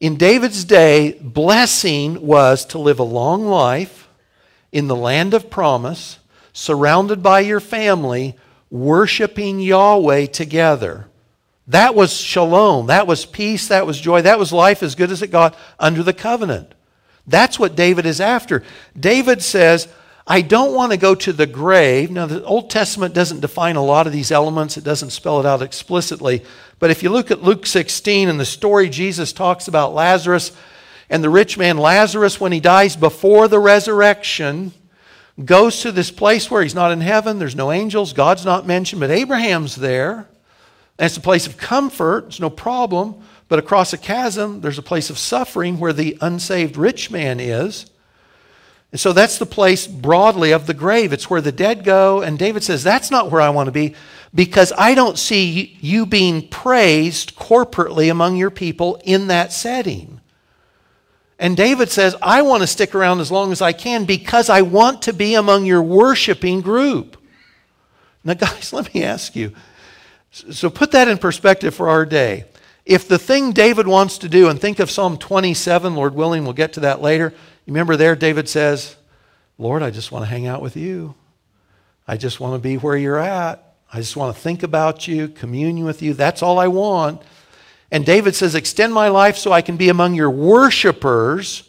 In 0.00 0.16
David's 0.16 0.64
day, 0.64 1.18
blessing 1.20 2.26
was 2.26 2.64
to 2.66 2.78
live 2.78 2.98
a 2.98 3.04
long 3.04 3.46
life 3.46 4.08
in 4.72 4.88
the 4.88 4.96
land 4.96 5.34
of 5.34 5.50
promise, 5.50 6.18
surrounded 6.52 7.22
by 7.22 7.40
your 7.40 7.60
family, 7.60 8.36
worshiping 8.70 9.60
Yahweh 9.60 10.26
together. 10.26 11.06
That 11.66 11.94
was 11.94 12.12
shalom. 12.12 12.86
That 12.86 13.06
was 13.06 13.26
peace. 13.26 13.68
That 13.68 13.86
was 13.86 14.00
joy. 14.00 14.22
That 14.22 14.38
was 14.38 14.52
life 14.52 14.82
as 14.82 14.94
good 14.94 15.10
as 15.10 15.22
it 15.22 15.28
got 15.28 15.56
under 15.78 16.02
the 16.02 16.12
covenant. 16.12 16.74
That's 17.30 17.58
what 17.58 17.76
David 17.76 18.06
is 18.06 18.20
after. 18.20 18.62
David 18.98 19.40
says, 19.42 19.88
I 20.26 20.42
don't 20.42 20.74
want 20.74 20.92
to 20.92 20.98
go 20.98 21.14
to 21.14 21.32
the 21.32 21.46
grave. 21.46 22.10
Now, 22.10 22.26
the 22.26 22.44
Old 22.44 22.70
Testament 22.70 23.14
doesn't 23.14 23.40
define 23.40 23.76
a 23.76 23.84
lot 23.84 24.06
of 24.06 24.12
these 24.12 24.30
elements, 24.30 24.76
it 24.76 24.84
doesn't 24.84 25.10
spell 25.10 25.40
it 25.40 25.46
out 25.46 25.62
explicitly. 25.62 26.44
But 26.78 26.90
if 26.90 27.02
you 27.02 27.10
look 27.10 27.30
at 27.30 27.42
Luke 27.42 27.66
16 27.66 28.28
and 28.28 28.38
the 28.38 28.44
story 28.44 28.88
Jesus 28.88 29.32
talks 29.32 29.68
about 29.68 29.94
Lazarus 29.94 30.52
and 31.08 31.22
the 31.22 31.30
rich 31.30 31.56
man 31.56 31.78
Lazarus, 31.78 32.40
when 32.40 32.52
he 32.52 32.60
dies 32.60 32.96
before 32.96 33.48
the 33.48 33.58
resurrection, 33.58 34.72
goes 35.44 35.82
to 35.82 35.92
this 35.92 36.10
place 36.10 36.50
where 36.50 36.62
he's 36.62 36.74
not 36.74 36.92
in 36.92 37.00
heaven, 37.00 37.38
there's 37.38 37.56
no 37.56 37.72
angels, 37.72 38.12
God's 38.12 38.44
not 38.44 38.66
mentioned, 38.66 39.00
but 39.00 39.10
Abraham's 39.10 39.76
there. 39.76 40.28
And 40.98 41.06
it's 41.06 41.16
a 41.16 41.20
place 41.20 41.46
of 41.46 41.56
comfort, 41.56 42.26
it's 42.26 42.40
no 42.40 42.50
problem. 42.50 43.22
But 43.50 43.58
across 43.58 43.92
a 43.92 43.98
chasm, 43.98 44.60
there's 44.60 44.78
a 44.78 44.82
place 44.82 45.10
of 45.10 45.18
suffering 45.18 45.80
where 45.80 45.92
the 45.92 46.16
unsaved 46.20 46.76
rich 46.76 47.10
man 47.10 47.40
is. 47.40 47.90
And 48.92 49.00
so 49.00 49.12
that's 49.12 49.38
the 49.38 49.46
place 49.46 49.88
broadly 49.88 50.52
of 50.52 50.68
the 50.68 50.72
grave. 50.72 51.12
It's 51.12 51.28
where 51.28 51.40
the 51.40 51.50
dead 51.50 51.82
go. 51.82 52.22
And 52.22 52.38
David 52.38 52.62
says, 52.62 52.84
That's 52.84 53.10
not 53.10 53.28
where 53.28 53.40
I 53.40 53.50
want 53.50 53.66
to 53.66 53.72
be 53.72 53.96
because 54.32 54.72
I 54.78 54.94
don't 54.94 55.18
see 55.18 55.76
you 55.80 56.06
being 56.06 56.46
praised 56.46 57.34
corporately 57.34 58.08
among 58.08 58.36
your 58.36 58.52
people 58.52 59.02
in 59.02 59.26
that 59.26 59.52
setting. 59.52 60.20
And 61.36 61.56
David 61.56 61.90
says, 61.90 62.14
I 62.22 62.42
want 62.42 62.62
to 62.62 62.68
stick 62.68 62.94
around 62.94 63.18
as 63.18 63.32
long 63.32 63.50
as 63.50 63.60
I 63.60 63.72
can 63.72 64.04
because 64.04 64.48
I 64.48 64.62
want 64.62 65.02
to 65.02 65.12
be 65.12 65.34
among 65.34 65.64
your 65.66 65.82
worshiping 65.82 66.60
group. 66.60 67.16
Now, 68.22 68.34
guys, 68.34 68.72
let 68.72 68.94
me 68.94 69.02
ask 69.02 69.34
you. 69.34 69.56
So 70.30 70.70
put 70.70 70.92
that 70.92 71.08
in 71.08 71.18
perspective 71.18 71.74
for 71.74 71.88
our 71.88 72.06
day. 72.06 72.44
If 72.84 73.06
the 73.06 73.18
thing 73.18 73.52
David 73.52 73.86
wants 73.86 74.18
to 74.18 74.28
do, 74.28 74.48
and 74.48 74.60
think 74.60 74.78
of 74.78 74.90
Psalm 74.90 75.18
27, 75.18 75.94
Lord 75.94 76.14
willing, 76.14 76.44
we'll 76.44 76.52
get 76.52 76.72
to 76.74 76.80
that 76.80 77.02
later. 77.02 77.32
You 77.66 77.72
remember 77.72 77.96
there, 77.96 78.16
David 78.16 78.48
says, 78.48 78.96
Lord, 79.58 79.82
I 79.82 79.90
just 79.90 80.10
want 80.10 80.24
to 80.24 80.30
hang 80.30 80.46
out 80.46 80.62
with 80.62 80.76
you. 80.76 81.14
I 82.08 82.16
just 82.16 82.40
want 82.40 82.54
to 82.54 82.58
be 82.58 82.76
where 82.76 82.96
you're 82.96 83.18
at. 83.18 83.74
I 83.92 83.98
just 83.98 84.16
want 84.16 84.34
to 84.34 84.40
think 84.40 84.62
about 84.62 85.06
you, 85.06 85.28
commune 85.28 85.84
with 85.84 86.00
you. 86.00 86.14
That's 86.14 86.42
all 86.42 86.58
I 86.58 86.68
want. 86.68 87.22
And 87.90 88.06
David 88.06 88.34
says, 88.34 88.54
Extend 88.54 88.94
my 88.94 89.08
life 89.08 89.36
so 89.36 89.52
I 89.52 89.62
can 89.62 89.76
be 89.76 89.88
among 89.88 90.14
your 90.14 90.30
worshipers. 90.30 91.68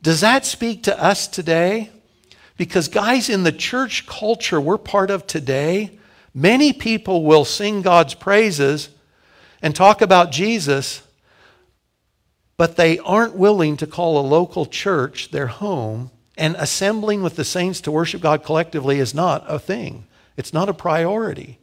Does 0.00 0.20
that 0.20 0.46
speak 0.46 0.84
to 0.84 1.02
us 1.02 1.26
today? 1.26 1.90
Because, 2.56 2.88
guys, 2.88 3.28
in 3.28 3.42
the 3.42 3.52
church 3.52 4.06
culture 4.06 4.60
we're 4.60 4.78
part 4.78 5.10
of 5.10 5.26
today, 5.26 5.98
many 6.32 6.72
people 6.72 7.24
will 7.24 7.44
sing 7.44 7.82
God's 7.82 8.14
praises 8.14 8.88
and 9.62 9.74
talk 9.74 10.00
about 10.00 10.30
Jesus, 10.30 11.02
but 12.56 12.76
they 12.76 12.98
aren't 12.98 13.34
willing 13.34 13.76
to 13.76 13.86
call 13.86 14.18
a 14.18 14.26
local 14.26 14.66
church 14.66 15.30
their 15.30 15.46
home. 15.46 16.10
And 16.36 16.54
assembling 16.56 17.22
with 17.22 17.34
the 17.34 17.44
saints 17.44 17.80
to 17.80 17.90
worship 17.90 18.20
God 18.20 18.44
collectively 18.44 19.00
is 19.00 19.12
not 19.12 19.44
a 19.48 19.58
thing, 19.58 20.06
it's 20.36 20.52
not 20.52 20.68
a 20.68 20.74
priority. 20.74 21.58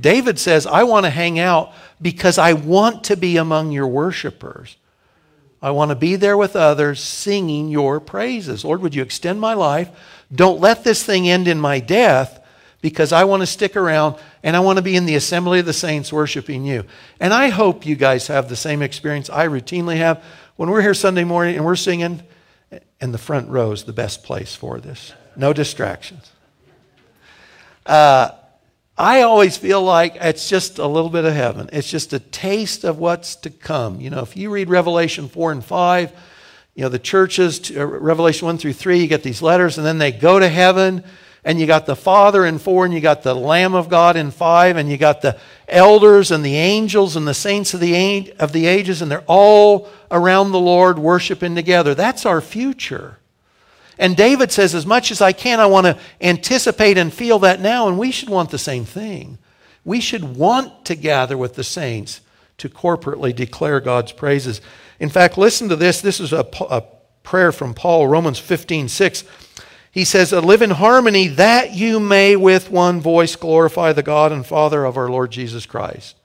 David 0.00 0.38
says, 0.38 0.66
I 0.66 0.82
want 0.82 1.06
to 1.06 1.10
hang 1.10 1.38
out 1.38 1.72
because 2.02 2.36
I 2.36 2.52
want 2.52 3.04
to 3.04 3.16
be 3.16 3.36
among 3.36 3.70
your 3.70 3.86
worshipers. 3.86 4.76
I 5.62 5.70
want 5.70 5.90
to 5.90 5.94
be 5.94 6.16
there 6.16 6.36
with 6.36 6.56
others 6.56 7.00
singing 7.00 7.68
your 7.68 8.00
praises. 8.00 8.64
Lord, 8.64 8.82
would 8.82 8.94
you 8.94 9.02
extend 9.02 9.40
my 9.40 9.54
life? 9.54 9.88
Don't 10.32 10.60
let 10.60 10.84
this 10.84 11.02
thing 11.02 11.28
end 11.28 11.48
in 11.48 11.60
my 11.60 11.78
death 11.80 12.43
because 12.84 13.14
I 13.14 13.24
want 13.24 13.40
to 13.40 13.46
stick 13.46 13.76
around 13.76 14.16
and 14.42 14.54
I 14.54 14.60
want 14.60 14.76
to 14.76 14.82
be 14.82 14.94
in 14.94 15.06
the 15.06 15.14
assembly 15.14 15.58
of 15.58 15.64
the 15.64 15.72
saints 15.72 16.12
worshiping 16.12 16.66
you. 16.66 16.84
And 17.18 17.32
I 17.32 17.48
hope 17.48 17.86
you 17.86 17.96
guys 17.96 18.26
have 18.26 18.50
the 18.50 18.56
same 18.56 18.82
experience 18.82 19.30
I 19.30 19.48
routinely 19.48 19.96
have. 19.96 20.22
When 20.56 20.68
we're 20.68 20.82
here 20.82 20.92
Sunday 20.92 21.24
morning 21.24 21.56
and 21.56 21.64
we're 21.64 21.76
singing, 21.76 22.22
and 23.00 23.14
the 23.14 23.16
front 23.16 23.48
row 23.48 23.72
is 23.72 23.84
the 23.84 23.94
best 23.94 24.22
place 24.22 24.54
for 24.54 24.80
this. 24.80 25.14
No 25.34 25.54
distractions. 25.54 26.30
Uh, 27.86 28.32
I 28.98 29.22
always 29.22 29.56
feel 29.56 29.82
like 29.82 30.16
it's 30.16 30.50
just 30.50 30.78
a 30.78 30.86
little 30.86 31.08
bit 31.08 31.24
of 31.24 31.32
heaven. 31.32 31.70
It's 31.72 31.88
just 31.88 32.12
a 32.12 32.18
taste 32.18 32.84
of 32.84 32.98
what's 32.98 33.34
to 33.36 33.50
come. 33.50 33.98
You 34.02 34.10
know, 34.10 34.20
if 34.20 34.36
you 34.36 34.50
read 34.50 34.68
Revelation 34.68 35.30
4 35.30 35.52
and 35.52 35.64
5, 35.64 36.12
you 36.74 36.82
know, 36.82 36.90
the 36.90 36.98
churches, 36.98 37.74
uh, 37.74 37.86
Revelation 37.86 38.44
1 38.44 38.58
through 38.58 38.74
3, 38.74 38.98
you 38.98 39.06
get 39.06 39.22
these 39.22 39.40
letters, 39.40 39.78
and 39.78 39.86
then 39.86 39.96
they 39.96 40.12
go 40.12 40.38
to 40.38 40.50
heaven, 40.50 41.02
and 41.44 41.60
you 41.60 41.66
got 41.66 41.84
the 41.84 41.96
Father 41.96 42.46
in 42.46 42.58
4, 42.58 42.86
and 42.86 42.94
you 42.94 43.00
got 43.00 43.22
the 43.22 43.34
Lamb 43.34 43.74
of 43.74 43.88
God 43.88 44.16
in 44.16 44.30
5, 44.30 44.76
and 44.76 44.88
you 44.88 44.96
got 44.96 45.20
the 45.20 45.38
elders 45.68 46.30
and 46.30 46.44
the 46.44 46.56
angels 46.56 47.16
and 47.16 47.28
the 47.28 47.34
saints 47.34 47.74
of 47.74 47.80
the, 47.80 47.94
age, 47.94 48.30
of 48.38 48.52
the 48.52 48.66
ages, 48.66 49.02
and 49.02 49.10
they're 49.10 49.24
all 49.26 49.88
around 50.10 50.52
the 50.52 50.60
Lord 50.60 50.98
worshiping 50.98 51.54
together. 51.54 51.94
That's 51.94 52.24
our 52.24 52.40
future. 52.40 53.18
And 53.98 54.16
David 54.16 54.50
says, 54.50 54.74
as 54.74 54.86
much 54.86 55.10
as 55.10 55.20
I 55.20 55.32
can, 55.32 55.60
I 55.60 55.66
want 55.66 55.86
to 55.86 55.98
anticipate 56.20 56.96
and 56.96 57.12
feel 57.12 57.38
that 57.40 57.60
now, 57.60 57.88
and 57.88 57.98
we 57.98 58.10
should 58.10 58.30
want 58.30 58.50
the 58.50 58.58
same 58.58 58.84
thing. 58.84 59.38
We 59.84 60.00
should 60.00 60.36
want 60.36 60.86
to 60.86 60.94
gather 60.94 61.36
with 61.36 61.54
the 61.54 61.64
saints 61.64 62.22
to 62.58 62.68
corporately 62.68 63.34
declare 63.34 63.80
God's 63.80 64.12
praises. 64.12 64.60
In 64.98 65.10
fact, 65.10 65.36
listen 65.36 65.68
to 65.68 65.76
this. 65.76 66.00
This 66.00 66.20
is 66.20 66.32
a, 66.32 66.46
a 66.70 66.82
prayer 67.22 67.52
from 67.52 67.74
Paul, 67.74 68.08
Romans 68.08 68.38
15 68.38 68.88
6. 68.88 69.24
He 69.94 70.04
says, 70.04 70.32
Live 70.32 70.60
in 70.60 70.70
harmony 70.70 71.28
that 71.28 71.72
you 71.72 72.00
may 72.00 72.34
with 72.34 72.68
one 72.68 73.00
voice 73.00 73.36
glorify 73.36 73.92
the 73.92 74.02
God 74.02 74.32
and 74.32 74.44
Father 74.44 74.84
of 74.84 74.96
our 74.96 75.08
Lord 75.08 75.30
Jesus 75.30 75.66
Christ. 75.66 76.16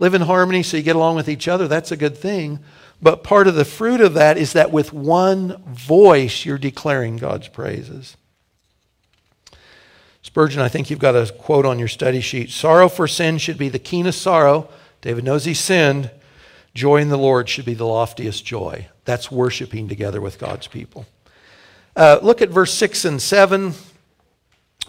Live 0.00 0.14
in 0.14 0.22
harmony 0.22 0.64
so 0.64 0.76
you 0.76 0.82
get 0.82 0.96
along 0.96 1.14
with 1.14 1.28
each 1.28 1.46
other. 1.46 1.68
That's 1.68 1.92
a 1.92 1.96
good 1.96 2.18
thing. 2.18 2.58
But 3.00 3.22
part 3.22 3.46
of 3.46 3.54
the 3.54 3.64
fruit 3.64 4.00
of 4.00 4.14
that 4.14 4.36
is 4.36 4.52
that 4.54 4.72
with 4.72 4.92
one 4.92 5.62
voice, 5.62 6.44
you're 6.44 6.58
declaring 6.58 7.16
God's 7.16 7.46
praises. 7.46 8.16
Spurgeon, 10.22 10.60
I 10.60 10.68
think 10.68 10.90
you've 10.90 10.98
got 10.98 11.14
a 11.14 11.32
quote 11.32 11.66
on 11.66 11.78
your 11.78 11.86
study 11.86 12.20
sheet. 12.20 12.50
Sorrow 12.50 12.88
for 12.88 13.06
sin 13.06 13.38
should 13.38 13.58
be 13.58 13.68
the 13.68 13.78
keenest 13.78 14.20
sorrow. 14.20 14.68
David 15.02 15.22
knows 15.22 15.44
he 15.44 15.54
sinned. 15.54 16.10
Joy 16.74 16.96
in 16.96 17.10
the 17.10 17.16
Lord 17.16 17.48
should 17.48 17.64
be 17.64 17.74
the 17.74 17.86
loftiest 17.86 18.44
joy. 18.44 18.88
That's 19.04 19.30
worshiping 19.30 19.86
together 19.86 20.20
with 20.20 20.40
God's 20.40 20.66
people. 20.66 21.06
Uh, 21.96 22.18
look 22.22 22.42
at 22.42 22.48
verse 22.48 22.74
6 22.74 23.04
and 23.04 23.22
7. 23.22 23.72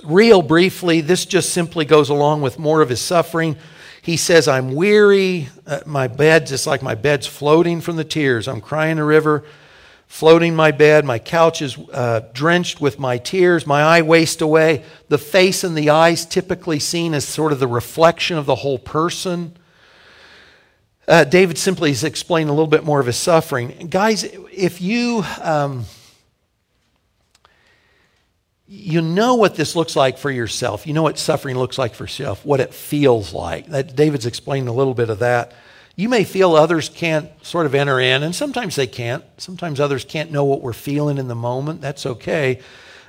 Real 0.04 0.42
briefly, 0.42 1.02
this 1.02 1.26
just 1.26 1.52
simply 1.52 1.86
goes 1.86 2.10
along 2.10 2.42
with 2.42 2.58
more 2.58 2.82
of 2.82 2.90
his 2.90 3.00
suffering. 3.00 3.58
He 4.02 4.18
says, 4.18 4.48
I'm 4.48 4.74
weary. 4.74 5.50
Uh, 5.68 5.82
my 5.86 6.08
bed's, 6.08 6.50
just 6.50 6.66
like 6.66 6.82
my 6.82 6.96
bed's 6.96 7.28
floating 7.28 7.80
from 7.80 7.96
the 7.96 8.04
tears. 8.04 8.48
I'm 8.48 8.60
crying 8.60 8.98
a 8.98 9.06
river, 9.06 9.44
floating 10.08 10.56
my 10.56 10.72
bed. 10.72 11.06
My 11.06 11.20
couch 11.20 11.62
is 11.62 11.78
uh, 11.94 12.22
drenched 12.34 12.82
with 12.82 12.98
my 12.98 13.20
tears. 13.20 13.68
My 13.68 13.84
eye 13.84 14.02
waste 14.02 14.42
away. 14.42 14.84
The 15.08 15.20
face 15.20 15.64
and 15.64 15.78
the 15.78 15.92
eyes 15.92 16.26
typically 16.26 16.80
seen 16.80 17.14
as 17.14 17.24
sort 17.24 17.52
of 17.52 17.60
the 17.60 17.68
reflection 17.68 18.36
of 18.38 18.48
the 18.48 18.56
whole 18.56 18.80
person. 18.80 19.56
Uh, 21.08 21.24
David 21.24 21.60
simply 21.60 21.92
is 21.92 22.04
explaining 22.04 22.50
a 22.50 22.54
little 22.54 22.66
bit 22.66 22.84
more 22.84 23.00
of 23.00 23.06
his 23.06 23.18
suffering. 23.18 23.90
Guys, 23.92 24.24
if 24.24 24.82
you. 24.82 25.24
Um, 25.40 25.86
you 28.68 29.02
know 29.02 29.36
what 29.36 29.56
this 29.56 29.76
looks 29.76 29.96
like 29.96 30.18
for 30.18 30.32
yourself. 30.32 30.88
You 30.88 30.94
know 30.94 31.04
what 31.04 31.20
suffering 31.20 31.58
looks 31.58 31.78
like 31.78 31.94
for 31.94 32.04
yourself, 32.04 32.44
what 32.46 32.60
it 32.60 32.74
feels 32.74 33.34
like. 33.34 33.68
That, 33.68 33.96
David's 33.96 34.26
explained 34.26 34.68
a 34.68 34.72
little 34.72 34.96
bit 34.96 35.10
of 35.10 35.20
that. 35.20 35.54
You 35.96 36.10
may 36.10 36.24
feel 36.24 36.56
others 36.56 36.90
can't 36.90 37.30
sort 37.46 37.68
of 37.68 37.76
enter 37.76 38.00
in, 38.00 38.24
and 38.24 38.36
sometimes 38.36 38.76
they 38.76 38.88
can't. 38.88 39.24
Sometimes 39.38 39.80
others 39.80 40.04
can't 40.04 40.32
know 40.32 40.44
what 40.44 40.62
we're 40.62 40.74
feeling 40.74 41.18
in 41.18 41.28
the 41.28 41.36
moment. 41.36 41.80
That's 41.80 42.06
okay. 42.06 42.60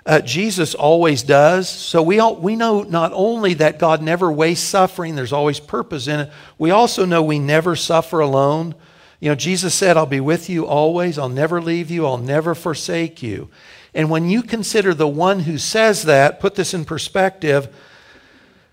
Uh, 0.04 0.20
Jesus 0.20 0.74
always 0.74 1.24
does. 1.24 1.68
So 1.68 2.00
we, 2.00 2.20
all, 2.20 2.36
we 2.36 2.54
know 2.54 2.82
not 2.82 3.10
only 3.12 3.54
that 3.54 3.80
God 3.80 4.02
never 4.02 4.30
wastes 4.30 4.68
suffering, 4.68 5.16
there's 5.16 5.32
always 5.32 5.58
purpose 5.58 6.06
in 6.06 6.20
it, 6.20 6.30
we 6.58 6.70
also 6.70 7.04
know 7.04 7.22
we 7.22 7.40
never 7.40 7.74
suffer 7.74 8.20
alone. 8.20 8.76
You 9.18 9.30
know, 9.30 9.34
Jesus 9.34 9.74
said, 9.74 9.96
I'll 9.96 10.06
be 10.06 10.20
with 10.20 10.48
you 10.48 10.66
always. 10.66 11.18
I'll 11.18 11.28
never 11.28 11.60
leave 11.60 11.90
you. 11.90 12.06
I'll 12.06 12.18
never 12.18 12.54
forsake 12.54 13.20
you. 13.22 13.48
And 13.96 14.10
when 14.10 14.28
you 14.28 14.42
consider 14.42 14.92
the 14.92 15.08
one 15.08 15.40
who 15.40 15.56
says 15.56 16.02
that, 16.02 16.38
put 16.38 16.54
this 16.54 16.74
in 16.74 16.84
perspective, 16.84 17.74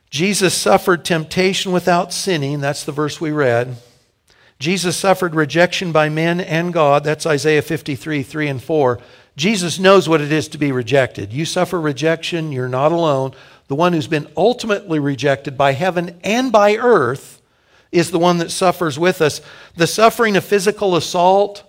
Jesus 0.09 0.53
suffered 0.53 1.05
temptation 1.05 1.71
without 1.71 2.11
sinning. 2.11 2.59
That's 2.59 2.84
the 2.84 2.91
verse 2.91 3.21
we 3.21 3.32
read. 3.32 3.78
Jesus 4.59 4.97
suffered 4.97 5.34
rejection 5.34 5.93
by 5.93 6.09
men 6.09 6.41
and 6.41 6.74
God. 6.74 7.05
That's 7.05 7.26
Isaiah 7.26 7.61
53, 7.61 8.21
3 8.21 8.47
and 8.49 8.61
4. 8.61 8.99
Jesus 9.38 9.80
knows 9.80 10.09
what 10.09 10.19
it 10.19 10.32
is 10.32 10.49
to 10.49 10.57
be 10.57 10.74
rejected. 10.74 11.32
You 11.32 11.45
suffer 11.45 11.80
rejection, 11.80 12.51
you're 12.51 12.67
not 12.67 12.91
alone. 12.91 13.34
The 13.69 13.76
one 13.76 13.93
who's 13.93 14.07
been 14.07 14.28
ultimately 14.36 14.99
rejected 14.99 15.57
by 15.57 15.71
heaven 15.71 16.19
and 16.26 16.51
by 16.51 16.76
earth 16.76 17.41
is 17.93 18.11
the 18.11 18.19
one 18.19 18.39
that 18.39 18.51
suffers 18.51 18.99
with 18.99 19.21
us. 19.21 19.39
The 19.78 19.88
suffering 19.88 20.36
of 20.36 20.43
physical 20.43 20.97
assault, 20.97 21.63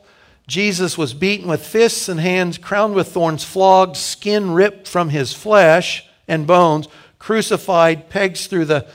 Jesus 0.47 0.99
was 0.99 1.15
beaten 1.15 1.49
with 1.49 1.65
fists 1.65 2.09
and 2.09 2.21
hands, 2.21 2.59
crowned 2.59 2.95
with 2.95 3.09
thorns, 3.09 3.45
flogged, 3.45 3.97
skin 3.97 4.53
ripped 4.53 4.87
from 4.87 5.09
his 5.09 5.33
flesh 5.33 6.07
and 6.29 6.47
bones, 6.47 6.87
crucified, 7.19 8.11
pegs 8.11 8.47
through 8.47 8.67
the, 8.67 8.87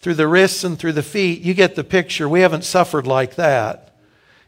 through 0.00 0.14
the 0.14 0.26
wrists 0.26 0.64
and 0.64 0.78
through 0.78 0.92
the 0.92 1.02
feet. 1.02 1.42
You 1.42 1.54
get 1.54 1.76
the 1.76 1.84
picture. 1.84 2.28
We 2.28 2.40
haven't 2.40 2.64
suffered 2.64 3.06
like 3.06 3.36
that. 3.36 3.94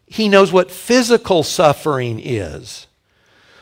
He 0.06 0.28
knows 0.28 0.52
what 0.52 0.70
physical 0.70 1.42
suffering 1.42 2.20
is. 2.22 2.86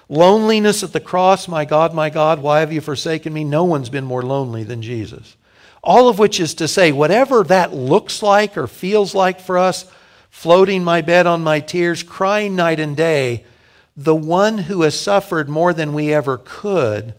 Loneliness 0.08 0.82
at 0.82 0.92
the 0.92 1.00
cross, 1.00 1.48
my 1.48 1.64
God, 1.64 1.92
my 1.92 2.10
God, 2.10 2.40
why 2.40 2.60
have 2.60 2.72
you 2.72 2.80
forsaken 2.80 3.32
me? 3.32 3.44
No 3.44 3.64
one's 3.64 3.90
been 3.90 4.04
more 4.04 4.22
lonely 4.22 4.62
than 4.62 4.80
Jesus. 4.80 5.36
All 5.82 6.08
of 6.08 6.18
which 6.18 6.40
is 6.40 6.54
to 6.54 6.68
say, 6.68 6.92
whatever 6.92 7.42
that 7.44 7.74
looks 7.74 8.22
like 8.22 8.56
or 8.56 8.66
feels 8.66 9.14
like 9.14 9.40
for 9.40 9.58
us, 9.58 9.90
floating 10.36 10.84
my 10.84 11.00
bed 11.00 11.26
on 11.26 11.42
my 11.42 11.58
tears, 11.58 12.02
crying 12.02 12.54
night 12.54 12.78
and 12.78 12.94
day, 12.94 13.42
the 13.96 14.14
one 14.14 14.58
who 14.58 14.82
has 14.82 15.00
suffered 15.00 15.48
more 15.48 15.72
than 15.72 15.94
we 15.94 16.12
ever 16.12 16.36
could 16.44 17.14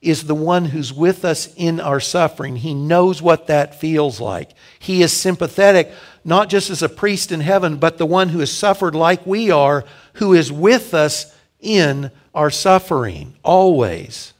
is 0.00 0.22
the 0.22 0.36
one 0.36 0.66
who's 0.66 0.92
with 0.92 1.24
us 1.24 1.52
in 1.56 1.80
our 1.80 1.98
suffering. 1.98 2.54
He 2.54 2.72
knows 2.72 3.20
what 3.20 3.48
that 3.48 3.80
feels 3.80 4.20
like. 4.20 4.52
He 4.78 5.02
is 5.02 5.12
sympathetic, 5.12 5.90
not 6.24 6.48
just 6.48 6.70
as 6.70 6.80
a 6.80 6.88
priest 6.88 7.32
in 7.32 7.40
heaven, 7.40 7.76
but 7.76 7.98
the 7.98 8.06
one 8.06 8.28
who 8.28 8.38
has 8.38 8.52
suffered 8.52 8.94
like 8.94 9.26
we 9.26 9.50
are, 9.50 9.84
who 10.14 10.32
is 10.32 10.52
with 10.52 10.94
us 10.94 11.36
in 11.58 12.12
our 12.32 12.50
suffering, 12.50 13.34
always. 13.42 14.32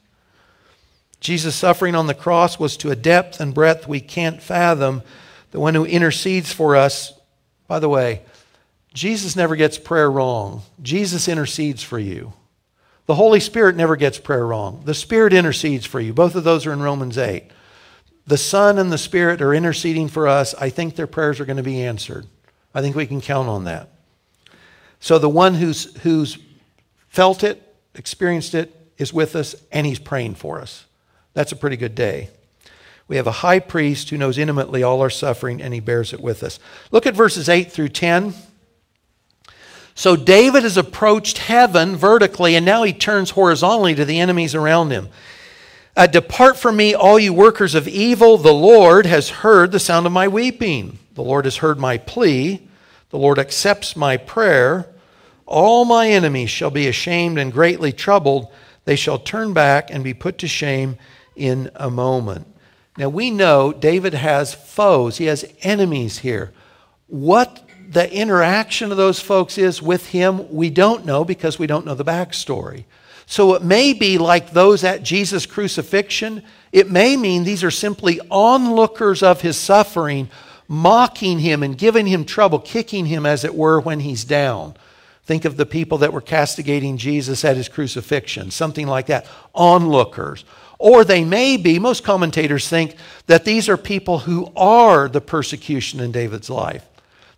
Jesus' 1.18 1.56
suffering 1.56 1.96
on 1.96 2.06
the 2.06 2.14
cross 2.14 2.60
was 2.60 2.76
to 2.76 2.92
a 2.92 2.96
depth 2.96 3.40
and 3.40 3.52
breadth 3.52 3.88
we 3.88 4.00
can't 4.00 4.40
fathom. 4.40 5.02
The 5.50 5.58
one 5.58 5.74
who 5.74 5.84
intercedes 5.84 6.52
for 6.52 6.76
us 6.76 7.12
by 7.70 7.78
the 7.78 7.88
way, 7.88 8.22
Jesus 8.94 9.36
never 9.36 9.54
gets 9.54 9.78
prayer 9.78 10.10
wrong. 10.10 10.62
Jesus 10.82 11.28
intercedes 11.28 11.84
for 11.84 12.00
you. 12.00 12.32
The 13.06 13.14
Holy 13.14 13.38
Spirit 13.38 13.76
never 13.76 13.94
gets 13.94 14.18
prayer 14.18 14.44
wrong. 14.44 14.82
The 14.86 14.92
Spirit 14.92 15.32
intercedes 15.32 15.86
for 15.86 16.00
you. 16.00 16.12
Both 16.12 16.34
of 16.34 16.42
those 16.42 16.66
are 16.66 16.72
in 16.72 16.82
Romans 16.82 17.16
8. 17.16 17.44
The 18.26 18.36
Son 18.36 18.76
and 18.76 18.90
the 18.90 18.98
Spirit 18.98 19.40
are 19.40 19.54
interceding 19.54 20.08
for 20.08 20.26
us. 20.26 20.52
I 20.54 20.68
think 20.68 20.96
their 20.96 21.06
prayers 21.06 21.38
are 21.38 21.44
going 21.44 21.58
to 21.58 21.62
be 21.62 21.80
answered. 21.80 22.26
I 22.74 22.80
think 22.80 22.96
we 22.96 23.06
can 23.06 23.20
count 23.20 23.48
on 23.48 23.62
that. 23.66 23.88
So 24.98 25.20
the 25.20 25.28
one 25.28 25.54
who's, 25.54 25.94
who's 26.00 26.38
felt 27.06 27.44
it, 27.44 27.62
experienced 27.94 28.56
it, 28.56 28.74
is 28.98 29.12
with 29.12 29.36
us, 29.36 29.54
and 29.70 29.86
he's 29.86 30.00
praying 30.00 30.34
for 30.34 30.60
us. 30.60 30.86
That's 31.34 31.52
a 31.52 31.56
pretty 31.56 31.76
good 31.76 31.94
day. 31.94 32.30
We 33.10 33.16
have 33.16 33.26
a 33.26 33.32
high 33.32 33.58
priest 33.58 34.10
who 34.10 34.16
knows 34.16 34.38
intimately 34.38 34.84
all 34.84 35.00
our 35.00 35.10
suffering, 35.10 35.60
and 35.60 35.74
he 35.74 35.80
bears 35.80 36.12
it 36.12 36.20
with 36.20 36.44
us. 36.44 36.60
Look 36.92 37.06
at 37.06 37.16
verses 37.16 37.48
8 37.48 37.72
through 37.72 37.88
10. 37.88 38.34
So 39.96 40.14
David 40.14 40.62
has 40.62 40.76
approached 40.76 41.38
heaven 41.38 41.96
vertically, 41.96 42.54
and 42.54 42.64
now 42.64 42.84
he 42.84 42.92
turns 42.92 43.30
horizontally 43.30 43.96
to 43.96 44.04
the 44.04 44.20
enemies 44.20 44.54
around 44.54 44.92
him. 44.92 45.08
Uh, 45.96 46.06
Depart 46.06 46.56
from 46.56 46.76
me, 46.76 46.94
all 46.94 47.18
you 47.18 47.32
workers 47.32 47.74
of 47.74 47.88
evil. 47.88 48.38
The 48.38 48.54
Lord 48.54 49.06
has 49.06 49.28
heard 49.28 49.72
the 49.72 49.80
sound 49.80 50.06
of 50.06 50.12
my 50.12 50.28
weeping. 50.28 51.00
The 51.14 51.24
Lord 51.24 51.46
has 51.46 51.56
heard 51.56 51.80
my 51.80 51.98
plea. 51.98 52.68
The 53.08 53.18
Lord 53.18 53.40
accepts 53.40 53.96
my 53.96 54.18
prayer. 54.18 54.88
All 55.46 55.84
my 55.84 56.08
enemies 56.08 56.50
shall 56.50 56.70
be 56.70 56.86
ashamed 56.86 57.40
and 57.40 57.52
greatly 57.52 57.90
troubled. 57.90 58.52
They 58.84 58.94
shall 58.94 59.18
turn 59.18 59.52
back 59.52 59.90
and 59.90 60.04
be 60.04 60.14
put 60.14 60.38
to 60.38 60.46
shame 60.46 60.96
in 61.34 61.72
a 61.74 61.90
moment. 61.90 62.46
Now 62.96 63.08
we 63.08 63.30
know 63.30 63.72
David 63.72 64.14
has 64.14 64.54
foes, 64.54 65.18
he 65.18 65.26
has 65.26 65.44
enemies 65.62 66.18
here. 66.18 66.52
What 67.06 67.66
the 67.88 68.12
interaction 68.12 68.90
of 68.90 68.96
those 68.96 69.20
folks 69.20 69.58
is 69.58 69.82
with 69.82 70.08
him, 70.08 70.52
we 70.52 70.70
don't 70.70 71.04
know 71.04 71.24
because 71.24 71.58
we 71.58 71.66
don't 71.66 71.86
know 71.86 71.94
the 71.94 72.04
backstory. 72.04 72.84
So 73.26 73.54
it 73.54 73.62
may 73.62 73.92
be 73.92 74.18
like 74.18 74.50
those 74.50 74.82
at 74.82 75.04
Jesus' 75.04 75.46
crucifixion. 75.46 76.42
It 76.72 76.90
may 76.90 77.16
mean 77.16 77.44
these 77.44 77.62
are 77.62 77.70
simply 77.70 78.20
onlookers 78.28 79.22
of 79.22 79.40
his 79.40 79.56
suffering, 79.56 80.28
mocking 80.66 81.38
him 81.38 81.62
and 81.62 81.78
giving 81.78 82.06
him 82.06 82.24
trouble, 82.24 82.58
kicking 82.58 83.06
him, 83.06 83.24
as 83.26 83.44
it 83.44 83.54
were, 83.54 83.80
when 83.80 84.00
he's 84.00 84.24
down. 84.24 84.74
Think 85.24 85.44
of 85.44 85.56
the 85.56 85.66
people 85.66 85.98
that 85.98 86.12
were 86.12 86.20
castigating 86.20 86.96
Jesus 86.96 87.44
at 87.44 87.56
his 87.56 87.68
crucifixion, 87.68 88.50
something 88.50 88.88
like 88.88 89.06
that. 89.06 89.26
Onlookers. 89.54 90.44
Or 90.80 91.04
they 91.04 91.24
may 91.24 91.58
be, 91.58 91.78
most 91.78 92.04
commentators 92.04 92.66
think, 92.66 92.96
that 93.26 93.44
these 93.44 93.68
are 93.68 93.76
people 93.76 94.20
who 94.20 94.50
are 94.56 95.08
the 95.08 95.20
persecution 95.20 96.00
in 96.00 96.10
David's 96.10 96.48
life. 96.48 96.86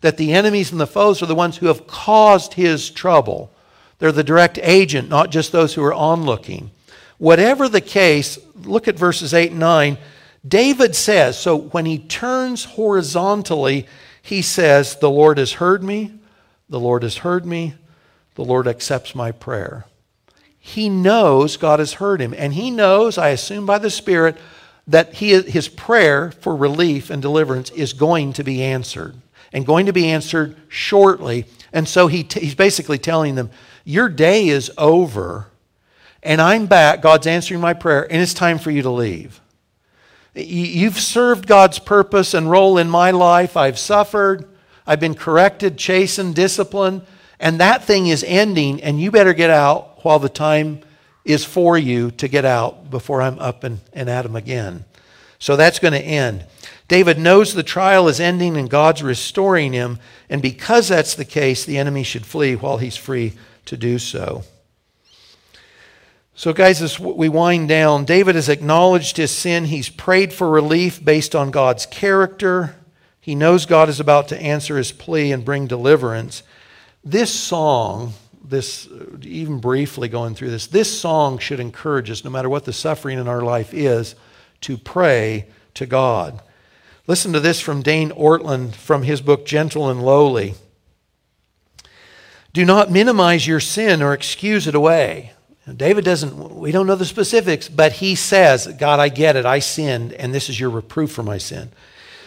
That 0.01 0.17
the 0.17 0.33
enemies 0.33 0.71
and 0.71 0.81
the 0.81 0.87
foes 0.87 1.21
are 1.23 1.27
the 1.27 1.35
ones 1.35 1.57
who 1.57 1.67
have 1.67 1.89
caused 1.89 2.55
his 2.55 2.89
trouble. 2.89 3.53
They're 3.99 4.13
the 4.13 4.23
direct 4.23 4.61
agent, 4.63 5.09
not 5.09 5.31
just 5.31 5.51
those 5.51 5.75
who 5.75 5.83
are 5.83 5.93
onlooking. 5.93 6.71
Whatever 7.19 7.69
the 7.69 7.81
case, 7.81 8.39
look 8.63 8.87
at 8.87 8.95
verses 8.95 9.35
8 9.35 9.51
and 9.51 9.61
9. 9.61 9.99
David 10.47 10.95
says, 10.95 11.37
so 11.37 11.57
when 11.57 11.85
he 11.85 11.99
turns 11.99 12.65
horizontally, 12.65 13.89
he 14.23 14.41
says, 14.41 14.95
The 14.97 15.11
Lord 15.11 15.39
has 15.39 15.55
heard 15.55 15.83
me, 15.83 16.13
the 16.69 16.79
Lord 16.79 17.03
has 17.03 17.19
heard 17.19 17.45
me, 17.45 17.75
the 18.37 18.45
Lord 18.45 18.69
accepts 18.69 19.17
my 19.17 19.33
prayer. 19.33 19.85
He 20.65 20.89
knows 20.89 21.57
God 21.57 21.81
has 21.81 21.95
heard 21.95 22.21
him, 22.21 22.33
and 22.39 22.55
he 22.55 22.71
knows, 22.71 23.19
I 23.19 23.31
assume 23.31 23.67
by 23.67 23.79
the 23.79 23.91
Spirit, 23.91 24.37
that 24.87 25.15
he, 25.15 25.43
his 25.43 25.67
prayer 25.67 26.31
for 26.31 26.55
relief 26.55 27.11
and 27.11 27.21
deliverance 27.21 27.71
is 27.71 27.93
going 27.93 28.33
to 28.35 28.45
be 28.45 28.63
answered, 28.63 29.17
and 29.53 29.67
going 29.67 29.87
to 29.87 29.93
be 29.93 30.09
answered 30.09 30.57
shortly. 30.69 31.47
And 31.73 31.89
so 31.89 32.07
he 32.07 32.23
t- 32.23 32.39
he's 32.39 32.55
basically 32.55 32.99
telling 32.99 33.35
them, 33.35 33.51
your 33.85 34.09
day 34.09 34.47
is 34.47 34.71
over, 34.79 35.49
and 36.23 36.41
I'm 36.41 36.67
back. 36.67 37.03
God's 37.03 37.27
answering 37.27 37.61
my 37.61 37.75
prayer, 37.75 38.11
and 38.11 38.23
it's 38.23 38.33
time 38.33 38.61
for 38.61 38.71
you 38.71 38.83
to 38.83 38.91
leave. 38.91 39.41
You've 40.35 41.01
served 41.01 41.49
God's 41.49 41.81
purpose 41.81 42.35
and 42.35 42.49
role 42.49 42.79
in 42.79 42.89
my 42.89 43.11
life. 43.11 43.57
I've 43.57 43.81
suffered. 43.81 44.49
I've 44.87 45.01
been 45.01 45.15
corrected, 45.15 45.77
chastened, 45.77 46.37
disciplined, 46.37 47.03
and 47.43 47.59
that 47.59 47.85
thing 47.85 48.07
is 48.07 48.25
ending, 48.25 48.81
and 48.83 49.01
you 49.01 49.11
better 49.11 49.35
get 49.35 49.51
out 49.51 50.05
while 50.05 50.21
the 50.21 50.29
time 50.29 50.81
is 51.25 51.45
for 51.45 51.77
you 51.77 52.13
to 52.13 52.29
get 52.29 52.45
out 52.45 52.89
before 52.89 53.21
I'm 53.21 53.39
up 53.41 53.65
and, 53.65 53.81
and 53.93 54.09
at 54.09 54.25
him 54.25 54.37
again. 54.37 54.85
So 55.41 55.57
that's 55.57 55.81
going 55.81 55.93
to 55.93 56.01
end. 56.01 56.47
David 56.87 57.19
knows 57.19 57.53
the 57.53 57.65
trial 57.65 58.07
is 58.07 58.21
ending 58.21 58.57
and 58.57 58.71
God's 58.71 59.03
restoring 59.03 59.73
him, 59.73 59.99
and 60.31 60.41
because 60.41 60.87
that's 60.87 61.17
the 61.17 61.25
case, 61.25 61.65
the 61.65 61.79
enemy 61.79 62.05
should 62.05 62.25
flee 62.25 62.55
while 62.55 62.79
he's 62.79 62.97
free 62.97 63.33
to 63.65 63.77
do 63.77 63.99
so. 63.99 64.45
So, 66.37 66.53
guys, 66.53 66.81
as 66.81 67.01
we 67.01 67.29
wind 67.29 67.69
down, 67.69 68.05
David 68.05 68.37
has 68.37 68.49
acknowledged 68.49 69.17
his 69.17 69.33
sin. 69.33 69.65
He's 69.65 69.89
prayed 69.89 70.33
for 70.33 70.49
relief 70.49 71.05
based 71.05 71.35
on 71.35 71.51
God's 71.51 71.87
character. 71.87 72.77
He 73.21 73.35
knows 73.35 73.67
God 73.67 73.89
is 73.89 73.99
about 73.99 74.29
to 74.29 74.41
answer 74.41 74.77
his 74.77 74.93
plea 74.93 75.33
and 75.33 75.45
bring 75.45 75.67
deliverance. 75.67 76.45
This 77.05 77.35
song, 77.35 78.13
this 78.45 78.89
even 79.23 79.59
briefly 79.59 80.09
going 80.09 80.35
through 80.35 80.51
this, 80.51 80.69
this 80.69 81.01
song 81.01 81.39
should 81.39 81.61
encourage 81.61 82.11
us, 82.11 82.25
no 82.25 82.31
matter 82.31 82.49
what 82.49 82.65
the 82.65 82.73
suffering 82.73 83.19
in 83.19 83.27
our 83.27 83.43
life 83.43 83.75
is, 83.75 84.15
to 84.63 84.79
pray 84.79 85.47
to 85.75 85.87
God. 85.87 86.41
Listen 87.07 87.33
to 87.33 87.41
this 87.41 87.61
from 87.61 87.83
Dane 87.83 88.11
Ortlund 88.11 88.75
from 88.75 89.03
his 89.03 89.21
book 89.21 89.45
Gentle 89.45 89.91
and 89.91 90.03
Lowly. 90.03 90.55
Do 92.53 92.65
not 92.65 92.91
minimize 92.91 93.47
your 93.47 93.61
sin 93.61 94.03
or 94.03 94.13
excuse 94.13 94.67
it 94.67 94.75
away. 94.75 95.33
David 95.77 96.05
doesn't, 96.05 96.57
we 96.57 96.71
don't 96.71 96.87
know 96.87 96.97
the 96.97 97.05
specifics, 97.05 97.69
but 97.69 97.93
he 97.93 98.15
says, 98.15 98.67
God, 98.79 99.01
I 99.01 99.09
get 99.09 99.37
it. 99.37 99.47
I 99.47 99.61
sinned, 99.61 100.13
and 100.13 100.35
this 100.35 100.49
is 100.49 100.61
your 100.61 100.71
reproof 100.71 101.13
for 101.13 101.23
my 101.23 101.39
sin. 101.39 101.71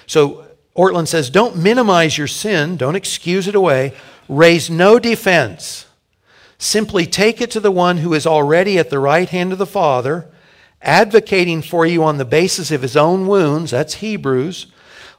So 0.07 0.45
Ortlund 0.75 1.07
says, 1.07 1.29
don't 1.29 1.55
minimize 1.55 2.17
your 2.17 2.27
sin, 2.27 2.75
don't 2.75 2.95
excuse 2.95 3.47
it 3.47 3.55
away, 3.55 3.93
raise 4.27 4.69
no 4.69 4.99
defense. 4.99 5.85
Simply 6.57 7.05
take 7.05 7.41
it 7.41 7.51
to 7.51 7.59
the 7.59 7.71
one 7.71 7.97
who 7.97 8.13
is 8.13 8.25
already 8.25 8.79
at 8.79 8.89
the 8.89 8.99
right 8.99 9.29
hand 9.29 9.51
of 9.51 9.57
the 9.57 9.65
Father, 9.65 10.27
advocating 10.81 11.61
for 11.61 11.85
you 11.85 12.03
on 12.03 12.17
the 12.17 12.25
basis 12.25 12.71
of 12.71 12.81
his 12.81 12.95
own 12.95 13.27
wounds. 13.27 13.71
That's 13.71 13.95
Hebrews. 13.95 14.67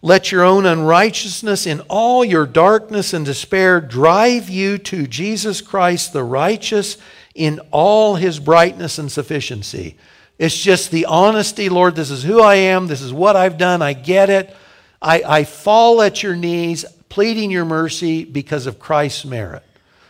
Let 0.03 0.31
your 0.31 0.45
own 0.45 0.67
unrighteousness 0.67 1.67
in 1.67 1.81
all 1.89 2.25
your 2.25 2.47
darkness 2.47 3.13
and 3.13 3.25
despair 3.25 3.81
drive 3.81 4.49
you 4.49 4.79
to 4.79 5.07
Jesus 5.07 5.61
Christ, 5.61 6.13
the 6.13 6.23
righteous, 6.23 6.99
in 7.35 7.61
all 7.71 8.15
his 8.15 8.39
brightness 8.39 8.99
and 8.99 9.11
sufficiency. 9.11 9.97
It's 10.39 10.57
just 10.57 10.91
the 10.91 11.07
honesty, 11.07 11.69
Lord, 11.69 11.97
this 11.97 12.11
is 12.11 12.23
who 12.23 12.41
I 12.41 12.57
am, 12.57 12.87
this 12.87 13.01
is 13.01 13.13
what 13.13 13.37
I've 13.37 13.59
done, 13.59 13.83
I 13.83 13.95
get 13.95 14.31
it. 14.31 14.55
I, 15.01 15.23
I 15.27 15.45
fall 15.45 16.03
at 16.03 16.23
your 16.23 16.37
knees, 16.37 16.85
pleading 17.09 17.51
your 17.51 17.65
mercy 17.65 18.25
because 18.25 18.67
of 18.67 18.79
Christ's 18.79 19.25
merit. 19.25 19.63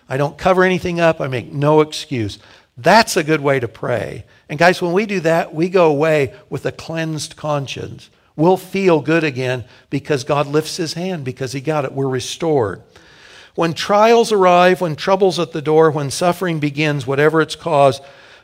I 0.09 0.17
don't 0.17 0.39
cover 0.39 0.63
anything 0.63 1.01
up, 1.01 1.21
I 1.21 1.29
make 1.29 1.53
no 1.53 1.81
excuse. 1.81 2.39
That's 2.77 3.17
a 3.17 3.25
good 3.25 3.41
way 3.41 3.59
to 3.61 3.69
pray. 3.69 4.25
And 4.49 4.59
guys, 4.59 4.83
when 4.83 4.93
we 4.93 5.07
do 5.07 5.21
that, 5.21 5.55
we 5.55 5.69
go 5.69 5.91
away 5.91 6.35
with 6.51 6.67
a 6.67 6.73
cleansed 6.73 7.37
conscience. 7.37 8.11
We'll 8.37 8.59
feel 8.59 9.01
good 9.01 9.25
again 9.25 9.65
because 9.89 10.25
God 10.25 10.47
lifts 10.47 10.77
his 10.77 10.93
hand 10.93 11.25
because 11.25 11.53
he 11.53 11.61
got 11.61 11.87
it. 11.87 11.93
We're 11.93 12.09
restored. 12.09 12.83
When 13.55 13.73
trials 13.73 14.31
arrive, 14.31 14.83
when 14.83 14.95
trouble's 14.95 15.39
at 15.39 15.53
the 15.53 15.63
door, 15.63 15.91
when 15.91 16.11
suffering 16.11 16.61
begins, 16.61 17.07
whatever 17.07 17.41
its 17.41 17.57
cause, 17.57 18.03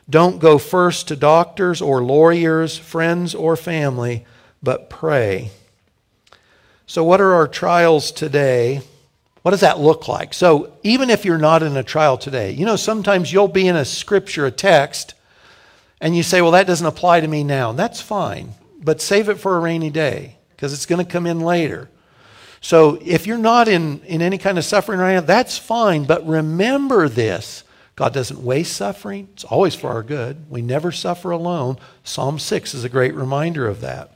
don't 0.09 0.39
go 0.39 0.57
first 0.57 1.07
to 1.07 1.15
doctors 1.15 1.81
or 1.81 2.03
lawyers, 2.03 2.77
friends 2.77 3.35
or 3.35 3.55
family, 3.55 4.25
but 4.63 4.89
pray. 4.89 5.51
So, 6.85 7.03
what 7.03 7.21
are 7.21 7.33
our 7.33 7.47
trials 7.47 8.11
today? 8.11 8.81
What 9.41 9.51
does 9.51 9.61
that 9.61 9.79
look 9.79 10.07
like? 10.07 10.33
So, 10.33 10.73
even 10.83 11.09
if 11.09 11.25
you're 11.25 11.37
not 11.37 11.63
in 11.63 11.77
a 11.77 11.83
trial 11.83 12.17
today, 12.17 12.51
you 12.51 12.65
know, 12.65 12.75
sometimes 12.75 13.31
you'll 13.31 13.47
be 13.47 13.67
in 13.67 13.75
a 13.75 13.85
scripture, 13.85 14.45
a 14.45 14.51
text, 14.51 15.13
and 16.01 16.15
you 16.15 16.23
say, 16.23 16.41
well, 16.41 16.51
that 16.51 16.67
doesn't 16.67 16.85
apply 16.85 17.21
to 17.21 17.27
me 17.27 17.43
now. 17.43 17.71
That's 17.71 18.01
fine 18.01 18.53
but 18.83 19.01
save 19.01 19.29
it 19.29 19.39
for 19.39 19.55
a 19.55 19.59
rainy 19.59 19.89
day 19.89 20.35
because 20.51 20.73
it's 20.73 20.85
going 20.85 21.03
to 21.03 21.09
come 21.11 21.25
in 21.25 21.39
later. 21.39 21.89
So 22.61 22.99
if 23.03 23.27
you're 23.27 23.37
not 23.37 23.67
in, 23.67 24.01
in 24.01 24.21
any 24.21 24.37
kind 24.37 24.57
of 24.57 24.65
suffering 24.65 24.99
right 24.99 25.15
now, 25.15 25.21
that's 25.21 25.57
fine. 25.57 26.05
But 26.05 26.27
remember 26.27 27.09
this 27.09 27.63
God 27.95 28.13
doesn't 28.13 28.41
waste 28.41 28.75
suffering, 28.75 29.29
it's 29.33 29.43
always 29.43 29.75
for 29.75 29.89
our 29.89 30.01
good. 30.03 30.49
We 30.49 30.61
never 30.61 30.91
suffer 30.91 31.29
alone. 31.29 31.77
Psalm 32.03 32.39
6 32.39 32.73
is 32.73 32.83
a 32.83 32.89
great 32.89 33.13
reminder 33.13 33.67
of 33.67 33.81
that. 33.81 34.12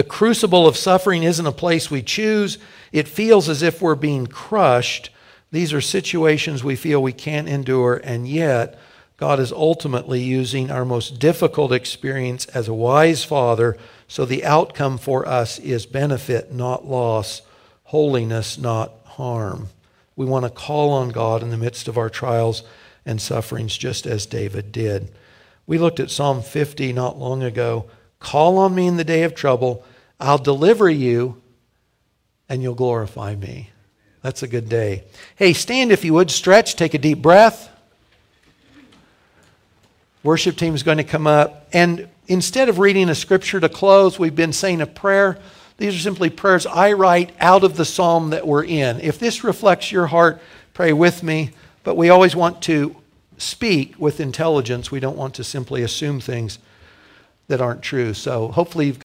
The 0.00 0.04
crucible 0.04 0.66
of 0.66 0.78
suffering 0.78 1.24
isn't 1.24 1.44
a 1.44 1.52
place 1.52 1.90
we 1.90 2.00
choose, 2.00 2.56
it 2.90 3.06
feels 3.06 3.50
as 3.50 3.62
if 3.62 3.82
we're 3.82 3.94
being 3.94 4.26
crushed. 4.26 5.10
These 5.52 5.74
are 5.74 5.82
situations 5.82 6.64
we 6.64 6.74
feel 6.74 7.02
we 7.02 7.12
can't 7.12 7.50
endure, 7.50 8.00
and 8.02 8.26
yet 8.26 8.78
God 9.18 9.38
is 9.38 9.52
ultimately 9.52 10.22
using 10.22 10.70
our 10.70 10.86
most 10.86 11.18
difficult 11.18 11.70
experience 11.70 12.46
as 12.46 12.66
a 12.66 12.72
wise 12.72 13.24
father, 13.24 13.76
so 14.08 14.24
the 14.24 14.42
outcome 14.42 14.96
for 14.96 15.28
us 15.28 15.58
is 15.58 15.84
benefit, 15.84 16.50
not 16.50 16.86
loss, 16.86 17.42
holiness, 17.84 18.56
not 18.56 18.94
harm. 19.04 19.68
We 20.16 20.24
want 20.24 20.46
to 20.46 20.50
call 20.50 20.92
on 20.92 21.10
God 21.10 21.42
in 21.42 21.50
the 21.50 21.58
midst 21.58 21.88
of 21.88 21.98
our 21.98 22.08
trials 22.08 22.62
and 23.04 23.20
sufferings, 23.20 23.76
just 23.76 24.06
as 24.06 24.24
David 24.24 24.72
did. 24.72 25.12
We 25.66 25.76
looked 25.76 26.00
at 26.00 26.10
Psalm 26.10 26.40
50 26.40 26.94
not 26.94 27.18
long 27.18 27.42
ago. 27.42 27.84
Call 28.18 28.56
on 28.56 28.74
me 28.74 28.86
in 28.86 28.96
the 28.96 29.04
day 29.04 29.24
of 29.24 29.34
trouble, 29.34 29.84
I'll 30.20 30.38
deliver 30.38 30.88
you, 30.88 31.40
and 32.48 32.62
you'll 32.62 32.74
glorify 32.74 33.34
me. 33.34 33.70
That's 34.22 34.42
a 34.42 34.48
good 34.48 34.68
day. 34.68 35.04
Hey, 35.36 35.54
stand 35.54 35.92
if 35.92 36.04
you 36.04 36.12
would, 36.14 36.30
stretch, 36.30 36.76
take 36.76 36.92
a 36.92 36.98
deep 36.98 37.22
breath. 37.22 37.70
Worship 40.22 40.56
team 40.56 40.74
is 40.74 40.82
going 40.82 40.98
to 40.98 41.04
come 41.04 41.26
up. 41.26 41.68
And 41.72 42.06
instead 42.26 42.68
of 42.68 42.78
reading 42.78 43.08
a 43.08 43.14
scripture 43.14 43.60
to 43.60 43.70
close, 43.70 44.18
we've 44.18 44.36
been 44.36 44.52
saying 44.52 44.82
a 44.82 44.86
prayer. 44.86 45.38
These 45.78 45.96
are 45.96 46.00
simply 46.00 46.28
prayers 46.28 46.66
I 46.66 46.92
write 46.92 47.32
out 47.40 47.64
of 47.64 47.78
the 47.78 47.86
psalm 47.86 48.30
that 48.30 48.46
we're 48.46 48.64
in. 48.64 49.00
If 49.00 49.18
this 49.18 49.42
reflects 49.42 49.90
your 49.90 50.08
heart, 50.08 50.42
pray 50.74 50.92
with 50.92 51.22
me. 51.22 51.52
But 51.82 51.96
we 51.96 52.10
always 52.10 52.36
want 52.36 52.60
to 52.62 52.94
speak 53.38 53.94
with 53.98 54.20
intelligence. 54.20 54.90
We 54.90 55.00
don't 55.00 55.16
want 55.16 55.34
to 55.36 55.44
simply 55.44 55.82
assume 55.82 56.20
things 56.20 56.58
that 57.48 57.62
aren't 57.62 57.80
true. 57.80 58.12
So 58.12 58.48
hopefully 58.48 58.86
you've 58.86 58.98